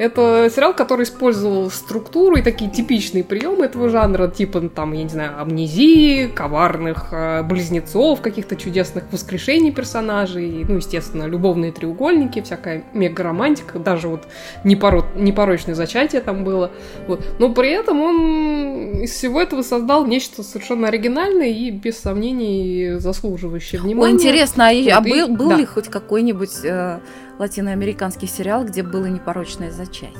Это 0.00 0.48
сериал, 0.48 0.72
который 0.72 1.02
использовал 1.02 1.70
структуру 1.70 2.36
и 2.36 2.42
такие 2.42 2.70
типичные 2.70 3.22
приемы 3.22 3.66
этого 3.66 3.90
жанра, 3.90 4.28
типа, 4.28 4.62
там, 4.70 4.94
я 4.94 5.02
не 5.02 5.10
знаю, 5.10 5.38
амнезии, 5.38 6.26
коварных 6.26 7.08
э, 7.12 7.42
близнецов, 7.42 8.22
каких-то 8.22 8.56
чудесных 8.56 9.04
воскрешений 9.12 9.72
персонажей, 9.72 10.64
ну, 10.66 10.76
естественно, 10.76 11.24
любовные 11.24 11.70
треугольники, 11.70 12.40
всякая 12.40 12.84
мега-романтика, 12.94 13.78
даже 13.78 14.08
вот 14.08 14.22
непоро- 14.64 15.04
непорочное 15.16 15.74
зачатие 15.74 16.22
там 16.22 16.44
было. 16.44 16.70
Вот. 17.06 17.22
Но 17.38 17.52
при 17.52 17.68
этом 17.70 18.00
он 18.00 19.02
из 19.02 19.10
всего 19.10 19.42
этого 19.42 19.60
создал 19.60 20.06
нечто 20.06 20.42
совершенно 20.42 20.88
оригинальное 20.88 21.48
и, 21.48 21.70
без 21.70 21.98
сомнений, 21.98 22.92
заслуживающее 22.96 23.78
внимания. 23.78 24.12
Ой, 24.14 24.18
интересно, 24.18 24.68
а, 24.68 24.70
а 24.70 25.00
Вот 25.00 25.06
и- 25.06 25.10
был, 25.10 25.28
был 25.28 25.48
да. 25.50 25.56
ли 25.56 25.66
хоть 25.66 25.88
какой-нибудь 25.88 26.64
э, 26.64 27.00
латиноамериканский 27.40 28.28
сериал, 28.28 28.64
где 28.64 28.82
было 28.82 29.06
непорочное 29.06 29.72
зачатие? 29.72 30.12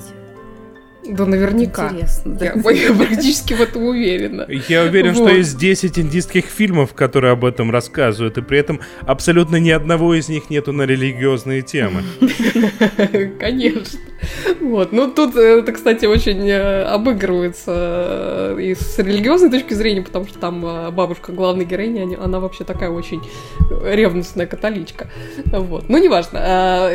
Да 1.06 1.26
наверняка. 1.26 1.88
Интересно. 1.88 2.34
да. 2.34 2.46
Я, 2.46 2.70
я 2.72 2.94
практически 2.94 3.54
в 3.54 3.60
этом 3.60 3.84
уверена. 3.84 4.46
Я 4.68 4.84
уверен, 4.84 5.14
что 5.14 5.24
Вот. 5.24 5.32
есть 5.32 5.56
10 5.58 5.98
индийских 5.98 6.46
фильмов, 6.46 6.94
которые 6.94 7.32
об 7.32 7.44
этом 7.44 7.70
рассказывают, 7.70 8.38
и 8.38 8.42
при 8.42 8.58
этом 8.58 8.80
абсолютно 9.02 9.56
ни 9.56 9.70
одного 9.70 10.14
из 10.14 10.28
них 10.28 10.50
нету 10.50 10.72
на 10.72 10.82
религиозные 10.82 11.62
темы. 11.62 12.02
Конечно. 13.38 13.98
Вот. 14.60 14.92
Ну, 14.92 15.10
тут 15.10 15.36
это, 15.36 15.72
кстати, 15.72 16.06
очень 16.06 16.48
э, 16.48 16.82
обыгрывается 16.84 18.54
э, 18.56 18.60
и 18.60 18.74
с 18.74 18.98
религиозной 18.98 19.50
точки 19.50 19.74
зрения, 19.74 20.02
потому 20.02 20.26
что 20.26 20.38
там 20.38 20.64
э, 20.64 20.90
бабушка 20.90 21.32
главной 21.32 21.64
героини, 21.64 22.18
она 22.20 22.40
вообще 22.40 22.64
такая 22.64 22.90
очень 22.90 23.22
ревностная 23.84 24.46
католичка. 24.46 25.08
Вот. 25.46 25.88
Ну, 25.88 25.98
неважно. 25.98 26.90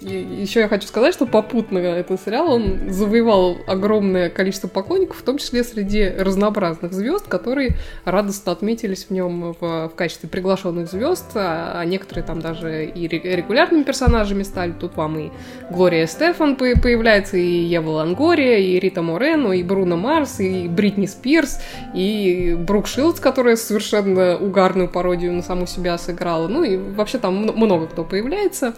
Еще 0.00 0.60
я 0.60 0.68
хочу 0.68 0.86
сказать, 0.86 1.14
что 1.14 1.26
попутно 1.26 1.78
этот 1.78 2.20
сериал, 2.20 2.52
он 2.52 2.90
завоевал 2.90 3.58
огромное 3.66 4.30
количество 4.30 4.68
поклонников, 4.68 5.18
в 5.18 5.22
том 5.22 5.38
числе 5.38 5.64
среди 5.64 6.08
разнообразных 6.08 6.92
звезд, 6.92 7.26
которые 7.28 7.76
радостно 8.04 8.52
отметились 8.52 9.06
в 9.06 9.10
нем 9.10 9.54
в, 9.60 9.88
в 9.88 9.92
качестве 9.94 10.28
приглашенных 10.28 10.90
звезд, 10.90 11.32
а, 11.34 11.80
а 11.80 11.84
некоторые 11.84 12.24
там 12.24 12.40
даже 12.40 12.86
и 12.86 13.08
ре- 13.08 13.36
регулярными 13.36 13.82
персонажами 13.82 14.42
стали. 14.42 14.72
Тут 14.72 14.96
вам 14.96 15.18
и 15.18 15.30
Глория 15.70 16.06
Стефан 16.06 16.56
появляется, 16.80 17.36
и 17.36 17.46
Ева 17.46 17.90
Лангория, 17.90 18.58
и 18.58 18.78
Рита 18.78 19.02
Морено, 19.02 19.52
и 19.52 19.62
Бруно 19.62 19.96
Марс, 19.96 20.40
и 20.40 20.68
Бритни 20.68 21.06
Спирс, 21.06 21.60
и 21.94 22.56
Брук 22.58 22.86
Шилдс, 22.86 23.20
которая 23.20 23.56
совершенно 23.56 24.36
угарную 24.36 24.88
пародию 24.88 25.32
на 25.32 25.42
саму 25.42 25.66
себя 25.66 25.98
сыграла. 25.98 26.48
Ну 26.48 26.64
и 26.64 26.76
вообще 26.76 27.18
там 27.18 27.34
много 27.34 27.86
кто 27.86 28.04
появляется. 28.04 28.74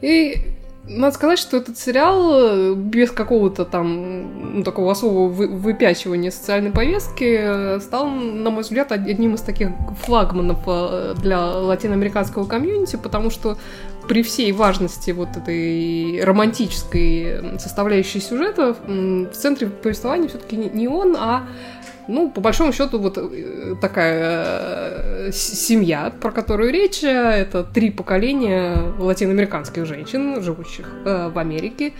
И 0.00 0.36
надо 0.84 1.14
сказать, 1.14 1.38
что 1.38 1.58
этот 1.58 1.78
сериал 1.78 2.30
э, 2.32 2.74
без 2.74 3.12
какого-то 3.12 3.64
там 3.64 4.56
ну, 4.58 4.64
такого 4.64 4.90
особого 4.90 5.28
вы- 5.28 5.46
выпячивания 5.46 6.32
социальной 6.32 6.72
повестки 6.72 7.38
э, 7.40 7.80
стал, 7.80 8.08
на 8.08 8.50
мой 8.50 8.62
взгляд, 8.62 8.90
одним 8.90 9.34
из 9.34 9.42
таких 9.42 9.68
флагманов 10.04 10.58
э, 10.66 11.14
для 11.22 11.40
латиноамериканского 11.40 12.46
комьюнити, 12.46 12.96
потому 12.96 13.30
что 13.30 13.56
при 14.08 14.22
всей 14.22 14.52
важности 14.52 15.10
вот 15.10 15.36
этой 15.36 16.22
романтической 16.22 17.58
составляющей 17.58 18.20
сюжета 18.20 18.76
в 18.86 19.32
центре 19.32 19.68
повествования 19.68 20.28
все-таки 20.28 20.56
не 20.56 20.88
он, 20.88 21.16
а 21.16 21.46
ну, 22.08 22.30
по 22.30 22.40
большому 22.40 22.72
счету, 22.72 22.98
вот 22.98 23.18
э, 23.18 23.76
такая 23.80 25.28
э, 25.28 25.30
семья, 25.32 26.12
про 26.20 26.30
которую 26.30 26.72
речь, 26.72 27.02
э, 27.02 27.08
это 27.08 27.64
три 27.64 27.90
поколения 27.90 28.76
латиноамериканских 28.98 29.86
женщин, 29.86 30.42
живущих 30.42 30.88
в 31.04 31.38
Америке. 31.38 31.92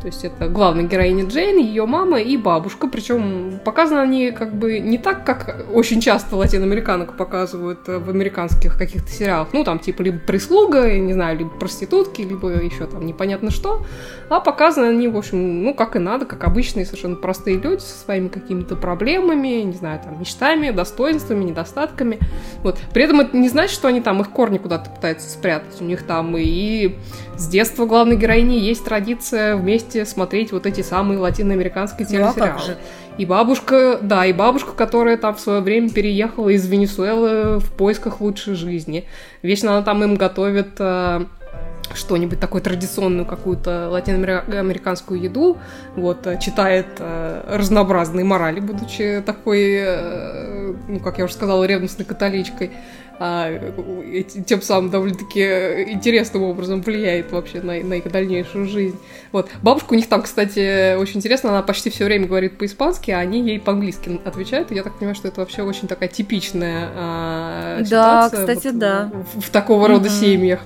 То 0.00 0.06
есть 0.06 0.24
это 0.24 0.48
главная 0.48 0.84
героиня 0.84 1.26
Джейн, 1.26 1.58
ее 1.58 1.84
мама 1.86 2.20
и 2.20 2.36
бабушка. 2.36 2.88
Причем 2.88 3.60
показаны 3.64 4.00
они 4.00 4.30
как 4.30 4.54
бы 4.54 4.78
не 4.78 4.98
так, 4.98 5.24
как 5.24 5.66
очень 5.72 6.00
часто 6.00 6.36
латиноамериканок 6.36 7.16
показывают 7.16 7.86
в 7.86 8.08
американских 8.08 8.78
каких-то 8.78 9.10
сериалах. 9.10 9.48
Ну, 9.52 9.64
там 9.64 9.78
типа 9.78 10.02
либо 10.02 10.18
прислуга, 10.18 10.86
я 10.86 10.98
не 10.98 11.12
знаю, 11.12 11.38
либо 11.38 11.50
проститутки, 11.50 12.22
либо 12.22 12.50
еще 12.50 12.86
там 12.86 13.04
непонятно 13.04 13.50
что. 13.50 13.84
А 14.28 14.40
показаны 14.40 14.86
они, 14.86 15.08
в 15.08 15.16
общем, 15.16 15.64
ну, 15.64 15.74
как 15.74 15.96
и 15.96 15.98
надо, 15.98 16.24
как 16.24 16.44
обычные 16.44 16.86
совершенно 16.86 17.16
простые 17.16 17.58
люди 17.58 17.80
со 17.80 17.98
своими 18.04 18.28
какими-то 18.28 18.76
проблемами, 18.76 19.39
не 19.48 19.72
знаю, 19.72 20.00
там, 20.02 20.18
мечтами, 20.18 20.70
достоинствами, 20.70 21.44
недостатками. 21.44 22.18
Вот. 22.62 22.78
При 22.92 23.04
этом 23.04 23.20
это 23.20 23.36
не 23.36 23.48
значит, 23.48 23.74
что 23.74 23.88
они 23.88 24.00
там 24.00 24.20
их 24.20 24.30
корни 24.30 24.58
куда-то 24.58 24.90
пытаются 24.90 25.28
спрятать. 25.30 25.80
У 25.80 25.84
них 25.84 26.06
там 26.06 26.36
и 26.36 26.96
с 27.36 27.48
детства 27.48 27.86
главной 27.86 28.16
героини 28.16 28.54
есть 28.54 28.84
традиция 28.84 29.56
вместе 29.56 30.04
смотреть 30.04 30.52
вот 30.52 30.66
эти 30.66 30.82
самые 30.82 31.18
латиноамериканские 31.18 32.06
Ну, 32.10 32.26
а 32.26 32.32
телесериалы. 32.32 32.60
же? 32.60 32.76
И 33.18 33.26
бабушка, 33.26 33.98
да, 34.00 34.24
и 34.24 34.32
бабушка, 34.32 34.72
которая 34.72 35.16
там 35.16 35.34
в 35.34 35.40
свое 35.40 35.60
время 35.60 35.90
переехала 35.90 36.48
из 36.48 36.66
Венесуэлы 36.66 37.58
в 37.58 37.70
поисках 37.72 38.20
лучшей 38.20 38.54
жизни. 38.54 39.06
Вечно 39.42 39.72
она 39.72 39.82
там 39.82 40.02
им 40.02 40.14
готовит 40.14 40.70
э, 40.78 41.24
что-нибудь 41.94 42.40
такое 42.40 42.62
традиционную 42.62 43.26
какую-то 43.26 43.88
латиноамериканскую 43.90 45.20
еду, 45.20 45.58
вот, 45.96 46.26
э, 46.26 46.38
читает 46.40 46.86
э, 46.98 47.56
разнообразные 47.56 48.24
морали, 48.24 48.60
будучи 48.60 49.22
такой, 49.24 49.74
э, 49.80 50.74
ну, 50.88 51.00
как 51.00 51.18
я 51.18 51.24
уже 51.24 51.34
сказала, 51.34 51.64
ревностной 51.64 52.04
католичкой, 52.04 52.72
а, 53.22 53.52
тем 54.46 54.62
самым 54.62 54.90
довольно-таки 54.90 55.42
интересным 55.92 56.44
образом 56.44 56.80
влияет 56.80 57.30
вообще 57.32 57.60
на, 57.60 57.74
на 57.84 57.94
их 57.94 58.10
дальнейшую 58.10 58.66
жизнь. 58.66 58.98
Вот. 59.30 59.50
Бабушка 59.62 59.92
у 59.92 59.96
них 59.96 60.08
там, 60.08 60.22
кстати, 60.22 60.96
очень 60.96 61.18
интересно, 61.18 61.50
она 61.50 61.60
почти 61.60 61.90
все 61.90 62.06
время 62.06 62.26
говорит 62.26 62.56
по-испански, 62.56 63.10
а 63.10 63.18
они 63.18 63.42
ей 63.42 63.60
по-английски 63.60 64.18
отвечают. 64.24 64.72
И 64.72 64.74
я 64.74 64.82
так 64.82 64.94
понимаю, 64.96 65.14
что 65.14 65.28
это 65.28 65.40
вообще 65.40 65.62
очень 65.62 65.86
такая 65.86 66.08
типичная 66.08 66.88
а, 66.96 67.78
Да, 67.90 68.30
ситуация 68.30 68.46
кстати, 68.46 68.66
вот 68.72 68.78
да. 68.78 69.10
В, 69.34 69.40
в 69.42 69.50
такого 69.50 69.86
рода 69.86 70.08
Мгм. 70.08 70.18
семьях. 70.18 70.60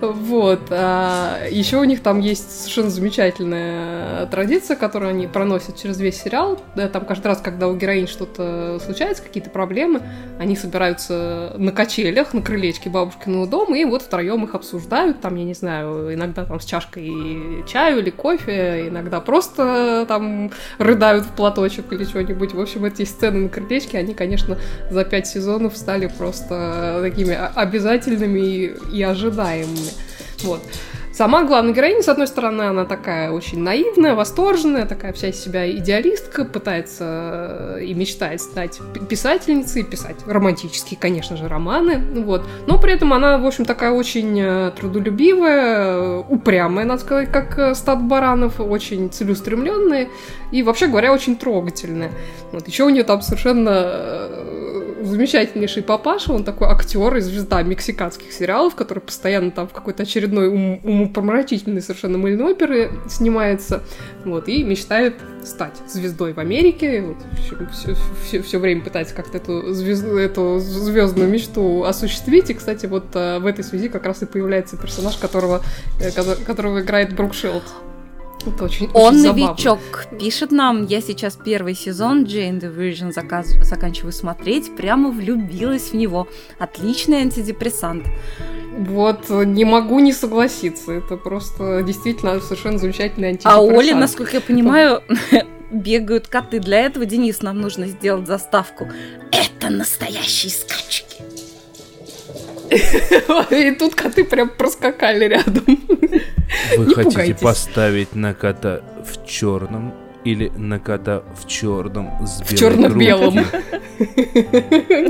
Вот. 0.00 0.60
А, 0.70 1.38
еще 1.50 1.78
у 1.78 1.84
них 1.84 2.02
там 2.04 2.20
есть 2.20 2.60
совершенно 2.60 2.90
замечательная 2.90 4.26
традиция, 4.26 4.76
которую 4.76 5.10
они 5.10 5.26
проносят 5.26 5.76
через 5.76 5.98
весь 5.98 6.22
сериал. 6.22 6.60
Да, 6.76 6.88
Там 6.88 7.04
каждый 7.04 7.26
раз, 7.26 7.40
когда 7.40 7.66
у 7.66 7.74
героинь 7.76 8.06
что-то 8.06 8.78
случается, 8.84 9.24
какие-то 9.24 9.50
проблемы, 9.50 10.02
они 10.38 10.54
собираются 10.56 11.52
на 11.58 11.72
качелях, 11.96 12.34
на 12.34 12.42
крылечке 12.42 12.90
бабушкиного 12.90 13.46
дома, 13.46 13.78
и 13.78 13.84
вот 13.84 14.02
втроем 14.02 14.44
их 14.44 14.54
обсуждают, 14.54 15.20
там, 15.20 15.34
я 15.36 15.44
не 15.44 15.54
знаю, 15.54 16.12
иногда 16.14 16.44
там 16.44 16.60
с 16.60 16.64
чашкой 16.64 17.64
чаю 17.66 18.00
или 18.00 18.10
кофе, 18.10 18.88
иногда 18.88 19.20
просто 19.20 20.04
там 20.06 20.50
рыдают 20.78 21.24
в 21.24 21.30
платочек 21.30 21.92
или 21.92 22.04
что-нибудь. 22.04 22.52
В 22.52 22.60
общем, 22.60 22.84
эти 22.84 23.04
сцены 23.04 23.40
на 23.40 23.48
крылечке, 23.48 23.98
они, 23.98 24.14
конечно, 24.14 24.58
за 24.90 25.04
пять 25.04 25.26
сезонов 25.26 25.76
стали 25.76 26.10
просто 26.18 27.00
такими 27.02 27.34
о- 27.34 27.52
обязательными 27.54 28.40
и, 28.40 28.74
и 28.92 29.02
ожидаемыми. 29.02 29.90
Вот. 30.42 30.62
Сама 31.16 31.44
главная 31.44 31.72
героиня, 31.72 32.02
с 32.02 32.08
одной 32.08 32.26
стороны, 32.26 32.64
она 32.64 32.84
такая 32.84 33.30
очень 33.30 33.60
наивная, 33.60 34.14
восторженная, 34.14 34.84
такая 34.84 35.14
вся 35.14 35.28
из 35.28 35.42
себя 35.42 35.66
идеалистка, 35.70 36.44
пытается 36.44 37.78
э, 37.78 37.84
и 37.84 37.94
мечтает 37.94 38.42
стать 38.42 38.80
писательницей, 39.08 39.82
писать 39.82 40.16
романтические, 40.26 41.00
конечно 41.00 41.38
же, 41.38 41.48
романы, 41.48 42.20
вот. 42.20 42.44
Но 42.66 42.78
при 42.78 42.92
этом 42.92 43.14
она, 43.14 43.38
в 43.38 43.46
общем, 43.46 43.64
такая 43.64 43.92
очень 43.92 44.38
э, 44.38 44.72
трудолюбивая, 44.76 45.86
э, 45.86 46.22
упрямая, 46.28 46.84
надо 46.84 47.00
сказать, 47.00 47.32
как 47.32 47.74
стад 47.74 48.02
баранов, 48.02 48.60
очень 48.60 49.10
целеустремленная 49.10 50.08
и, 50.50 50.62
вообще 50.62 50.86
говоря, 50.86 51.14
очень 51.14 51.36
трогательная. 51.36 52.10
Вот. 52.52 52.68
Еще 52.68 52.84
у 52.84 52.90
нее 52.90 53.04
там 53.04 53.22
совершенно 53.22 54.28
замечательнейший 55.06 55.82
папаша, 55.82 56.32
он 56.32 56.44
такой 56.44 56.68
актер 56.68 57.16
и 57.16 57.20
звезда 57.20 57.62
мексиканских 57.62 58.32
сериалов, 58.32 58.74
который 58.74 59.00
постоянно 59.00 59.50
там 59.50 59.68
в 59.68 59.72
какой-то 59.72 60.02
очередной 60.02 60.48
ум- 60.48 60.80
умопомрачительной 60.84 61.82
совершенно 61.82 62.18
мыльной 62.18 62.52
оперы 62.52 62.90
снимается, 63.08 63.82
вот, 64.24 64.48
и 64.48 64.62
мечтает 64.64 65.14
стать 65.44 65.76
звездой 65.88 66.32
в 66.32 66.38
Америке, 66.38 67.02
вот, 67.02 67.16
все, 68.42 68.58
время 68.58 68.82
пытается 68.82 69.14
как-то 69.14 69.38
эту, 69.38 69.72
звезду, 69.72 70.16
эту 70.16 70.58
звездную 70.58 71.28
мечту 71.28 71.84
осуществить, 71.84 72.50
и, 72.50 72.54
кстати, 72.54 72.86
вот 72.86 73.04
э, 73.14 73.38
в 73.38 73.46
этой 73.46 73.64
связи 73.64 73.88
как 73.88 74.04
раз 74.06 74.22
и 74.22 74.26
появляется 74.26 74.76
персонаж, 74.76 75.16
которого, 75.16 75.62
э, 76.00 76.10
ко- 76.10 76.36
которого 76.44 76.80
играет 76.80 77.14
Брук 77.14 77.34
Шелд. 77.34 77.62
Это 78.46 78.64
очень, 78.64 78.88
Он 78.94 79.14
очень 79.14 79.18
забавно. 79.20 79.46
новичок. 79.48 79.78
Пишет 80.18 80.50
нам, 80.52 80.86
я 80.86 81.00
сейчас 81.00 81.36
первый 81.42 81.74
сезон 81.74 82.24
Jane 82.24 82.60
the 82.60 82.74
Virgin 82.74 83.12
заказ... 83.12 83.48
заканчиваю 83.62 84.12
смотреть, 84.12 84.74
прямо 84.76 85.10
влюбилась 85.10 85.90
в 85.90 85.94
него. 85.94 86.28
Отличный 86.58 87.18
антидепрессант. 87.18 88.04
Вот, 88.78 89.28
не 89.30 89.64
могу 89.64 89.98
не 90.00 90.12
согласиться. 90.12 90.92
Это 90.92 91.16
просто 91.16 91.82
действительно 91.82 92.40
совершенно 92.40 92.78
замечательный 92.78 93.28
А 93.28 93.30
антидепрессант. 93.30 93.78
Оле, 93.78 93.94
насколько 93.94 94.32
я 94.34 94.40
понимаю, 94.40 95.02
бегают 95.70 96.28
коты. 96.28 96.60
Для 96.60 96.80
этого, 96.80 97.06
Денис, 97.06 97.42
нам 97.42 97.60
нужно 97.60 97.86
сделать 97.86 98.26
заставку. 98.26 98.88
Это 99.32 99.70
настоящие 99.70 100.52
скачки. 100.52 101.22
И 103.50 103.70
тут 103.72 103.94
коты 103.94 104.24
прям 104.24 104.48
проскакали 104.50 105.26
рядом. 105.26 105.64
Вы 106.76 106.94
хотите 106.94 107.34
поставить 107.34 108.14
на 108.14 108.34
кота 108.34 108.80
в 109.04 109.26
черном 109.26 109.94
или 110.24 110.48
на 110.56 110.78
кота 110.80 111.22
в 111.40 111.46
черном 111.46 112.26
с 112.26 112.40
В 112.40 112.50
белой 112.52 112.58
черно-белом. 112.58 113.34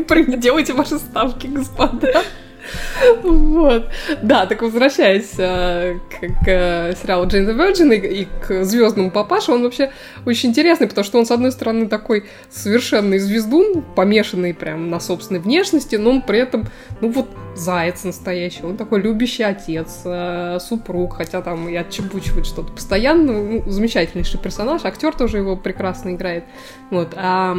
грудью? 0.08 0.36
Делайте 0.38 0.72
ваши 0.74 0.98
ставки, 0.98 1.46
господа. 1.46 2.22
Вот. 3.22 3.88
Да, 4.22 4.46
так 4.46 4.62
возвращаясь 4.62 5.34
э, 5.38 5.98
к, 6.10 6.44
к, 6.44 6.48
э, 6.48 6.94
сериалу 7.00 7.26
Джейн 7.26 7.48
the 7.48 7.56
Virgin 7.56 7.94
и, 7.94 8.22
и 8.22 8.28
к 8.46 8.64
звездному 8.64 9.10
папаше, 9.10 9.52
он 9.52 9.62
вообще 9.62 9.90
очень 10.24 10.50
интересный, 10.50 10.86
потому 10.86 11.04
что 11.04 11.18
он, 11.18 11.26
с 11.26 11.30
одной 11.30 11.52
стороны, 11.52 11.88
такой 11.88 12.24
совершенный 12.50 13.18
звездун, 13.18 13.82
помешанный 13.94 14.54
прям 14.54 14.90
на 14.90 15.00
собственной 15.00 15.40
внешности, 15.40 15.96
но 15.96 16.10
он 16.10 16.22
при 16.22 16.38
этом, 16.38 16.66
ну 17.00 17.10
вот, 17.10 17.28
заяц 17.54 18.04
настоящий, 18.04 18.62
он 18.64 18.76
такой 18.76 19.00
любящий 19.00 19.42
отец, 19.42 20.02
э, 20.04 20.58
супруг, 20.60 21.16
хотя 21.16 21.42
там 21.42 21.68
и 21.68 21.76
отчебучивает 21.76 22.46
что-то 22.46 22.72
постоянно, 22.72 23.32
ну, 23.32 23.62
замечательнейший 23.66 24.40
персонаж, 24.40 24.84
актер 24.84 25.14
тоже 25.14 25.38
его 25.38 25.56
прекрасно 25.56 26.10
играет. 26.10 26.44
Вот. 26.90 27.14
А 27.16 27.56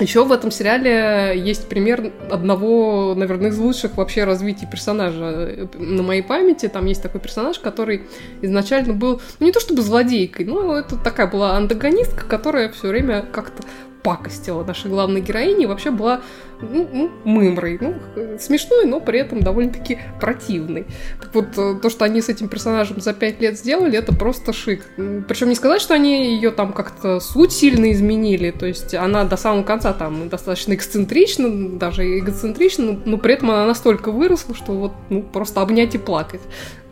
еще 0.00 0.24
в 0.24 0.32
этом 0.32 0.50
сериале 0.50 1.40
есть 1.40 1.68
пример 1.68 2.12
одного, 2.30 3.14
наверное, 3.14 3.50
из 3.50 3.58
лучших 3.58 3.96
вообще 3.96 4.24
развитий 4.24 4.66
персонажа 4.66 5.68
на 5.74 6.02
моей 6.02 6.22
памяти. 6.22 6.68
Там 6.68 6.86
есть 6.86 7.02
такой 7.02 7.20
персонаж, 7.20 7.58
который 7.58 8.02
изначально 8.42 8.94
был, 8.94 9.20
ну 9.38 9.46
не 9.46 9.52
то 9.52 9.60
чтобы 9.60 9.82
злодейкой, 9.82 10.46
но 10.46 10.76
это 10.78 10.96
такая 10.96 11.26
была 11.26 11.56
антагонистка, 11.56 12.24
которая 12.26 12.70
все 12.70 12.88
время 12.88 13.22
как-то 13.22 13.62
пакостила 14.02 14.64
нашей 14.64 14.90
главной 14.90 15.20
героине 15.20 15.64
и 15.64 15.66
вообще 15.66 15.90
была 15.90 16.20
ну, 16.62 16.88
ну, 16.92 17.10
мымрой. 17.24 17.78
Ну, 17.80 17.94
смешной, 18.38 18.84
но 18.84 19.00
при 19.00 19.18
этом 19.18 19.40
довольно-таки 19.40 19.98
противной. 20.20 20.86
Так 21.20 21.34
вот, 21.34 21.46
э, 21.56 21.78
то, 21.80 21.90
что 21.90 22.04
они 22.04 22.20
с 22.20 22.28
этим 22.28 22.48
персонажем 22.48 23.00
за 23.00 23.12
пять 23.12 23.40
лет 23.40 23.58
сделали, 23.58 23.98
это 23.98 24.14
просто 24.14 24.52
шик. 24.52 24.84
Причем 24.96 25.48
не 25.48 25.54
сказать, 25.54 25.80
что 25.80 25.94
они 25.94 26.34
ее 26.34 26.50
там 26.50 26.72
как-то 26.72 27.20
суть 27.20 27.52
сильно 27.52 27.90
изменили. 27.92 28.50
То 28.50 28.66
есть 28.66 28.94
она 28.94 29.24
до 29.24 29.36
самого 29.36 29.62
конца 29.62 29.92
там 29.92 30.28
достаточно 30.28 30.74
эксцентрична, 30.74 31.78
даже 31.78 32.18
эгоцентрична, 32.18 32.92
но, 32.92 33.00
но 33.04 33.18
при 33.18 33.34
этом 33.34 33.50
она 33.50 33.66
настолько 33.66 34.10
выросла, 34.10 34.54
что 34.54 34.72
вот 34.72 34.92
ну, 35.08 35.22
просто 35.22 35.62
обнять 35.62 35.94
и 35.94 35.98
плакать. 35.98 36.42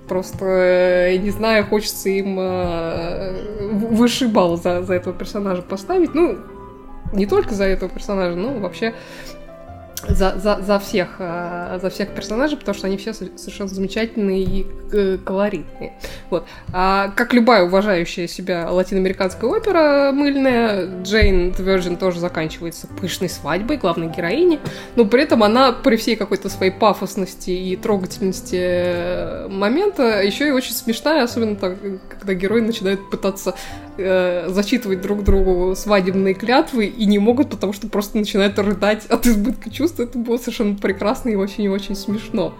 Просто, 0.08 0.44
э, 0.46 1.12
я 1.12 1.18
не 1.18 1.30
знаю, 1.30 1.66
хочется 1.66 2.08
им 2.08 2.38
э, 2.40 3.70
высший 3.72 4.28
балл 4.28 4.56
за, 4.56 4.82
за 4.82 4.94
этого 4.94 5.14
персонажа 5.14 5.60
поставить. 5.60 6.14
Ну, 6.14 6.38
не 7.12 7.26
только 7.26 7.54
за 7.54 7.64
этого 7.64 7.90
персонажа, 7.90 8.36
но 8.36 8.58
вообще 8.58 8.94
за, 10.06 10.38
за, 10.38 10.60
за, 10.62 10.78
всех, 10.78 11.16
э, 11.18 11.78
за 11.82 11.90
всех 11.90 12.10
персонажей, 12.10 12.56
потому 12.56 12.74
что 12.74 12.86
они 12.86 12.96
все 12.96 13.12
совершенно 13.12 13.68
замечательные 13.68 14.42
и 14.44 14.66
э, 14.92 15.18
колоритные. 15.24 15.94
Вот. 16.30 16.46
А 16.72 17.08
как 17.16 17.32
любая 17.34 17.64
уважающая 17.64 18.28
себя 18.28 18.70
латиноамериканская 18.70 19.50
опера 19.50 20.12
мыльная, 20.12 21.02
Джейн 21.02 21.50
Virgin 21.50 21.96
тоже 21.96 22.20
заканчивается 22.20 22.86
пышной 22.86 23.28
свадьбой 23.28 23.76
главной 23.76 24.08
героини, 24.08 24.60
но 24.94 25.04
при 25.04 25.22
этом 25.24 25.42
она 25.42 25.72
при 25.72 25.96
всей 25.96 26.14
какой-то 26.16 26.48
своей 26.48 26.72
пафосности 26.72 27.50
и 27.50 27.74
трогательности 27.76 28.58
э, 28.60 29.48
момента 29.48 30.22
еще 30.22 30.48
и 30.48 30.52
очень 30.52 30.72
смешная, 30.72 31.24
особенно 31.24 31.56
так, 31.56 31.76
когда 32.08 32.34
герои 32.34 32.60
начинают 32.60 33.10
пытаться 33.10 33.54
э, 33.98 34.48
зачитывать 34.48 35.00
друг 35.00 35.24
другу 35.24 35.74
свадебные 35.76 36.34
клятвы 36.34 36.86
и 36.86 37.06
не 37.06 37.18
могут, 37.18 37.50
потому 37.50 37.72
что 37.72 37.88
просто 37.88 38.18
начинают 38.18 38.58
рыдать 38.58 39.06
от 39.06 39.26
избытка 39.26 39.70
чувств. 39.70 40.00
Это 40.00 40.18
было 40.18 40.38
совершенно 40.38 40.74
прекрасно 40.76 41.30
и 41.30 41.34
очень 41.34 41.64
и 41.64 41.68
очень 41.68 41.94
смешно. 41.94 42.54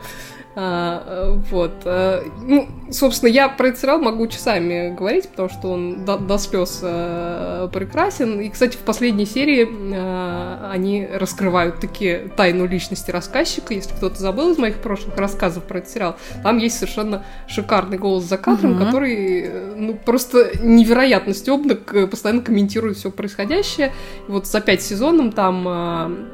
А, 0.60 1.38
вот. 1.50 1.70
А, 1.84 2.24
ну, 2.42 2.66
собственно, 2.90 3.30
я 3.30 3.48
про 3.48 3.68
этот 3.68 3.80
сериал 3.80 4.00
могу 4.00 4.26
часами 4.26 4.92
говорить, 4.92 5.28
потому 5.28 5.48
что 5.48 5.68
он 5.68 6.04
до, 6.04 6.18
до 6.18 6.36
слез 6.36 6.80
а, 6.82 7.68
прекрасен. 7.68 8.40
И, 8.40 8.48
кстати, 8.48 8.74
в 8.74 8.80
последней 8.80 9.24
серии 9.24 9.68
а, 9.94 10.68
они 10.72 11.06
раскрывают 11.06 11.78
такие 11.78 12.28
тайну 12.36 12.66
личности 12.66 13.12
рассказчика. 13.12 13.72
Если 13.72 13.94
кто-то 13.94 14.18
забыл 14.18 14.50
из 14.50 14.58
моих 14.58 14.78
прошлых 14.78 15.16
рассказов 15.16 15.62
про 15.62 15.78
этот 15.78 15.90
сериал, 15.90 16.16
там 16.42 16.58
есть 16.58 16.76
совершенно 16.76 17.24
шикарный 17.46 17.98
голос 17.98 18.24
за 18.24 18.36
кадром, 18.36 18.72
угу. 18.72 18.84
который 18.84 19.48
ну, 19.76 19.94
просто 19.94 20.58
невероятно 20.60 21.34
стебно 21.34 21.76
постоянно 21.76 22.42
комментирует 22.42 22.96
все 22.96 23.12
происходящее. 23.12 23.92
И 24.26 24.32
вот 24.32 24.48
за 24.48 24.60
пять 24.60 24.82
сезонов 24.82 25.36
там 25.36 26.28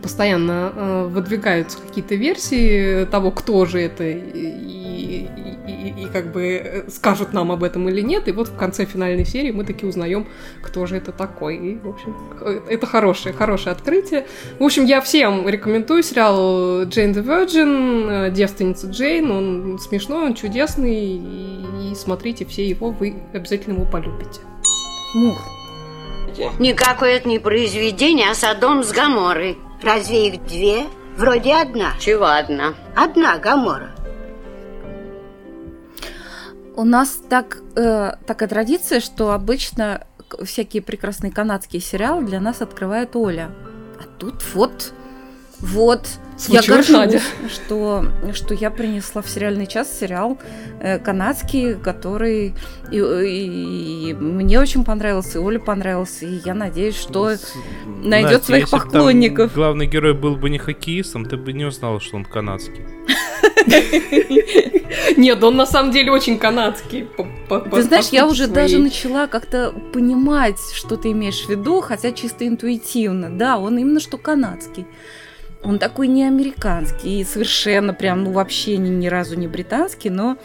постоянно 0.00 0.72
э, 0.74 1.06
выдвигаются 1.08 1.78
какие-то 1.78 2.14
версии 2.14 3.04
того, 3.06 3.30
кто 3.32 3.64
же 3.64 3.80
это, 3.80 4.04
и, 4.04 4.16
и, 4.16 5.28
и, 5.66 6.04
и 6.04 6.06
как 6.12 6.32
бы 6.32 6.42
э, 6.42 6.90
скажут 6.90 7.32
нам 7.32 7.50
об 7.50 7.64
этом 7.64 7.88
или 7.88 8.00
нет. 8.00 8.28
И 8.28 8.32
вот 8.32 8.48
в 8.48 8.56
конце 8.56 8.84
финальной 8.84 9.24
серии 9.24 9.50
мы 9.50 9.64
таки 9.64 9.84
узнаем, 9.84 10.28
кто 10.62 10.86
же 10.86 10.96
это 10.96 11.10
такой. 11.10 11.56
И, 11.56 11.78
в 11.78 11.88
общем, 11.88 12.16
это 12.68 12.86
хорошее, 12.86 13.34
хорошее 13.34 13.72
открытие. 13.72 14.26
В 14.58 14.64
общем, 14.64 14.84
я 14.84 15.00
всем 15.00 15.48
рекомендую 15.48 16.02
сериал 16.02 16.84
Джейн 16.84 17.12
the 17.12 17.24
Virgin, 17.24 18.30
девственница 18.30 18.86
Джейн. 18.88 19.30
Он 19.30 19.78
смешной, 19.80 20.26
он 20.26 20.34
чудесный, 20.34 21.16
и, 21.16 21.90
и 21.90 21.94
смотрите 21.96 22.44
все 22.44 22.68
его, 22.68 22.90
вы 22.90 23.16
обязательно 23.32 23.74
его 23.74 23.84
полюбите. 23.84 24.40
Мур. 25.14 25.36
Никакое 26.58 27.16
это 27.16 27.28
не 27.28 27.38
произведение, 27.38 28.30
а 28.30 28.34
Содом 28.34 28.84
с 28.84 28.92
Гаморой. 28.92 29.58
Разве 29.82 30.28
их 30.28 30.44
две? 30.44 30.86
Вроде 31.16 31.54
одна. 31.54 31.92
Чего 31.98 32.26
одна? 32.26 32.74
Одна 32.96 33.38
Гамора. 33.38 33.90
У 36.74 36.84
нас 36.84 37.20
так, 37.28 37.58
э, 37.76 38.12
такая 38.26 38.48
традиция, 38.48 39.00
что 39.00 39.32
обычно 39.32 40.06
всякие 40.42 40.82
прекрасные 40.82 41.30
канадские 41.30 41.82
сериалы 41.82 42.24
для 42.24 42.40
нас 42.40 42.62
открывает 42.62 43.14
Оля. 43.14 43.50
А 44.00 44.04
тут 44.18 44.42
вот, 44.54 44.92
вот, 45.58 46.06
Случилось, 46.42 46.66
я 46.66 46.74
горжусь, 46.74 46.90
Надя. 46.90 47.20
что, 47.48 48.04
что 48.34 48.54
я 48.54 48.70
принесла 48.70 49.22
в 49.22 49.28
сериальный 49.28 49.66
час 49.66 49.96
сериал 49.98 50.38
э, 50.80 50.98
канадский, 50.98 51.74
который 51.74 52.54
и, 52.90 52.96
и, 52.98 54.10
и 54.10 54.14
мне 54.14 54.60
очень 54.60 54.84
понравился, 54.84 55.38
и 55.38 55.40
Оле 55.40 55.60
понравился, 55.60 56.26
и 56.26 56.40
я 56.44 56.54
надеюсь, 56.54 56.96
что 56.96 57.36
найдет 57.86 58.32
Настя, 58.32 58.46
своих 58.46 58.64
если 58.64 58.76
поклонников. 58.76 59.52
Там 59.52 59.62
главный 59.62 59.86
герой 59.86 60.14
был 60.14 60.36
бы 60.36 60.50
не 60.50 60.58
хоккеистом, 60.58 61.26
ты 61.26 61.36
бы 61.36 61.52
не 61.52 61.64
узнала, 61.64 62.00
что 62.00 62.16
он 62.16 62.24
канадский. 62.24 62.84
Нет, 65.16 65.42
он 65.44 65.56
на 65.56 65.66
самом 65.66 65.92
деле 65.92 66.10
очень 66.10 66.38
канадский. 66.38 67.08
Ты 67.70 67.82
знаешь, 67.82 68.08
я 68.08 68.26
уже 68.26 68.48
даже 68.48 68.78
начала 68.78 69.26
как-то 69.28 69.72
понимать, 69.92 70.58
что 70.74 70.96
ты 70.96 71.12
имеешь 71.12 71.44
в 71.44 71.48
виду, 71.48 71.80
хотя 71.80 72.12
чисто 72.12 72.46
интуитивно. 72.46 73.30
Да, 73.30 73.58
он 73.58 73.78
именно 73.78 74.00
что 74.00 74.18
канадский. 74.18 74.86
Он 75.64 75.78
такой 75.78 76.08
не 76.08 76.24
американский, 76.24 77.20
и 77.20 77.24
совершенно 77.24 77.94
прям, 77.94 78.24
ну 78.24 78.32
вообще 78.32 78.76
ни, 78.76 78.88
ни 78.88 79.06
разу 79.06 79.36
не 79.36 79.46
британский, 79.46 80.10
но 80.10 80.36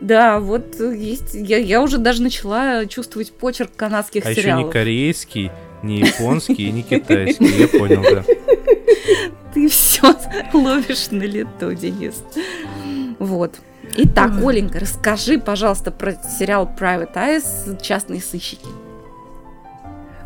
да, 0.00 0.40
вот 0.40 0.78
есть. 0.78 1.34
Я, 1.34 1.58
я 1.58 1.82
уже 1.82 1.98
даже 1.98 2.22
начала 2.22 2.86
чувствовать 2.86 3.32
почерк 3.32 3.70
канадских 3.76 4.24
А 4.26 4.30
еще 4.30 4.42
сериалов. 4.42 4.66
не 4.66 4.72
корейский, 4.72 5.50
не 5.82 6.00
японский 6.06 6.68
и 6.68 6.72
не 6.72 6.82
китайский. 6.82 7.46
Я 7.46 7.68
понял, 7.68 8.02
да. 8.02 8.24
Ты 9.54 9.68
все 9.68 10.14
ловишь 10.52 11.10
на 11.10 11.22
лету, 11.22 11.74
Денис. 11.74 12.22
Вот. 13.18 13.54
Итак, 13.96 14.32
Оленька, 14.44 14.80
расскажи, 14.80 15.38
пожалуйста, 15.38 15.90
про 15.90 16.12
сериал 16.14 16.70
Private 16.78 17.14
Eyes 17.14 17.80
«Частные 17.80 18.20
сыщики». 18.20 18.66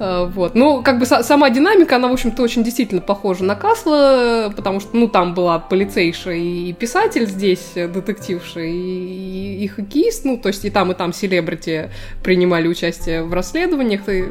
Э, 0.00 0.26
вот. 0.26 0.54
Ну, 0.54 0.82
как 0.82 0.98
бы 0.98 1.04
са- 1.04 1.22
сама 1.22 1.50
динамика, 1.50 1.96
она, 1.96 2.08
в 2.08 2.12
общем-то, 2.12 2.42
очень 2.42 2.64
действительно 2.64 3.00
похожа 3.00 3.44
на 3.44 3.54
Касла, 3.54 4.48
э, 4.48 4.50
потому 4.50 4.80
что, 4.80 4.96
ну, 4.96 5.08
там 5.08 5.34
была 5.34 5.58
полицейша 5.60 6.32
и 6.32 6.72
писатель 6.72 7.26
здесь, 7.26 7.72
э, 7.76 7.86
детективша, 7.86 8.60
и, 8.60 8.72
и, 8.72 9.64
и 9.64 9.68
хоккеист, 9.68 10.24
ну, 10.24 10.38
то 10.38 10.48
есть 10.48 10.64
и 10.64 10.70
там, 10.70 10.90
и 10.90 10.94
там 10.94 11.12
селебрити 11.12 11.90
принимали 12.24 12.66
участие 12.66 13.22
в 13.22 13.32
расследованиях, 13.32 14.08
и, 14.08 14.24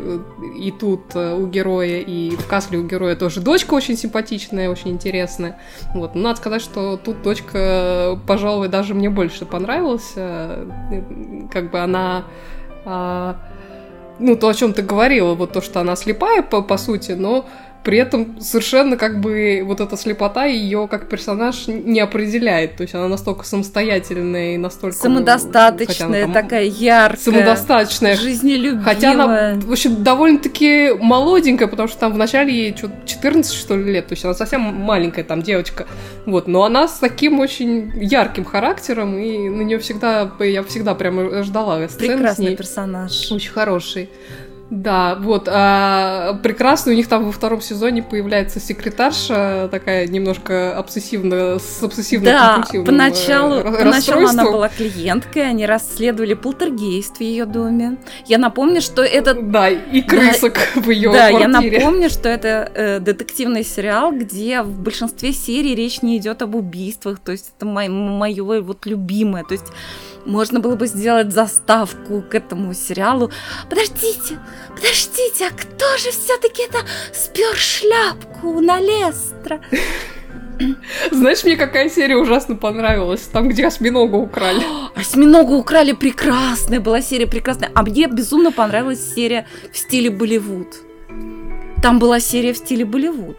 и 0.60 0.72
тут 0.72 1.16
э, 1.16 1.36
у 1.36 1.48
героя, 1.48 2.00
и 2.00 2.32
в 2.32 2.48
Касле 2.48 2.80
у 2.80 2.84
героя 2.84 3.16
тоже 3.16 3.40
дочка 3.40 3.76
очень 3.76 3.96
симпатичная, 3.96 4.70
очень 4.70 4.92
интересная. 4.92 5.58
Вот. 5.94 6.16
Но 6.16 6.22
надо 6.22 6.40
сказать, 6.40 6.62
что 6.62 6.98
тут 6.98 7.22
дочка, 7.22 8.20
пожалуй, 8.28 8.68
даже 8.68 8.94
мне 8.94 9.10
больше 9.10 9.46
понравилась. 9.46 10.14
Как 11.52 11.72
бы 11.72 11.80
она... 11.80 12.26
а, 12.86 13.36
ну, 14.20 14.36
то, 14.36 14.50
о 14.50 14.54
чем 14.54 14.74
ты 14.74 14.82
говорила, 14.82 15.34
вот 15.34 15.54
то, 15.54 15.62
что 15.62 15.80
она 15.80 15.96
слепая, 15.96 16.42
по, 16.42 16.62
по 16.62 16.78
сути, 16.78 17.14
но 17.14 17.46
при 17.84 17.98
этом 17.98 18.40
совершенно 18.42 18.98
как 18.98 19.22
бы 19.22 19.62
вот 19.64 19.80
эта 19.80 19.96
слепота 19.96 20.46
ее 20.46 20.88
как 20.90 21.08
персонаж 21.08 21.68
не 21.68 22.00
определяет. 22.00 22.76
То 22.76 22.84
есть 22.84 22.94
она 22.94 23.08
настолько 23.08 23.46
самостоятельная 23.46 24.56
и 24.56 24.58
настолько... 24.58 24.98
Самодостаточная, 24.98 26.26
она, 26.26 26.34
там, 26.34 26.44
такая 26.44 26.66
яркая. 26.66 27.20
Самодостаточная. 27.20 28.16
Жизнелюбивая. 28.16 28.84
Хотя 28.84 29.12
она, 29.12 29.60
в 29.62 29.72
общем, 29.72 30.04
довольно-таки 30.04 30.94
молоденькая, 31.00 31.68
потому 31.68 31.88
что 31.88 31.98
там 32.00 32.14
вначале 32.14 32.54
ей 32.54 32.76
что 32.76 32.92
14, 33.06 33.54
что 33.54 33.78
ли, 33.78 33.94
лет. 33.94 34.08
То 34.08 34.14
есть 34.14 34.26
она 34.26 34.34
совсем 34.34 34.62
маленькая 34.62 35.24
там 35.24 35.42
девочка. 35.42 35.88
Вот. 36.26 36.48
Но 36.48 36.64
она 36.64 36.88
с 36.88 37.00
таким 37.00 37.40
очень 37.40 37.92
ярким 37.96 38.44
характером, 38.44 39.18
и 39.18 39.50
на 39.50 39.62
нее 39.62 39.80
всегда... 39.80 40.32
Я 40.40 40.64
всегда 40.64 40.96
прямо 40.96 41.44
ждала 41.44 41.88
сцены 41.88 42.16
Прекрасный 42.16 42.56
персонаж. 42.56 43.32
Очень 43.32 43.52
хороший. 43.52 44.10
Да, 44.70 45.16
вот. 45.20 45.48
А, 45.52 46.36
прекрасно, 46.44 46.92
у 46.92 46.96
них 46.96 47.08
там 47.08 47.26
во 47.26 47.32
втором 47.32 47.60
сезоне 47.60 48.04
появляется 48.04 48.60
секретарша, 48.60 49.68
такая 49.72 50.08
немножко 50.08 50.78
обсессивно, 50.78 51.58
с 51.58 51.82
обсессивным 51.82 52.32
Да, 52.32 52.64
поначалу, 52.86 53.56
э, 53.56 53.84
поначалу 53.84 54.28
она 54.28 54.44
была 54.44 54.70
клиенткой, 54.70 55.50
они 55.50 55.66
расследовали 55.66 56.36
полтергейст 56.36 57.18
в 57.18 57.22
ее 57.22 57.46
доме. 57.46 57.98
Я 58.28 58.38
напомню, 58.38 58.82
что 58.82 59.02
это... 59.02 59.34
Да, 59.34 59.70
и 59.70 60.02
крысок 60.02 60.54
да, 60.76 60.82
в 60.82 60.90
ее 60.90 61.12
Да, 61.12 61.30
квартире. 61.30 61.78
я 61.78 61.80
напомню, 61.80 62.10
что 62.10 62.30
это 62.30 62.72
э, 62.76 63.00
детективный 63.00 63.64
сериал, 63.64 64.12
где 64.12 64.62
в 64.62 64.80
большинстве 64.80 65.34
серий 65.34 65.74
речь 65.74 66.04
не 66.04 66.18
идет 66.18 66.44
об 66.44 66.54
убийствах, 66.54 67.20
то 67.20 67.32
есть 67.32 67.54
это 67.58 67.66
мое 67.66 68.62
вот 68.62 68.86
любимое, 68.86 69.44
то 69.44 69.54
есть 69.54 69.66
можно 70.26 70.60
было 70.60 70.76
бы 70.76 70.88
сделать 70.88 71.32
заставку 71.32 72.22
к 72.22 72.36
этому 72.36 72.74
сериалу. 72.74 73.32
Подождите, 73.70 74.40
подождите, 74.76 75.48
а 75.48 75.52
кто 75.52 75.98
же 75.98 76.12
все-таки 76.12 76.64
это 76.64 76.80
спер 77.14 77.56
шляпку 77.56 78.60
на 78.62 78.80
Лестра? 78.80 79.62
Знаешь, 81.12 81.44
мне 81.44 81.56
какая 81.56 81.90
серия 81.90 82.18
ужасно 82.18 82.56
понравилась? 82.56 83.22
Там, 83.22 83.50
где 83.50 83.68
осьминога 83.68 84.16
украли. 84.16 84.62
Осьминога 84.96 85.54
украли, 85.54 85.94
прекрасная 85.94 86.80
была 86.80 87.02
серия, 87.02 87.28
прекрасная. 87.28 87.72
А 87.74 87.84
мне 87.84 88.08
безумно 88.08 88.52
понравилась 88.52 89.14
серия 89.14 89.48
в 89.72 89.78
стиле 89.78 90.10
Болливуд. 90.10 90.68
Там 91.82 92.00
была 92.00 92.20
серия 92.20 92.54
в 92.54 92.58
стиле 92.58 92.84
Болливуд. 92.84 93.38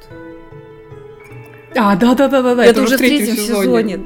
А, 1.77 1.95
да-да-да-да, 1.95 2.53
это, 2.53 2.62
это 2.62 2.83
уже 2.83 2.97
в 2.97 2.99
третьем 2.99 3.37
сезоне. 3.37 3.62
сезоне. 3.62 4.01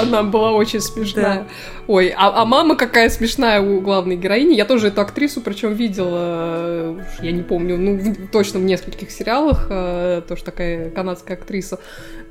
Она 0.00 0.22
была 0.22 0.52
очень 0.52 0.80
смешная. 0.80 1.40
Да. 1.40 1.46
Ой, 1.86 2.14
а, 2.16 2.42
а 2.42 2.44
мама 2.44 2.76
какая 2.76 3.08
смешная 3.10 3.60
у 3.60 3.80
главной 3.80 4.16
героини. 4.16 4.54
Я 4.54 4.64
тоже 4.64 4.88
эту 4.88 5.00
актрису, 5.00 5.40
причем 5.40 5.72
видела, 5.72 6.96
я 7.20 7.32
не 7.32 7.42
помню, 7.42 7.76
ну, 7.76 8.14
точно 8.30 8.60
в 8.60 8.64
нескольких 8.64 9.10
сериалах, 9.10 9.66
э, 9.70 10.22
тоже 10.28 10.44
такая 10.44 10.90
канадская 10.90 11.36
актриса. 11.36 11.78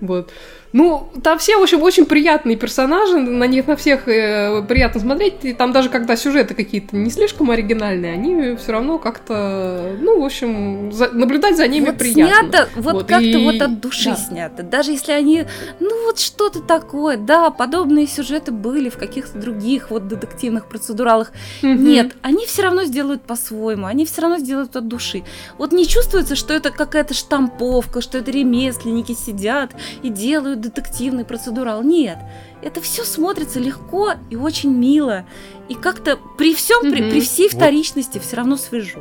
Вот. 0.02 0.32
Ну, 0.74 1.10
там 1.24 1.40
все, 1.40 1.58
в 1.58 1.64
общем, 1.64 1.82
очень 1.82 2.06
приятные 2.06 2.58
персонажи, 2.58 3.18
на 3.18 3.46
них 3.46 3.68
на 3.68 3.76
всех 3.76 4.08
э, 4.08 4.62
приятно 4.68 5.00
смотреть. 5.00 5.36
И 5.44 5.54
там 5.54 5.72
даже 5.72 5.90
когда 5.90 6.16
сюжеты 6.16 6.54
какие-то 6.54 6.96
не 6.96 7.10
слишком 7.10 7.52
оригинальные, 7.52 8.14
они 8.14 8.56
все 8.58 8.74
равно 8.74 9.00
как-то, 9.00 9.96
ну, 10.00 10.22
в 10.22 10.26
общем, 10.26 10.92
за, 10.92 11.10
наблюдать 11.10 11.58
за 11.58 11.68
ними 11.68 11.88
вот 11.88 11.98
приятно. 11.98 12.50
Снято, 12.50 12.70
вот, 12.76 12.94
вот 12.94 13.08
как-то 13.08 13.26
и... 13.26 13.44
вот 13.44 13.62
от 13.62 13.80
души 13.80 14.10
да. 14.10 14.16
снято. 14.16 14.64
Даже 14.64 14.92
если 14.92 15.14
они, 15.14 15.46
ну, 15.80 16.06
вот 16.06 16.20
что-то 16.20 16.62
такое, 16.62 17.18
да, 17.18 17.50
подобные 17.50 18.08
сюжеты 18.08 18.52
были 18.52 18.90
в 18.90 18.98
каких-то 18.98 19.38
других 19.38 19.90
вот 19.90 20.08
детективных 20.08 20.68
процедуралах. 20.68 21.32
Mm-hmm. 21.62 21.78
Нет, 21.78 22.16
они 22.22 22.46
все 22.46 22.64
равно 22.64 22.84
сделают 22.84 23.22
по-своему, 23.22 23.86
они 23.86 24.06
все 24.06 24.22
равно 24.22 24.38
сделают 24.38 24.76
от 24.76 24.88
души. 24.88 25.24
Вот 25.58 25.72
не 25.72 25.88
чувствуется, 25.88 26.36
что 26.36 26.54
это 26.54 26.72
какая-то 26.72 27.14
штамповка, 27.14 28.02
что 28.02 28.18
это 28.18 28.32
ремесленники 28.32 29.14
сидят 29.14 29.72
и 30.04 30.10
делают 30.10 30.57
детективный 30.58 31.26
процедурал. 31.26 31.84
Нет, 31.84 32.18
это 32.62 32.82
все 32.82 33.04
смотрится 33.04 33.60
легко 33.60 34.14
и 34.30 34.36
очень 34.36 34.74
мило. 34.74 35.26
И 35.70 35.76
как-то 35.76 36.18
при 36.38 36.54
всем, 36.54 36.86
mm-hmm. 36.86 36.92
при, 36.92 37.12
при 37.12 37.22
всей 37.22 37.50
вторичности 37.50 38.18
вот. 38.18 38.26
все 38.26 38.38
равно 38.38 38.58
свежо. 38.58 39.00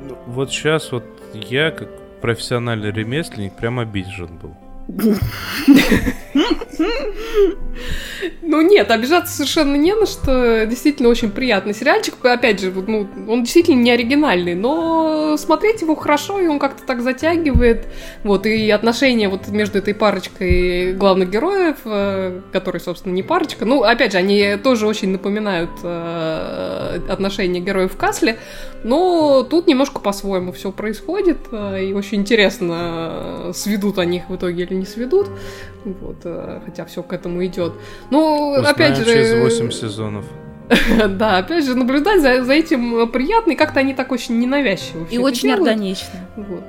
Ну, 0.00 0.18
вот 0.26 0.50
сейчас 0.50 0.92
вот 0.92 1.04
я, 1.32 1.70
как 1.70 1.88
профессиональный 2.20 2.90
ремесленник, 2.90 3.54
прям 3.54 3.78
обижен 3.78 4.38
был. 4.38 4.56
Ну 8.42 8.60
нет, 8.60 8.90
обижаться 8.90 9.34
совершенно 9.34 9.76
не 9.76 9.94
на 9.94 10.06
что. 10.06 10.66
Действительно 10.66 11.08
очень 11.08 11.30
приятный 11.30 11.74
сериальчик. 11.74 12.14
Опять 12.24 12.60
же, 12.60 12.70
ну, 12.72 13.08
он 13.28 13.42
действительно 13.42 13.80
не 13.80 13.90
оригинальный, 13.90 14.54
но 14.54 15.36
смотреть 15.36 15.82
его 15.82 15.94
хорошо, 15.94 16.40
и 16.40 16.46
он 16.46 16.58
как-то 16.58 16.84
так 16.84 17.02
затягивает. 17.02 17.86
Вот, 18.22 18.46
и 18.46 18.70
отношения 18.70 19.28
вот 19.28 19.48
между 19.48 19.78
этой 19.78 19.94
парочкой 19.94 20.92
главных 20.94 21.30
героев, 21.30 21.78
э, 21.84 22.40
которые, 22.52 22.80
собственно, 22.80 23.12
не 23.12 23.22
парочка. 23.22 23.64
Ну, 23.64 23.82
опять 23.82 24.12
же, 24.12 24.18
они 24.18 24.56
тоже 24.62 24.86
очень 24.86 25.10
напоминают 25.10 25.70
э, 25.82 27.00
отношения 27.08 27.60
героев 27.60 27.92
в 27.92 27.96
Касле, 27.96 28.38
но 28.82 29.42
тут 29.48 29.66
немножко 29.66 30.00
по-своему 30.00 30.52
все 30.52 30.72
происходит, 30.72 31.38
э, 31.50 31.84
и 31.84 31.92
очень 31.92 32.20
интересно, 32.20 33.50
сведут 33.54 33.98
они 33.98 34.18
их 34.18 34.28
в 34.28 34.36
итоге 34.36 34.64
или 34.64 34.73
не 34.74 34.86
сведут. 34.86 35.28
Вот, 35.84 36.16
хотя 36.64 36.84
все 36.86 37.02
к 37.02 37.12
этому 37.12 37.44
идет. 37.44 37.72
Ну, 38.10 38.52
Узнаем 38.52 38.66
опять 38.66 38.96
же... 38.96 39.04
через 39.04 39.42
8 39.42 39.70
сезонов. 39.70 40.24
Да, 41.08 41.38
опять 41.38 41.64
же, 41.64 41.74
наблюдать 41.74 42.22
за, 42.22 42.42
за 42.42 42.52
этим 42.52 43.08
приятно, 43.10 43.52
и 43.52 43.54
как-то 43.54 43.80
они 43.80 43.94
так 43.94 44.12
очень 44.12 44.38
ненавязчиво. 44.38 45.06
И 45.10 45.18
очень 45.18 45.48
делают. 45.48 45.68
органично. 45.68 46.28
Вот. 46.36 46.64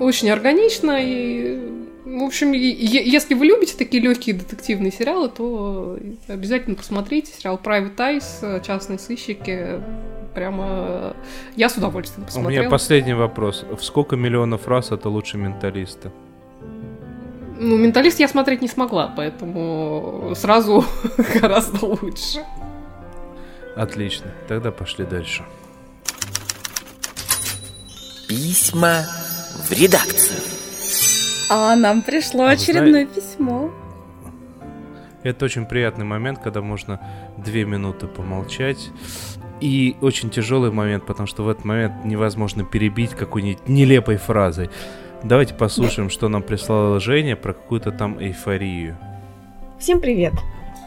Очень 0.00 0.30
органично, 0.30 0.98
и 1.00 1.72
в 2.04 2.24
общем, 2.24 2.52
если 2.52 3.34
вы 3.34 3.46
любите 3.46 3.74
такие 3.76 4.02
легкие 4.02 4.36
детективные 4.36 4.92
сериалы, 4.92 5.28
то 5.28 5.98
обязательно 6.28 6.76
посмотрите 6.76 7.32
сериал 7.32 7.60
Private 7.62 7.96
Eyes, 7.96 8.64
частные 8.64 8.98
сыщики. 8.98 9.80
Прямо 10.34 11.14
я 11.56 11.68
с 11.68 11.76
удовольствием 11.76 12.26
посмотрела. 12.26 12.60
У 12.60 12.62
меня 12.62 12.70
последний 12.70 13.14
вопрос. 13.14 13.64
В 13.70 13.82
сколько 13.82 14.16
миллионов 14.16 14.66
раз 14.66 14.90
это 14.90 15.08
лучше 15.08 15.38
менталиста? 15.38 16.10
Ну, 17.64 17.78
менталист 17.78 18.18
я 18.18 18.26
смотреть 18.26 18.60
не 18.60 18.66
смогла, 18.66 19.06
поэтому 19.16 20.32
сразу 20.34 20.84
гораздо 21.40 21.86
лучше. 21.86 22.44
Отлично. 23.76 24.32
Тогда 24.48 24.72
пошли 24.72 25.04
дальше. 25.04 25.44
Письма 28.28 29.06
в 29.68 29.70
редакцию. 29.70 30.40
А 31.50 31.76
нам 31.76 32.02
пришло 32.02 32.46
а 32.46 32.50
очередное 32.50 33.06
зна... 33.06 33.14
письмо. 33.14 33.70
Это 35.22 35.44
очень 35.44 35.64
приятный 35.64 36.04
момент, 36.04 36.40
когда 36.40 36.62
можно 36.62 37.00
две 37.36 37.64
минуты 37.64 38.08
помолчать. 38.08 38.90
И 39.60 39.96
очень 40.00 40.30
тяжелый 40.30 40.72
момент, 40.72 41.06
потому 41.06 41.28
что 41.28 41.44
в 41.44 41.48
этот 41.48 41.64
момент 41.64 42.04
невозможно 42.04 42.64
перебить 42.64 43.12
какой-нибудь 43.12 43.68
нелепой 43.68 44.16
фразой. 44.16 44.68
Давайте 45.24 45.54
послушаем, 45.54 46.10
что 46.10 46.28
нам 46.28 46.42
прислала 46.42 46.98
Женя 46.98 47.36
про 47.36 47.52
какую-то 47.52 47.92
там 47.92 48.20
эйфорию. 48.20 48.96
Всем 49.78 50.00
привет! 50.00 50.32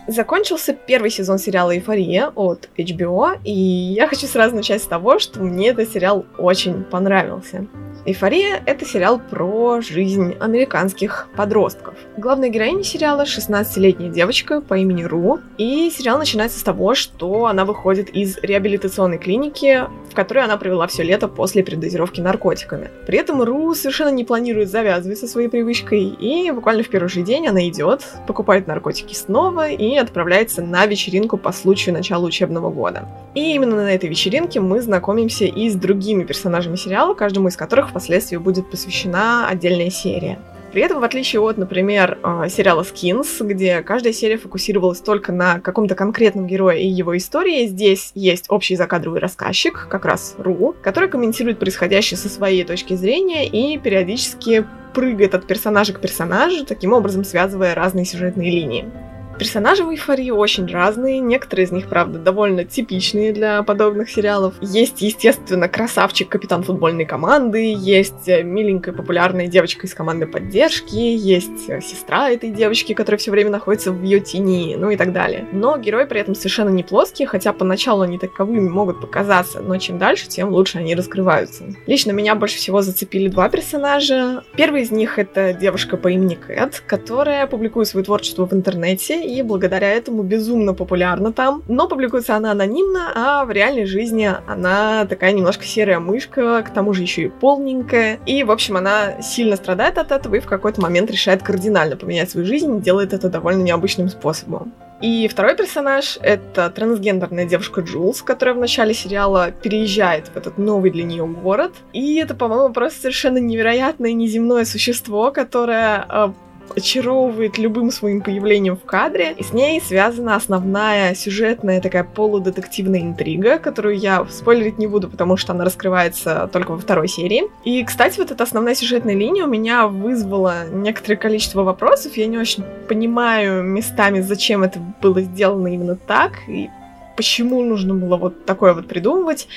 Закончился 0.07 0.73
первый 0.73 1.09
сезон 1.09 1.39
сериала 1.39 1.75
«Эйфория» 1.75 2.31
от 2.35 2.69
HBO, 2.77 3.39
и 3.43 3.51
я 3.51 4.07
хочу 4.07 4.27
сразу 4.27 4.55
начать 4.55 4.83
с 4.83 4.85
того, 4.85 5.17
что 5.17 5.41
мне 5.41 5.69
этот 5.69 5.91
сериал 5.91 6.27
очень 6.37 6.83
понравился. 6.83 7.65
«Эйфория»— 8.05 8.61
это 8.67 8.85
сериал 8.85 9.19
про 9.19 9.81
жизнь 9.81 10.35
американских 10.39 11.27
подростков. 11.35 11.95
Главная 12.17 12.49
героиня 12.49 12.83
сериала— 12.83 13.23
16-летняя 13.25 14.11
девочка 14.11 14.61
по 14.61 14.75
имени 14.75 15.03
Ру, 15.03 15.39
и 15.57 15.89
сериал 15.89 16.19
начинается 16.19 16.59
с 16.59 16.63
того, 16.63 16.93
что 16.93 17.47
она 17.47 17.65
выходит 17.65 18.09
из 18.09 18.37
реабилитационной 18.43 19.17
клиники, 19.17 19.85
в 20.11 20.13
которой 20.13 20.43
она 20.43 20.57
провела 20.57 20.85
все 20.85 21.01
лето 21.01 21.27
после 21.27 21.63
передозировки 21.63 22.21
наркотиками. 22.21 22.91
При 23.07 23.17
этом 23.17 23.41
Ру 23.41 23.73
совершенно 23.73 24.09
не 24.09 24.23
планирует 24.23 24.69
завязывать 24.69 25.17
со 25.17 25.27
своей 25.27 25.47
привычкой, 25.47 26.03
и 26.03 26.51
буквально 26.51 26.83
в 26.83 26.89
первый 26.89 27.09
же 27.09 27.23
день 27.23 27.47
она 27.47 27.67
идет, 27.67 28.03
покупает 28.27 28.67
наркотики 28.67 29.15
снова 29.15 29.67
и 29.67 29.94
отправляется 29.99 30.61
на 30.61 30.85
вечеринку 30.85 31.37
по 31.37 31.51
случаю 31.51 31.93
начала 31.93 32.25
учебного 32.25 32.69
года. 32.69 33.07
И 33.33 33.53
именно 33.53 33.75
на 33.75 33.93
этой 33.93 34.09
вечеринке 34.09 34.59
мы 34.59 34.81
знакомимся 34.81 35.45
и 35.45 35.69
с 35.69 35.75
другими 35.75 36.23
персонажами 36.23 36.75
сериала, 36.75 37.13
каждому 37.13 37.47
из 37.47 37.57
которых 37.57 37.89
впоследствии 37.89 38.37
будет 38.37 38.69
посвящена 38.69 39.47
отдельная 39.47 39.89
серия. 39.89 40.39
При 40.75 40.83
этом, 40.83 40.99
в 40.99 41.05
отличие 41.05 41.41
от, 41.41 41.57
например, 41.57 42.17
а, 42.21 42.49
сериала 42.49 42.81
Skins, 42.81 43.27
где 43.39 43.81
каждая 43.81 44.11
серия 44.11 44.37
фокусировалась 44.37 44.99
только 44.99 45.31
на 45.31 45.61
каком-то 45.61 45.95
конкретном 45.95 46.47
герое 46.47 46.79
и 46.79 46.87
его 46.87 47.15
истории, 47.15 47.67
здесь 47.67 48.11
есть 48.13 48.47
общий 48.49 48.75
закадровый 48.75 49.21
рассказчик, 49.21 49.87
как 49.89 50.03
раз 50.03 50.35
Ру, 50.37 50.75
который 50.83 51.07
комментирует 51.07 51.59
происходящее 51.59 52.17
со 52.17 52.27
своей 52.27 52.65
точки 52.65 52.93
зрения 52.95 53.47
и 53.47 53.77
периодически 53.77 54.65
прыгает 54.93 55.33
от 55.33 55.47
персонажа 55.47 55.93
к 55.93 56.01
персонажу, 56.01 56.65
таким 56.65 56.91
образом 56.91 57.23
связывая 57.23 57.73
разные 57.73 58.03
сюжетные 58.03 58.51
линии. 58.51 58.91
Персонажи 59.37 59.83
в 59.83 59.89
«Эйфории» 59.89 60.29
очень 60.29 60.65
разные, 60.65 61.19
некоторые 61.19 61.65
из 61.65 61.71
них, 61.71 61.89
правда, 61.89 62.19
довольно 62.19 62.63
типичные 62.63 63.33
для 63.33 63.63
подобных 63.63 64.09
сериалов. 64.09 64.53
Есть, 64.61 65.01
естественно, 65.01 65.67
красавчик 65.67 66.29
капитан 66.29 66.63
футбольной 66.63 67.05
команды, 67.05 67.75
есть 67.77 68.29
э, 68.29 68.43
миленькая 68.43 68.93
популярная 68.93 69.47
девочка 69.47 69.87
из 69.87 69.93
команды 69.93 70.25
поддержки, 70.25 70.95
есть 70.95 71.67
э, 71.69 71.81
сестра 71.81 72.29
этой 72.29 72.49
девочки, 72.49 72.93
которая 72.93 73.19
все 73.19 73.31
время 73.31 73.49
находится 73.49 73.91
в 73.91 74.01
ее 74.03 74.21
тени, 74.21 74.77
ну 74.77 74.89
и 74.89 74.95
так 74.95 75.11
далее. 75.11 75.45
Но 75.51 75.77
герои 75.77 76.05
при 76.05 76.21
этом 76.21 76.33
совершенно 76.33 76.69
не 76.69 76.83
плоские, 76.83 77.27
хотя 77.27 77.51
поначалу 77.51 78.03
они 78.03 78.17
таковыми 78.17 78.69
могут 78.69 79.01
показаться, 79.01 79.59
но 79.59 79.77
чем 79.79 79.97
дальше, 79.97 80.29
тем 80.29 80.49
лучше 80.49 80.77
они 80.77 80.95
раскрываются. 80.95 81.65
Лично 81.87 82.11
меня 82.11 82.35
больше 82.35 82.55
всего 82.55 82.81
зацепили 82.81 83.27
два 83.27 83.49
персонажа. 83.49 84.45
Первый 84.55 84.83
из 84.83 84.91
них 84.91 85.19
это 85.19 85.51
девушка 85.51 85.97
по 85.97 86.07
имени 86.07 86.35
Кэт, 86.35 86.81
которая 86.87 87.47
публикует 87.47 87.89
свое 87.89 88.05
творчество 88.05 88.45
в 88.45 88.53
интернете 88.53 89.24
и 89.25 89.41
благодаря 89.41 89.89
этому 89.89 90.23
безумно 90.23 90.73
популярна 90.73 91.33
там. 91.33 91.63
Но 91.67 91.87
публикуется 91.87 92.35
она 92.35 92.51
анонимно, 92.51 93.11
а 93.15 93.45
в 93.45 93.51
реальной 93.51 93.85
жизни 93.85 94.29
она 94.47 95.05
такая 95.05 95.31
немножко 95.31 95.65
серая 95.65 95.99
мышка, 95.99 96.63
к 96.63 96.69
тому 96.71 96.93
же 96.93 97.01
еще 97.01 97.23
и 97.23 97.29
полненькая. 97.29 98.19
И, 98.25 98.43
в 98.43 98.51
общем, 98.51 98.77
она 98.77 99.21
сильно 99.21 99.55
страдает 99.55 99.97
от 99.97 100.11
этого 100.11 100.35
и 100.35 100.39
в 100.39 100.45
какой-то 100.45 100.81
момент 100.81 101.11
решает 101.11 101.43
кардинально 101.43 101.97
поменять 101.97 102.29
свою 102.29 102.45
жизнь 102.45 102.77
и 102.77 102.81
делает 102.81 103.13
это 103.13 103.29
довольно 103.29 103.61
необычным 103.61 104.09
способом. 104.09 104.73
И 105.01 105.27
второй 105.27 105.55
персонаж— 105.55 106.17
это 106.21 106.69
трансгендерная 106.69 107.45
девушка 107.45 107.81
Джулс, 107.81 108.21
которая 108.21 108.55
в 108.55 108.59
начале 108.59 108.93
сериала 108.93 109.51
переезжает 109.51 110.29
в 110.29 110.37
этот 110.37 110.57
новый 110.57 110.89
для 110.89 111.03
нее 111.03 111.27
город. 111.27 111.73
И 111.91 112.15
это, 112.15 112.33
по-моему, 112.33 112.73
просто 112.73 113.01
совершенно 113.01 113.39
невероятное 113.39 114.13
неземное 114.13 114.63
существо, 114.63 115.31
которое 115.31 116.05
э, 116.07 116.29
очаровывает 116.75 117.57
любым 117.57 117.91
своим 117.91 118.21
появлением 118.21 118.77
в 118.77 118.83
кадре, 118.83 119.33
и 119.37 119.43
с 119.43 119.53
ней 119.53 119.81
связана 119.81 120.35
основная 120.35 121.15
сюжетная 121.15 121.81
такая 121.81 122.03
полудетективная 122.03 123.01
интрига, 123.01 123.59
которую 123.59 123.97
я 123.97 124.25
спойлерить 124.29 124.77
не 124.77 124.87
буду, 124.87 125.09
потому 125.09 125.37
что 125.37 125.53
она 125.53 125.63
раскрывается 125.63 126.49
только 126.51 126.71
во 126.71 126.77
второй 126.77 127.07
серии. 127.07 127.43
И, 127.63 127.83
кстати, 127.83 128.19
вот 128.19 128.31
эта 128.31 128.43
основная 128.43 128.75
сюжетная 128.75 129.15
линия 129.15 129.45
у 129.45 129.49
меня 129.49 129.87
вызвала 129.87 130.67
некоторое 130.71 131.17
количество 131.17 131.63
вопросов. 131.63 132.17
Я 132.17 132.27
не 132.27 132.37
очень 132.37 132.63
понимаю 132.87 133.63
местами, 133.63 134.21
зачем 134.21 134.63
это 134.63 134.79
было 135.01 135.21
сделано 135.21 135.67
именно 135.67 135.95
так, 135.95 136.33
и 136.47 136.69
почему 137.15 137.63
нужно 137.63 137.93
было 137.93 138.17
вот 138.17 138.45
такое 138.45 138.73
вот 138.73 138.87
придумывать. 138.87 139.47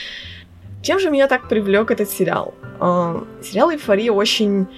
Чем 0.83 1.01
же 1.01 1.11
меня 1.11 1.27
так 1.27 1.49
привлек 1.49 1.91
этот 1.91 2.09
сериал? 2.09 2.55
Э, 2.81 3.21
сериал 3.43 3.73
«Эйфория» 3.73 4.13
очень 4.13 4.69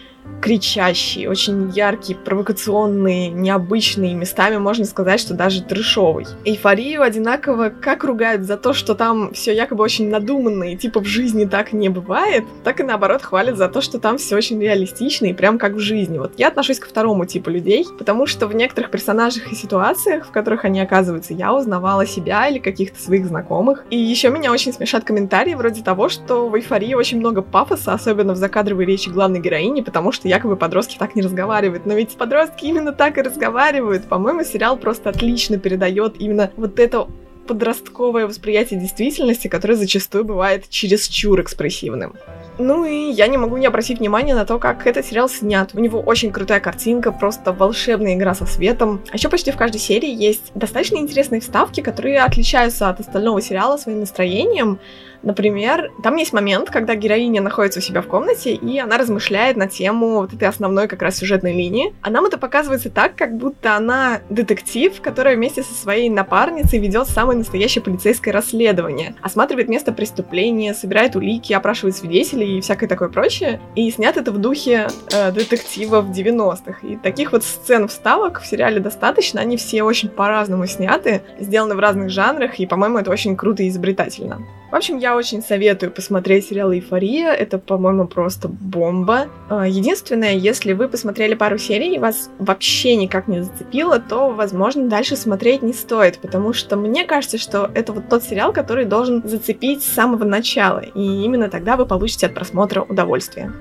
кричащий, 0.40 1.26
очень 1.26 1.70
яркий, 1.70 2.14
провокационный, 2.14 3.28
необычный, 3.28 4.14
местами 4.14 4.56
можно 4.56 4.84
сказать, 4.84 5.20
что 5.20 5.34
даже 5.34 5.62
трешовый. 5.62 6.26
Эйфорию 6.44 7.02
одинаково 7.02 7.70
как 7.70 8.04
ругают 8.04 8.42
за 8.42 8.56
то, 8.56 8.72
что 8.72 8.94
там 8.94 9.32
все 9.34 9.54
якобы 9.54 9.84
очень 9.84 10.08
надуманно 10.08 10.72
и 10.72 10.76
типа 10.76 11.00
в 11.00 11.04
жизни 11.04 11.44
так 11.44 11.72
не 11.72 11.88
бывает, 11.88 12.44
так 12.64 12.80
и 12.80 12.82
наоборот 12.82 13.22
хвалят 13.22 13.56
за 13.56 13.68
то, 13.68 13.80
что 13.80 13.98
там 13.98 14.18
все 14.18 14.36
очень 14.36 14.60
реалистично 14.60 15.26
и 15.26 15.32
прям 15.32 15.58
как 15.58 15.74
в 15.74 15.78
жизни. 15.78 16.18
Вот 16.18 16.32
я 16.38 16.48
отношусь 16.48 16.78
ко 16.78 16.88
второму 16.88 17.26
типу 17.26 17.50
людей, 17.50 17.86
потому 17.98 18.26
что 18.26 18.46
в 18.46 18.54
некоторых 18.54 18.90
персонажах 18.90 19.52
и 19.52 19.54
ситуациях, 19.54 20.26
в 20.26 20.30
которых 20.30 20.64
они 20.64 20.80
оказываются, 20.80 21.34
я 21.34 21.54
узнавала 21.54 22.06
себя 22.06 22.48
или 22.48 22.58
каких-то 22.58 23.00
своих 23.00 23.26
знакомых. 23.26 23.84
И 23.90 23.98
еще 23.98 24.30
меня 24.30 24.52
очень 24.52 24.72
смешат 24.72 25.04
комментарии 25.04 25.54
вроде 25.54 25.82
того, 25.82 26.08
что 26.08 26.48
в 26.48 26.56
эйфории 26.56 26.94
очень 26.94 27.18
много 27.18 27.42
пафоса, 27.42 27.92
особенно 27.92 28.32
в 28.32 28.36
закадровой 28.36 28.86
речи 28.86 29.10
главной 29.10 29.40
героини, 29.40 29.82
потому 29.82 30.12
что 30.12 30.19
якобы 30.22 30.56
подростки 30.56 30.96
так 30.98 31.14
не 31.14 31.22
разговаривают. 31.22 31.86
Но 31.86 31.94
ведь 31.94 32.16
подростки 32.16 32.66
именно 32.66 32.92
так 32.92 33.18
и 33.18 33.22
разговаривают. 33.22 34.04
По-моему, 34.04 34.44
сериал 34.44 34.76
просто 34.76 35.10
отлично 35.10 35.58
передает 35.58 36.20
именно 36.20 36.50
вот 36.56 36.78
это 36.78 37.06
подростковое 37.50 38.28
восприятие 38.28 38.78
действительности, 38.78 39.48
которое 39.48 39.74
зачастую 39.74 40.24
бывает 40.24 40.68
чересчур 40.68 41.40
экспрессивным. 41.40 42.14
Ну 42.58 42.84
и 42.84 43.10
я 43.10 43.26
не 43.26 43.38
могу 43.38 43.56
не 43.56 43.66
обратить 43.66 43.98
внимания 43.98 44.36
на 44.36 44.44
то, 44.44 44.60
как 44.60 44.86
этот 44.86 45.04
сериал 45.04 45.28
снят. 45.28 45.70
У 45.74 45.80
него 45.80 45.98
очень 45.98 46.30
крутая 46.30 46.60
картинка, 46.60 47.10
просто 47.10 47.52
волшебная 47.52 48.14
игра 48.14 48.34
со 48.34 48.46
светом. 48.46 49.00
А 49.10 49.16
еще 49.16 49.28
почти 49.28 49.50
в 49.50 49.56
каждой 49.56 49.78
серии 49.78 50.14
есть 50.14 50.52
достаточно 50.54 50.98
интересные 50.98 51.40
вставки, 51.40 51.80
которые 51.80 52.20
отличаются 52.22 52.88
от 52.88 53.00
остального 53.00 53.42
сериала 53.42 53.78
своим 53.78 53.98
настроением. 53.98 54.78
Например, 55.22 55.90
там 56.02 56.16
есть 56.16 56.32
момент, 56.32 56.70
когда 56.70 56.94
героиня 56.94 57.42
находится 57.42 57.80
у 57.80 57.82
себя 57.82 58.00
в 58.02 58.06
комнате, 58.06 58.54
и 58.54 58.78
она 58.78 58.96
размышляет 58.96 59.56
на 59.56 59.68
тему 59.68 60.20
вот 60.20 60.32
этой 60.32 60.48
основной 60.48 60.88
как 60.88 61.02
раз 61.02 61.18
сюжетной 61.18 61.52
линии. 61.52 61.94
А 62.02 62.10
нам 62.10 62.24
это 62.24 62.38
показывается 62.38 62.90
так, 62.90 63.16
как 63.16 63.36
будто 63.36 63.76
она 63.76 64.20
детектив, 64.30 64.98
которая 65.00 65.36
вместе 65.36 65.62
со 65.62 65.74
своей 65.74 66.08
напарницей 66.08 66.78
ведет 66.78 67.08
самое 67.08 67.38
настоящее 67.38 67.82
полицейское 67.82 68.32
расследование. 68.32 69.14
Осматривает 69.20 69.68
место 69.68 69.92
преступления, 69.92 70.74
собирает 70.74 71.16
улики, 71.16 71.52
опрашивает 71.52 71.96
свидетелей 71.96 72.58
и 72.58 72.60
всякое 72.60 72.86
такое 72.86 73.08
прочее. 73.08 73.60
И 73.74 73.90
снят 73.90 74.16
это 74.16 74.32
в 74.32 74.38
духе 74.38 74.88
э, 75.12 75.32
детектива 75.32 76.00
в 76.00 76.10
90-х. 76.10 76.86
И 76.86 76.96
таких 76.96 77.32
вот 77.32 77.44
сцен 77.44 77.88
вставок 77.88 78.40
в 78.40 78.46
сериале 78.46 78.80
достаточно. 78.80 79.40
Они 79.40 79.56
все 79.56 79.82
очень 79.82 80.08
по-разному 80.08 80.66
сняты, 80.66 81.22
сделаны 81.38 81.74
в 81.74 81.78
разных 81.78 82.10
жанрах, 82.10 82.58
и, 82.58 82.66
по-моему, 82.66 82.98
это 82.98 83.10
очень 83.10 83.36
круто 83.36 83.62
и 83.62 83.68
изобретательно. 83.68 84.46
В 84.70 84.74
общем, 84.76 84.98
я 84.98 85.16
очень 85.16 85.42
советую 85.42 85.90
посмотреть 85.90 86.46
сериал 86.46 86.72
«Эйфория». 86.72 87.32
Это, 87.32 87.58
по-моему, 87.58 88.06
просто 88.06 88.46
бомба. 88.48 89.26
А, 89.48 89.66
единственное, 89.66 90.34
если 90.34 90.74
вы 90.74 90.86
посмотрели 90.86 91.34
пару 91.34 91.58
серий 91.58 91.96
и 91.96 91.98
вас 91.98 92.30
вообще 92.38 92.94
никак 92.94 93.26
не 93.26 93.42
зацепило, 93.42 93.98
то, 93.98 94.30
возможно, 94.30 94.88
дальше 94.88 95.16
смотреть 95.16 95.62
не 95.62 95.72
стоит, 95.72 96.18
потому 96.18 96.52
что 96.52 96.76
мне 96.76 97.04
кажется, 97.04 97.36
что 97.36 97.68
это 97.74 97.92
вот 97.92 98.08
тот 98.08 98.22
сериал, 98.22 98.52
который 98.52 98.84
должен 98.84 99.26
зацепить 99.26 99.82
с 99.82 99.86
самого 99.86 100.22
начала, 100.22 100.78
и 100.78 101.00
именно 101.00 101.48
тогда 101.48 101.76
вы 101.76 101.84
получите 101.84 102.26
от 102.26 102.34
просмотра 102.34 102.82
удовольствие. 102.82 103.52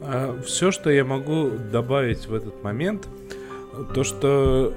А, 0.00 0.40
Все, 0.46 0.70
что 0.70 0.88
я 0.88 1.04
могу 1.04 1.50
добавить 1.70 2.26
в 2.26 2.34
этот 2.34 2.62
момент, 2.64 3.06
то 3.94 4.02
что 4.02 4.72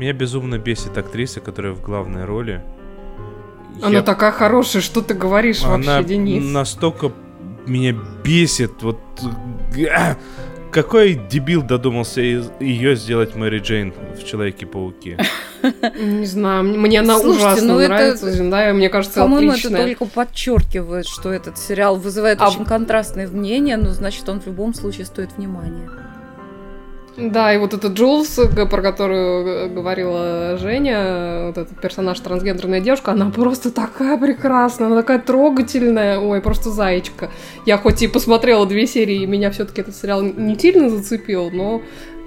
Меня 0.00 0.14
безумно 0.14 0.56
бесит 0.56 0.96
актриса, 0.96 1.40
которая 1.40 1.74
в 1.74 1.82
главной 1.82 2.24
роли. 2.24 2.62
Она 3.82 3.96
Я... 3.96 4.02
такая 4.02 4.32
хорошая, 4.32 4.80
что 4.80 5.02
ты 5.02 5.12
говоришь 5.12 5.62
Она 5.62 5.98
вообще, 5.98 6.04
Денис? 6.04 6.42
настолько 6.42 7.12
меня 7.66 7.94
бесит. 8.24 8.82
Вот 8.82 8.98
какой 10.72 11.20
дебил 11.30 11.60
додумался 11.60 12.22
ее 12.22 12.96
сделать 12.96 13.34
Мэри 13.34 13.58
Джейн 13.58 13.92
в 14.18 14.24
Человеке-пауке? 14.24 15.18
Не 16.00 16.24
знаю, 16.24 16.64
мне 16.64 17.00
она 17.00 17.18
Слушайте, 17.18 17.46
ужасно 17.46 17.74
ну 17.74 17.80
нравится, 17.86 18.26
это, 18.28 18.50
да, 18.50 18.72
мне 18.72 18.88
кажется, 18.88 19.20
По-моему, 19.20 19.52
это 19.52 19.68
только 19.68 20.06
подчеркивает, 20.06 21.06
что 21.06 21.30
этот 21.30 21.58
сериал 21.58 21.96
вызывает 21.96 22.40
а... 22.40 22.48
очень 22.48 22.64
контрастное 22.64 23.28
мнение, 23.28 23.76
но 23.76 23.90
значит, 23.90 24.26
он 24.30 24.40
в 24.40 24.46
любом 24.46 24.72
случае 24.72 25.04
стоит 25.04 25.36
внимания. 25.36 25.90
Да, 27.20 27.52
и 27.52 27.58
вот 27.58 27.74
этот 27.74 27.92
Джулс, 27.92 28.40
про 28.54 28.82
которую 28.82 29.72
говорила 29.72 30.56
Женя, 30.58 31.46
вот 31.48 31.58
этот 31.58 31.80
персонаж 31.80 32.18
трансгендерная 32.20 32.80
девушка, 32.80 33.12
она 33.12 33.30
просто 33.30 33.70
такая 33.70 34.16
прекрасная, 34.16 34.86
она 34.86 34.96
такая 34.96 35.18
трогательная, 35.18 36.18
ой, 36.18 36.40
просто 36.40 36.70
зайчка. 36.70 37.30
Я 37.66 37.76
хоть 37.76 38.02
и 38.02 38.08
посмотрела 38.08 38.66
две 38.66 38.86
серии, 38.86 39.22
и 39.22 39.26
меня 39.26 39.50
все-таки 39.50 39.82
этот 39.82 39.94
сериал 39.96 40.22
не 40.22 40.58
сильно 40.58 40.88
зацепил, 40.88 41.50
но 41.50 41.82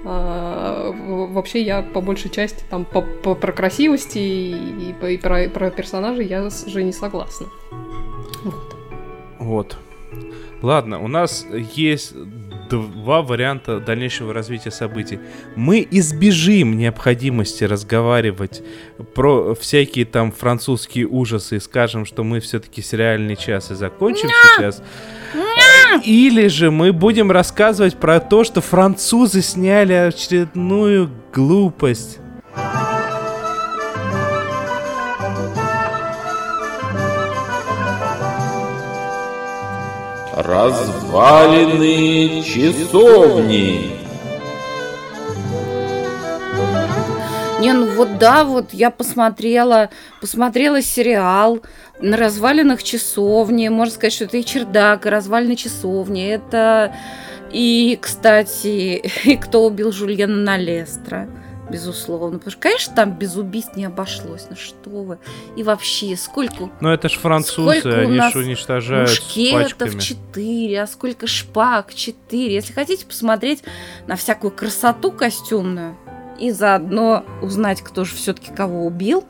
а, 0.06 0.92
вообще 0.92 1.62
я 1.62 1.82
по 1.82 2.00
большей 2.00 2.30
части 2.30 2.62
там 2.70 2.84
по, 2.84 3.00
по, 3.00 3.34
про 3.34 3.52
красивости 3.52 4.18
и, 4.18 4.94
и, 5.02 5.14
и 5.14 5.18
про, 5.18 5.48
про 5.48 5.70
персонажей 5.70 6.26
я 6.26 6.50
с 6.50 6.66
Женей 6.66 6.92
согласна. 6.92 7.46
Вот. 8.42 8.74
Вот. 9.38 9.76
Ладно, 10.62 11.02
у 11.02 11.08
нас 11.08 11.46
есть 11.52 12.14
два 12.68 13.22
варианта 13.22 13.80
дальнейшего 13.80 14.32
развития 14.32 14.70
событий. 14.70 15.18
Мы 15.56 15.86
избежим 15.90 16.76
необходимости 16.76 17.64
разговаривать 17.64 18.62
про 19.14 19.54
всякие 19.54 20.04
там 20.04 20.32
французские 20.32 21.06
ужасы 21.06 21.56
и 21.56 21.60
скажем, 21.60 22.06
что 22.06 22.24
мы 22.24 22.40
все-таки 22.40 22.82
сериальный 22.82 23.36
час 23.36 23.70
и 23.70 23.74
закончим 23.74 24.28
сейчас. 24.28 24.82
Или 26.04 26.48
же 26.48 26.70
мы 26.70 26.92
будем 26.92 27.30
рассказывать 27.30 27.96
про 27.96 28.20
то, 28.20 28.44
что 28.44 28.60
французы 28.60 29.42
сняли 29.42 29.92
очередную 29.92 31.10
глупость. 31.32 32.18
Развалины 40.44 42.42
часовни. 42.42 43.92
Не, 47.60 47.72
ну 47.72 47.86
вот 47.86 48.18
да, 48.18 48.44
вот 48.44 48.74
я 48.74 48.90
посмотрела, 48.90 49.88
посмотрела 50.20 50.82
сериал 50.82 51.60
на 51.98 52.18
развалинах 52.18 52.82
часовни. 52.82 53.68
Можно 53.68 53.94
сказать, 53.94 54.12
что 54.12 54.24
это 54.24 54.36
и 54.36 54.44
чердак, 54.44 55.06
и 55.06 55.08
развалины 55.08 55.56
часовни. 55.56 56.26
Это 56.26 56.94
И, 57.50 57.98
кстати, 57.98 59.02
и 59.24 59.36
кто 59.36 59.64
убил 59.64 59.92
Жульена 59.92 60.36
Налестра? 60.36 61.26
Безусловно. 61.70 62.38
Потому 62.38 62.52
что, 62.52 62.60
конечно, 62.60 62.94
там 62.94 63.12
без 63.12 63.36
убийств 63.36 63.76
не 63.76 63.86
обошлось. 63.86 64.46
Ну 64.50 64.56
что 64.56 64.90
вы. 64.90 65.18
И 65.56 65.62
вообще, 65.62 66.14
сколько... 66.16 66.70
Ну 66.80 66.90
это 66.90 67.08
ж 67.08 67.12
французы, 67.12 67.80
сколько 67.80 68.00
они 68.00 68.16
нас 68.16 68.32
ж 68.32 68.36
уничтожают 68.36 69.08
мушкетов 69.08 69.76
пачками. 69.78 70.00
4, 70.00 70.82
а 70.82 70.86
сколько 70.86 71.26
шпаг 71.26 71.94
4. 71.94 72.54
Если 72.54 72.72
хотите 72.72 73.06
посмотреть 73.06 73.62
на 74.06 74.16
всякую 74.16 74.50
красоту 74.50 75.10
костюмную 75.10 75.96
и 76.38 76.50
заодно 76.50 77.24
узнать, 77.40 77.80
кто 77.80 78.04
же 78.04 78.14
все-таки 78.14 78.52
кого 78.52 78.84
убил, 78.84 79.24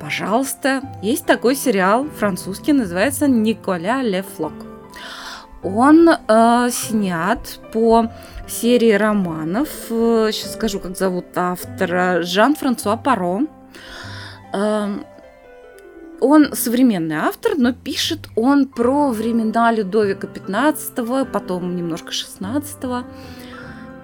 пожалуйста, 0.00 0.82
есть 1.02 1.26
такой 1.26 1.54
сериал 1.56 2.06
французский, 2.18 2.72
называется 2.72 3.28
Николя 3.28 4.02
Ле 4.02 4.22
Флок. 4.22 4.69
Он 5.62 6.08
э, 6.08 6.68
снят 6.70 7.60
по 7.72 8.10
серии 8.48 8.92
романов. 8.92 9.68
Сейчас 9.88 10.54
скажу, 10.54 10.80
как 10.80 10.96
зовут 10.96 11.26
автора. 11.36 12.22
Жан-Франсуа 12.22 12.96
Паро. 12.96 13.42
Эм, 14.52 15.04
он 16.20 16.52
современный 16.52 17.16
автор, 17.16 17.52
но 17.56 17.72
пишет 17.72 18.28
он 18.36 18.66
про 18.66 19.10
времена 19.10 19.72
Людовика 19.72 20.26
XV, 20.26 21.24
потом 21.30 21.76
немножко 21.76 22.10
XVI. 22.10 23.04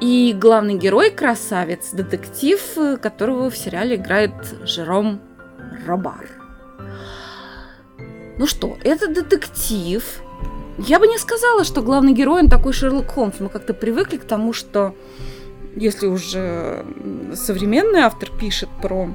И 0.00 0.36
главный 0.38 0.76
герой 0.76 1.11
красавец, 1.11 1.90
детектив, 1.92 2.61
э, 2.76 2.96
которого 2.96 3.50
в 3.50 3.57
сериале 3.57 3.96
играет 3.96 4.32
Жером 4.62 5.20
Робар. 5.86 6.28
Ну 8.38 8.46
что, 8.46 8.76
это 8.84 9.09
детектив. 9.09 10.22
Я 10.78 10.98
бы 10.98 11.06
не 11.06 11.18
сказала, 11.18 11.64
что 11.64 11.82
главный 11.82 12.12
герой 12.12 12.42
он 12.42 12.48
такой 12.48 12.72
Шерлок 12.72 13.12
Холмс. 13.12 13.40
Мы 13.40 13.48
как-то 13.48 13.72
привыкли 13.72 14.18
к 14.18 14.24
тому, 14.24 14.52
что 14.52 14.94
если 15.74 16.06
уже 16.06 16.84
современный 17.34 18.00
автор 18.00 18.30
пишет 18.30 18.68
про 18.82 19.08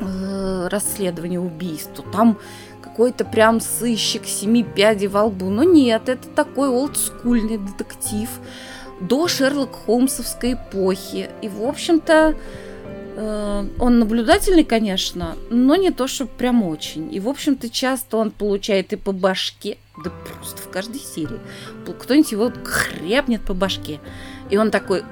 э, 0.00 0.68
расследование 0.68 1.40
убийств, 1.40 1.90
то 1.94 2.02
там 2.02 2.38
какой-то 2.82 3.24
прям 3.24 3.60
сыщик 3.60 4.26
семи 4.26 4.64
пядей 4.64 5.06
во 5.06 5.24
лбу. 5.24 5.48
Но 5.48 5.62
нет, 5.62 6.08
это 6.08 6.28
такой 6.28 6.68
олдскульный 6.68 7.58
детектив 7.58 8.28
до 9.00 9.28
Шерлок 9.28 9.76
Холмсовской 9.86 10.54
эпохи. 10.54 11.30
И, 11.40 11.48
в 11.48 11.62
общем-то, 11.62 12.36
он 13.16 13.98
наблюдательный, 13.98 14.64
конечно, 14.64 15.36
но 15.50 15.76
не 15.76 15.90
то, 15.90 16.06
что 16.06 16.26
прям 16.26 16.62
очень. 16.62 17.12
И, 17.14 17.20
в 17.20 17.28
общем-то, 17.28 17.68
часто 17.68 18.16
он 18.16 18.30
получает 18.30 18.92
и 18.92 18.96
по 18.96 19.12
башке, 19.12 19.76
да 20.02 20.10
просто 20.10 20.62
в 20.62 20.70
каждой 20.70 21.00
серии. 21.00 21.40
Кто-нибудь 21.98 22.32
его 22.32 22.52
хрепнет 22.64 23.42
по 23.42 23.54
башке. 23.54 24.00
И 24.50 24.56
он 24.56 24.70
такой, 24.70 25.04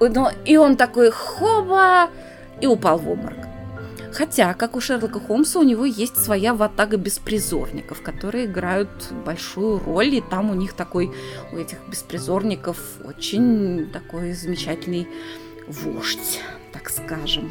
ну, 0.00 0.28
и 0.44 0.56
он 0.56 0.76
такой, 0.76 1.10
хоба, 1.10 2.10
и 2.60 2.66
упал 2.66 2.98
в 2.98 3.08
обморок. 3.08 3.38
Хотя, 4.12 4.54
как 4.54 4.76
у 4.76 4.80
Шерлока 4.80 5.18
Холмса, 5.18 5.58
у 5.58 5.64
него 5.64 5.84
есть 5.84 6.16
своя 6.16 6.54
ватага 6.54 6.96
беспризорников, 6.96 8.00
которые 8.00 8.44
играют 8.44 8.90
большую 9.24 9.80
роль, 9.84 10.14
и 10.14 10.20
там 10.20 10.50
у 10.50 10.54
них 10.54 10.74
такой, 10.74 11.10
у 11.52 11.56
этих 11.56 11.78
беспризорников 11.88 12.78
очень 13.04 13.90
такой 13.92 14.32
замечательный 14.34 15.08
вождь, 15.66 16.40
так 16.84 16.90
скажем. 16.90 17.50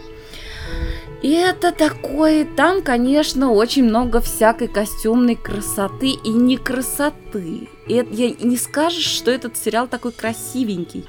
И 1.22 1.32
это 1.32 1.72
такое, 1.72 2.46
там, 2.46 2.82
конечно, 2.82 3.52
очень 3.52 3.86
много 3.86 4.20
всякой 4.20 4.68
костюмной 4.68 5.36
красоты 5.36 6.10
и 6.10 6.30
не 6.30 6.58
красоты. 6.58 7.70
И 7.88 7.94
это, 7.94 8.14
я, 8.14 8.32
не 8.32 8.58
скажешь, 8.58 9.06
что 9.06 9.32
этот 9.32 9.56
сериал 9.58 9.88
такой 9.88 10.12
красивенький 10.12 11.06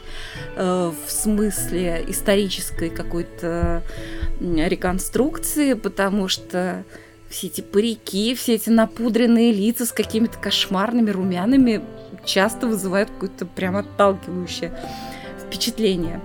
э, 0.57 0.93
в 1.07 1.11
смысле 1.11 2.05
исторической 2.07 2.91
какой-то 2.91 3.83
реконструкции, 4.41 5.75
потому 5.75 6.29
что 6.29 6.85
все 7.29 7.49
эти 7.49 7.61
парики, 7.61 8.35
все 8.37 8.55
эти 8.55 8.71
напудренные 8.71 9.53
лица 9.53 9.85
с 9.85 9.93
какими-то 9.93 10.39
кошмарными 10.39 11.11
румянами 11.11 11.83
часто 12.25 12.69
вызывают 12.69 13.11
какое-то 13.11 13.47
прям 13.47 13.77
отталкивающее 13.77 14.73
впечатление. 15.41 16.21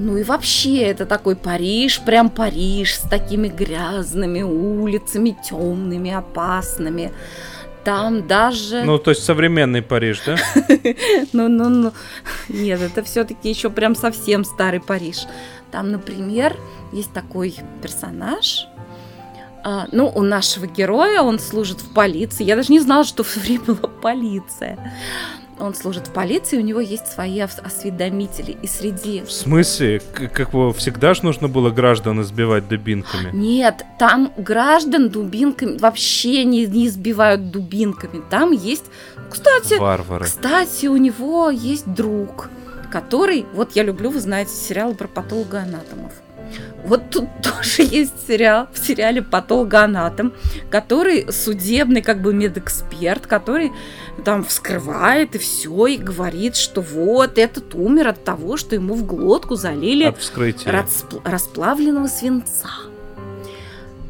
Ну 0.00 0.16
и 0.16 0.22
вообще, 0.22 0.82
это 0.82 1.06
такой 1.06 1.34
Париж, 1.34 2.00
прям 2.06 2.30
Париж, 2.30 2.94
с 2.94 3.08
такими 3.08 3.48
грязными 3.48 4.42
улицами, 4.42 5.36
темными, 5.44 6.12
опасными. 6.12 7.12
Там 7.82 8.28
даже... 8.28 8.84
Ну, 8.84 8.98
то 8.98 9.10
есть 9.10 9.24
современный 9.24 9.82
Париж, 9.82 10.22
да? 10.24 10.36
Ну, 11.32 11.48
ну, 11.48 11.68
ну. 11.68 11.92
Нет, 12.48 12.80
это 12.80 13.02
все-таки 13.02 13.48
еще 13.48 13.70
прям 13.70 13.96
совсем 13.96 14.44
старый 14.44 14.80
Париж. 14.80 15.26
Там, 15.72 15.90
например, 15.90 16.56
есть 16.92 17.12
такой 17.12 17.56
персонаж. 17.82 18.68
а, 19.64 19.88
ну, 19.90 20.12
у 20.14 20.22
нашего 20.22 20.66
героя 20.66 21.22
он 21.22 21.40
служит 21.40 21.80
в 21.80 21.92
полиции. 21.92 22.44
Я 22.44 22.54
даже 22.54 22.70
не 22.72 22.78
знала, 22.78 23.02
что 23.02 23.24
в 23.24 23.36
время 23.36 23.64
была 23.64 23.90
полиция. 24.00 24.78
Он 25.60 25.74
служит 25.74 26.06
в 26.08 26.12
полиции, 26.12 26.56
у 26.58 26.62
него 26.62 26.80
есть 26.80 27.06
свои 27.08 27.42
ос- 27.42 27.58
осведомители. 27.62 28.56
И 28.62 28.66
среди... 28.66 29.22
В 29.22 29.32
смысле? 29.32 30.00
Как 30.12 30.52
его 30.52 30.72
всегда 30.72 31.14
ж 31.14 31.22
нужно 31.22 31.48
было 31.48 31.70
граждан 31.70 32.22
избивать 32.22 32.68
дубинками? 32.68 33.30
Нет, 33.32 33.84
там 33.98 34.32
граждан 34.36 35.08
дубинками 35.08 35.78
вообще 35.78 36.44
не, 36.44 36.66
не 36.66 36.86
избивают 36.86 37.50
дубинками. 37.50 38.22
Там 38.30 38.52
есть... 38.52 38.84
Кстати, 39.30 39.74
Варвары. 39.78 40.24
Кстати, 40.26 40.86
у 40.86 40.96
него 40.96 41.50
есть 41.50 41.92
друг, 41.92 42.50
который... 42.90 43.44
Вот 43.52 43.72
я 43.74 43.82
люблю, 43.82 44.10
вы 44.10 44.20
знаете, 44.20 44.52
сериалы 44.52 44.94
про 44.94 45.08
патологоанатомов. 45.08 46.12
Вот 46.84 47.10
тут 47.10 47.24
тоже 47.42 47.82
есть 47.82 48.26
сериал, 48.26 48.68
в 48.72 48.78
сериале 48.78 49.20
«Патологоанатом», 49.22 50.32
который 50.70 51.30
судебный 51.32 52.02
как 52.02 52.22
бы 52.22 52.32
медэксперт, 52.32 53.26
который 53.26 53.72
там 54.24 54.44
вскрывает 54.44 55.34
и 55.34 55.38
все, 55.38 55.86
и 55.86 55.96
говорит, 55.96 56.56
что 56.56 56.80
вот 56.80 57.38
этот 57.38 57.74
умер 57.74 58.08
от 58.08 58.24
того, 58.24 58.56
что 58.56 58.74
ему 58.74 58.94
в 58.94 59.04
глотку 59.06 59.54
залили 59.56 60.06
распл- 60.72 61.20
расплавленного 61.24 62.06
свинца. 62.06 62.68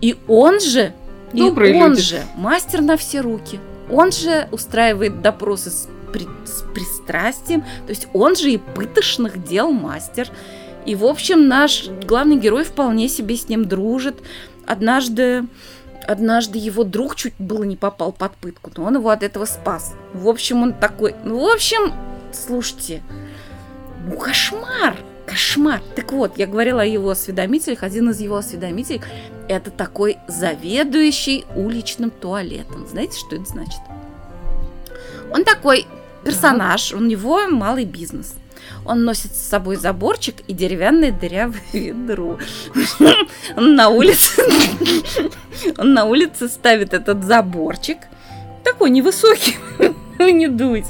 И 0.01 0.17
он 0.29 0.61
же, 0.61 0.93
и 1.33 1.39
Добрые 1.39 1.75
он 1.83 1.91
люди. 1.91 2.03
же 2.03 2.23
мастер 2.37 2.81
на 2.83 2.97
все 2.97 3.21
руки. 3.21 3.59
Он 3.91 4.13
же 4.13 4.49
устраивает 4.53 5.23
допросы 5.23 5.71
с, 5.71 5.89
при- 6.13 6.29
с 6.45 6.63
пристрастием, 6.75 7.63
то 7.63 7.91
есть 7.91 8.07
он 8.13 8.37
же 8.37 8.51
и 8.53 8.59
пытошных 8.59 9.43
дел 9.45 9.71
мастер. 9.71 10.29
И, 10.89 10.95
в 10.95 11.05
общем, 11.05 11.49
наш 11.49 11.91
главный 12.07 12.39
герой 12.39 12.65
вполне 12.65 13.11
себе 13.11 13.37
с 13.37 13.51
ним 13.51 13.67
дружит. 13.67 14.23
Однажды, 14.65 15.45
однажды 16.07 16.57
его 16.59 16.83
друг 16.83 17.15
чуть 17.15 17.35
было 17.39 17.63
не 17.65 17.77
попал 17.77 18.11
под 18.11 18.35
пытку, 18.37 18.71
но 18.75 18.85
он 18.85 18.95
его 18.95 19.11
от 19.11 19.23
этого 19.23 19.45
спас. 19.45 19.93
В 20.15 20.27
общем, 20.27 20.63
он 20.63 20.73
такой... 20.73 21.15
Ну, 21.25 21.41
в 21.41 21.53
общем, 21.53 21.93
слушайте, 22.33 23.03
ну, 24.07 24.17
кошмар! 24.17 24.97
Кошмар! 25.27 25.83
Так 25.95 26.11
вот, 26.13 26.39
я 26.39 26.47
говорила 26.47 26.81
о 26.81 26.87
его 26.87 27.11
осведомителях. 27.11 27.83
Один 27.83 28.09
из 28.09 28.21
его 28.21 28.37
осведомителей– 28.37 29.03
это 29.51 29.71
такой 29.71 30.17
заведующий 30.27 31.45
уличным 31.55 32.09
туалетом. 32.09 32.87
Знаете, 32.87 33.19
что 33.19 33.37
это 33.37 33.45
значит? 33.45 33.81
Он 35.31 35.45
такой 35.45 35.87
персонаж, 36.25 36.95
у 36.95 37.01
него 37.01 37.47
малый 37.47 37.85
бизнес. 37.85 38.37
Он 38.85 39.05
носит 39.05 39.35
с 39.35 39.49
собой 39.49 39.77
заборчик 39.77 40.37
и 40.47 40.53
деревянное 40.53 41.13
дырявое 41.13 41.61
ведро. 41.73 42.39
Он 43.57 43.75
на 43.75 43.89
улице... 43.91 44.43
Он 45.79 45.93
на 45.93 46.05
улице 46.05 46.49
ставит 46.49 46.95
этот 46.95 47.25
заборчик. 47.25 47.99
Такой 48.65 48.91
невысокий, 48.91 49.57
не 50.19 50.47
дуть. 50.49 50.87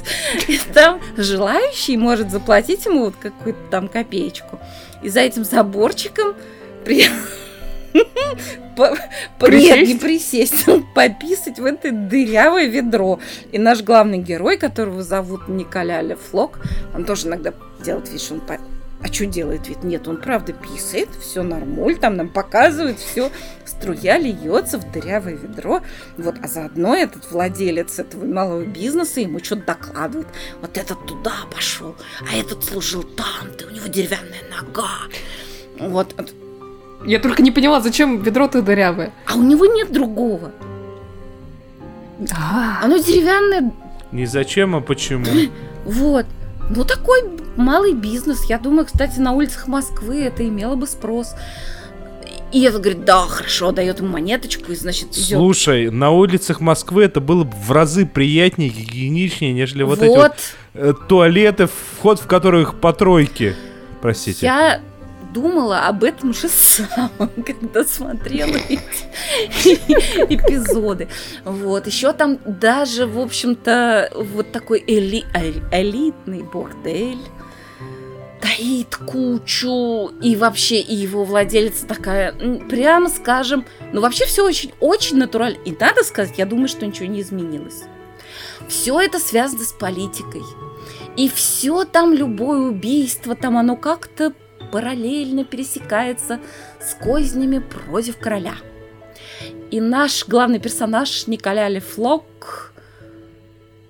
И 0.47 0.59
там 0.73 0.99
желающий 1.17 1.97
может 1.97 2.29
заплатить 2.29 2.85
ему 2.85 3.05
вот 3.05 3.15
какую-то 3.15 3.59
там 3.71 3.87
копеечку. 3.87 4.59
И 5.01 5.09
за 5.09 5.21
этим 5.21 5.43
заборчиком 5.43 6.35
при... 6.85 7.05
по- 8.75 8.97
по- 9.39 9.51
Нет, 9.51 9.87
не 9.87 9.95
присесть, 9.95 10.65
пописать 10.93 11.59
в 11.59 11.65
это 11.65 11.91
дырявое 11.91 12.65
ведро. 12.65 13.19
И 13.51 13.57
наш 13.57 13.81
главный 13.81 14.17
герой, 14.17 14.57
которого 14.57 15.01
зовут 15.03 15.47
Николя 15.47 16.01
Ле 16.01 16.15
Флок, 16.15 16.59
он 16.93 17.05
тоже 17.05 17.27
иногда 17.27 17.53
делает 17.83 18.09
вид, 18.11 18.21
что 18.21 18.35
он... 18.35 18.41
по- 18.41 18.59
А 19.01 19.07
что 19.13 19.25
делает 19.25 19.67
вид? 19.67 19.83
Нет, 19.83 20.07
он 20.07 20.17
правда 20.17 20.53
писает, 20.53 21.09
все 21.21 21.41
нормуль, 21.43 21.95
там 21.97 22.17
нам 22.17 22.29
показывает, 22.29 22.99
все, 22.99 23.31
струя 23.65 24.17
льется 24.17 24.77
в 24.77 24.91
дырявое 24.91 25.35
ведро. 25.35 25.81
Вот, 26.17 26.35
а 26.43 26.47
заодно 26.47 26.95
этот 26.95 27.31
владелец 27.31 27.99
этого 27.99 28.25
малого 28.25 28.65
бизнеса 28.65 29.21
ему 29.21 29.39
что-то 29.43 29.63
докладывает. 29.67 30.27
Вот 30.61 30.77
этот 30.77 31.05
туда 31.05 31.33
пошел, 31.53 31.95
а 32.29 32.35
этот 32.37 32.63
служил 32.63 33.03
там, 33.03 33.51
ты 33.57 33.65
у 33.65 33.69
него 33.69 33.87
деревянная 33.87 34.43
нога. 34.51 34.89
Вот, 35.79 36.13
Я 37.05 37.19
только 37.19 37.41
не 37.41 37.51
поняла, 37.51 37.79
зачем 37.79 38.21
ведро-то 38.21 38.61
дырявое. 38.61 39.13
а 39.25 39.35
у 39.35 39.41
него 39.43 39.65
нет 39.65 39.93
другого. 39.93 40.51
А, 42.37 42.83
Оно 42.83 42.97
деревянное, 42.97 43.71
Не 44.11 44.25
зачем, 44.25 44.75
а 44.75 44.81
почему? 44.81 45.25
Вот. 45.85 46.25
Ну, 46.75 46.83
такой 46.83 47.21
малый 47.59 47.93
бизнес. 47.93 48.45
Я 48.45 48.57
думаю, 48.57 48.85
кстати, 48.85 49.19
на 49.19 49.33
улицах 49.33 49.67
Москвы 49.67 50.23
это 50.23 50.47
имело 50.47 50.75
бы 50.75 50.87
спрос. 50.87 51.35
И 52.51 52.63
это 52.63 52.79
говорит, 52.79 53.05
да, 53.05 53.27
хорошо, 53.27 53.71
дает 53.71 53.99
ему 53.99 54.09
монеточку, 54.09 54.71
и, 54.71 54.75
значит, 54.75 55.09
идет. 55.15 55.37
Слушай, 55.37 55.91
на 55.91 56.09
улицах 56.09 56.61
Москвы 56.61 57.03
это 57.03 57.19
было 57.21 57.43
бы 57.43 57.55
в 57.55 57.71
разы 57.71 58.07
приятнее, 58.07 58.69
гигиеничнее, 58.69 59.53
нежели 59.53 59.83
вот, 59.83 60.01
эти 60.01 60.07
Вот. 60.07 60.17
вот 60.17 60.35
э, 60.73 60.93
туалеты, 61.07 61.67
вход 61.67 62.19
в 62.19 62.25
которых 62.25 62.79
по 62.79 62.91
тройке. 62.91 63.55
Простите. 64.01 64.47
Я 64.47 64.81
думала 65.31 65.87
об 65.87 66.03
этом 66.03 66.33
же 66.33 66.49
самом, 66.49 67.29
когда 67.45 67.83
смотрела 67.83 68.55
эти 68.69 68.95
эпизоды. 70.33 71.07
Вот. 71.45 71.85
Еще 71.85 72.13
там 72.13 72.39
даже, 72.45 73.05
в 73.05 73.19
общем-то, 73.19 74.11
вот 74.15 74.51
такой 74.51 74.83
эли- 74.87 75.25
э- 75.35 75.61
элитный 75.71 76.41
бордель 76.41 77.19
таит 78.41 78.95
кучу, 78.95 80.11
и 80.21 80.35
вообще 80.35 80.79
и 80.79 80.95
его 80.95 81.23
владелица 81.23 81.85
такая, 81.85 82.33
прямо 82.69 83.09
скажем, 83.09 83.65
ну 83.91 84.01
вообще 84.01 84.25
все 84.25 84.45
очень-очень 84.45 85.17
натурально. 85.17 85.57
И 85.65 85.75
надо 85.77 86.03
сказать, 86.03 86.37
я 86.37 86.45
думаю, 86.45 86.67
что 86.67 86.85
ничего 86.85 87.07
не 87.07 87.21
изменилось. 87.21 87.83
Все 88.67 88.99
это 88.99 89.19
связано 89.19 89.63
с 89.63 89.73
политикой. 89.73 90.43
И 91.17 91.29
все 91.29 91.85
там, 91.85 92.13
любое 92.13 92.69
убийство, 92.69 93.35
там 93.35 93.57
оно 93.57 93.75
как-то 93.75 94.33
параллельно 94.71 95.43
пересекается 95.43 96.39
с 96.79 96.93
кознями 96.93 97.59
против 97.59 98.17
короля. 98.17 98.55
И 99.71 99.81
наш 99.81 100.27
главный 100.27 100.59
персонаж 100.59 101.27
Николя 101.27 101.67
Лефлок, 101.67 102.73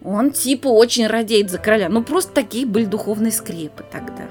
он 0.01 0.31
типа 0.31 0.67
очень 0.67 1.07
радеет 1.07 1.49
за 1.51 1.57
короля. 1.57 1.89
Ну 1.89 2.03
просто 2.03 2.33
такие 2.33 2.65
были 2.65 2.85
духовные 2.85 3.31
скрепы 3.31 3.83
тогда. 3.91 4.27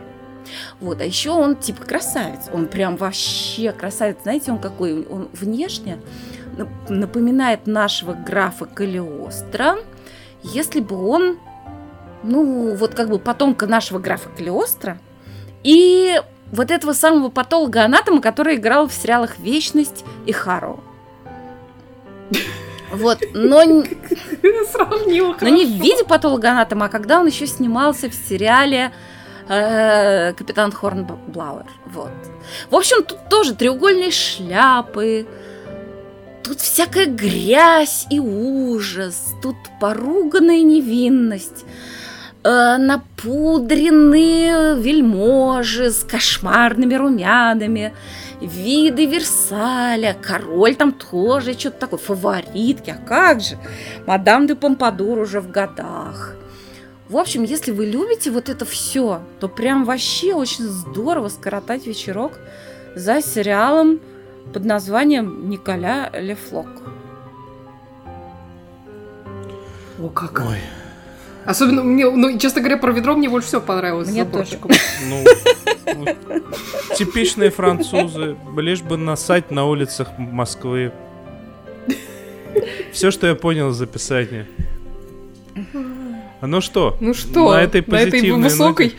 Вот, 0.81 1.01
а 1.01 1.05
еще 1.05 1.31
он 1.31 1.57
типа 1.57 1.85
красавец. 1.85 2.49
Он 2.53 2.67
прям 2.67 2.97
вообще 2.97 3.73
красавец. 3.73 4.19
Знаете, 4.23 4.53
он 4.53 4.59
какой? 4.59 5.07
Он 5.07 5.29
внешне 5.33 5.99
нап- 6.57 6.91
напоминает 6.91 7.67
нашего 7.67 8.13
графа 8.15 8.67
Калиостро, 8.67 9.79
если 10.43 10.81
бы 10.81 10.97
он, 11.09 11.39
ну, 12.23 12.75
вот 12.75 12.95
как 12.95 13.09
бы 13.09 13.19
потомка 13.19 13.67
нашего 13.67 13.99
графа 13.99 14.29
Калиостро, 14.31 14.99
и 15.65 16.21
вот 16.53 16.71
этого 16.71 16.93
самого 16.93 17.29
патолога-анатома, 17.29 18.21
который 18.21 18.57
играл 18.57 18.89
в 18.89 18.93
сериалах 18.93 19.39
«Вечность» 19.39 20.05
и 20.27 20.33
«Харо». 20.33 20.79
Вот, 22.91 23.19
но, 23.35 23.63
Сравнила 24.73 25.37
но 25.41 25.49
не 25.49 25.67
в 25.67 25.83
виде 25.83 26.05
патолога-анатома, 26.05 26.87
а 26.87 26.89
когда 26.89 27.21
он 27.21 27.27
еще 27.27 27.47
снимался 27.47 28.09
в 28.09 28.15
сериале 28.15 28.93
э, 29.49 30.33
«Капитан 30.35 30.73
Хорнблауэр». 30.73 31.67
Вот. 31.87 32.13
В 32.71 32.77
общем, 32.77 33.03
тут 33.03 33.29
тоже 33.29 33.55
треугольные 33.55 34.11
шляпы, 34.11 35.27
тут 36.43 36.61
всякая 36.61 37.07
грязь 37.07 38.07
и 38.11 38.19
ужас, 38.19 39.35
тут 39.43 39.57
поруганная 39.81 40.63
невинность, 40.63 41.65
э, 42.43 42.77
напудренные 42.79 44.75
вельможи 44.77 45.91
с 45.91 46.05
кошмарными 46.05 46.95
румянами, 46.95 47.93
виды 48.41 49.07
Версаля, 49.07 50.17
король 50.21 50.75
там 50.75 50.93
тоже 50.93 51.53
что-то 51.53 51.81
такое, 51.81 51.99
фаворитки, 51.99 52.91
а 52.91 52.97
как 53.07 53.41
же, 53.41 53.59
мадам 54.07 54.47
де 54.47 54.55
Помпадур 54.55 55.19
уже 55.19 55.41
в 55.41 55.51
годах. 55.51 56.38
В 57.09 57.17
общем, 57.17 57.43
если 57.43 57.71
вы 57.71 57.87
любите 57.87 58.31
вот 58.31 58.49
это 58.49 58.65
все, 58.67 59.23
то 59.41 59.49
прям 59.49 59.85
вообще 59.85 60.35
очень 60.35 60.65
здорово 60.65 61.29
скоротать 61.29 61.87
вечерок 61.87 62.33
за 62.95 63.23
сериалом 63.23 64.01
под 64.53 64.65
названием 64.65 65.49
Николя 65.49 66.11
Лефлок. 66.15 66.69
О, 70.01 70.09
как. 70.11 70.45
Ой, 70.47 70.59
Особенно 71.49 71.83
мне, 71.83 72.11
ну, 72.11 72.39
честно 72.39 72.61
говоря, 72.61 72.77
про 72.77 72.93
ведро 72.93 73.17
мне 73.17 73.31
больше 73.31 73.49
всего 73.49 73.63
понравилось. 73.63 74.11
Мне 74.11 74.25
заборчиком. 74.25 74.71
ну, 75.09 75.25
ну, 75.97 76.95
типичные 76.95 77.49
французы, 77.49 78.37
лишь 78.59 78.83
бы 78.83 78.99
насать 78.99 79.51
на 79.51 79.65
улицах 79.65 80.09
Москвы. 80.19 80.93
Все, 82.93 83.11
что 83.11 83.27
я 83.27 83.35
понял 83.35 83.71
из 83.71 83.81
описания. 83.81 84.47
А 86.41 86.47
Ну 86.47 86.61
что? 86.61 86.97
Ну 87.01 87.15
что, 87.15 87.53
на 87.53 87.63
этой 87.63 87.83
на 87.87 87.97
этой 87.97 88.11
позитивной 88.11 88.43
высокой... 88.45 88.87
ноте- 88.89 88.97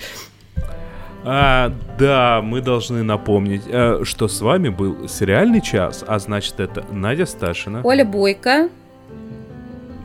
А, 1.25 1.73
да, 1.97 2.41
мы 2.43 2.61
должны 2.61 3.03
напомнить, 3.03 3.63
э, 3.67 4.01
что 4.03 4.27
с 4.27 4.41
вами 4.41 4.69
был 4.69 5.07
сериальный 5.07 5.61
час, 5.61 6.03
а 6.07 6.17
значит 6.19 6.59
это 6.59 6.85
Надя 6.91 7.25
Сташина. 7.25 7.81
Оля 7.83 8.05
Бойко. 8.05 8.69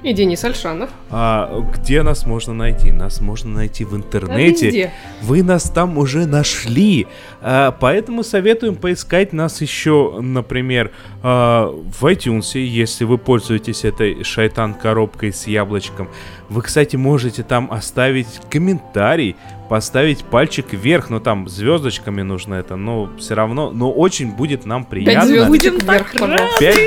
И 0.02 0.12
Денис 0.12 0.44
Альшанов. 0.44 0.90
А 1.08 1.62
где 1.74 2.02
нас 2.02 2.26
можно 2.26 2.52
найти? 2.52 2.92
Нас 2.92 3.22
можно 3.22 3.54
найти 3.54 3.86
в 3.86 3.92
Да 3.92 3.96
интернете. 3.96 4.66
везде. 4.66 4.92
Вы 5.22 5.42
нас 5.42 5.70
там 5.70 5.96
уже 5.96 6.26
нашли. 6.26 7.06
А, 7.40 7.70
поэтому 7.70 8.22
советуем 8.22 8.74
поискать 8.76 9.32
нас 9.32 9.62
еще, 9.62 10.18
например, 10.20 10.90
а, 11.22 11.68
в 11.68 12.04
iTunes, 12.04 12.58
если 12.58 13.04
вы 13.04 13.16
пользуетесь 13.16 13.86
этой 13.86 14.22
шайтан-коробкой 14.24 15.32
с 15.32 15.46
яблочком. 15.46 16.10
Вы, 16.54 16.62
кстати, 16.62 16.94
можете 16.94 17.42
там 17.42 17.68
оставить 17.72 18.28
комментарий, 18.48 19.34
поставить 19.68 20.22
пальчик 20.24 20.72
вверх, 20.72 21.10
но 21.10 21.18
там 21.18 21.48
звездочками 21.48 22.22
нужно 22.22 22.54
это, 22.54 22.76
но 22.76 23.10
все 23.18 23.34
равно, 23.34 23.72
но 23.72 23.90
очень 23.90 24.30
будет 24.30 24.64
нам 24.64 24.84
Пять 24.84 24.90
приятно. 24.90 25.26
звездочек 25.26 25.72
Будем 25.72 25.78
вверх, 25.84 26.12
пожалуйста. 26.12 26.58
Пять, 26.60 26.78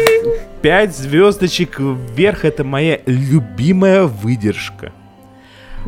пять 0.61 0.95
звездочек 0.95 1.81
вверх 1.81 2.45
это 2.45 2.64
моя 2.64 3.02
любимая 3.06 4.03
выдержка. 4.03 4.94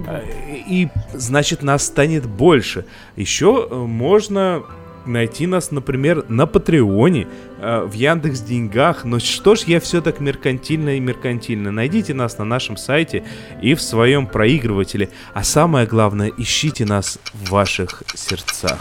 А, 0.06 0.24
И 0.68 0.90
значит 1.14 1.64
нас 1.64 1.86
станет 1.86 2.26
больше. 2.26 2.86
Еще 3.16 3.66
э, 3.72 3.74
можно 3.76 4.64
найти 5.10 5.48
нас, 5.48 5.72
например, 5.72 6.26
на 6.30 6.46
Патреоне, 6.46 7.28
э, 7.60 7.84
в 7.84 7.94
Яндекс 7.94 8.42
Деньгах. 8.42 9.04
Но 9.04 9.20
что 9.20 9.56
ж 9.56 9.62
я 9.68 9.80
все 9.80 10.02
так 10.02 10.20
меркантильно 10.20 10.96
и 10.96 11.00
меркантильно? 11.00 11.72
Найдите 11.72 12.14
нас 12.14 12.38
на 12.38 12.46
нашем 12.46 12.78
сайте 12.78 13.24
и 13.62 13.74
в 13.74 13.82
своем 13.82 14.28
проигрывателе. 14.28 15.10
А 15.34 15.44
самое 15.44 15.86
главное, 15.88 16.32
ищите 16.38 16.86
нас 16.86 17.20
в 17.34 17.50
ваших 17.50 18.04
сердцах. 18.16 18.80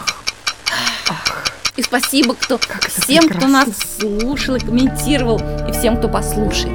И 1.75 1.81
спасибо 1.81 2.35
кто, 2.35 2.55
это 2.55 2.89
всем, 2.89 3.29
кто 3.29 3.39
прекрасно. 3.39 3.47
нас 3.47 3.97
слушал 3.99 4.55
и 4.55 4.59
комментировал, 4.59 5.41
и 5.67 5.71
всем, 5.71 5.97
кто 5.97 6.09
послушает. 6.09 6.67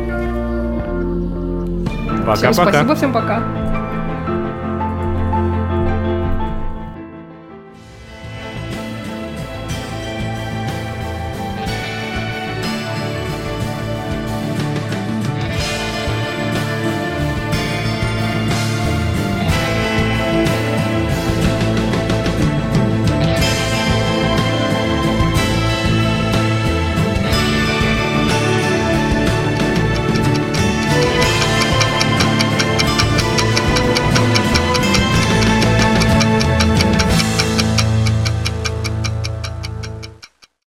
Всем 2.37 2.55
Пока-пока. 2.55 2.71
спасибо, 2.73 2.95
всем 2.97 3.13
пока. 3.13 3.64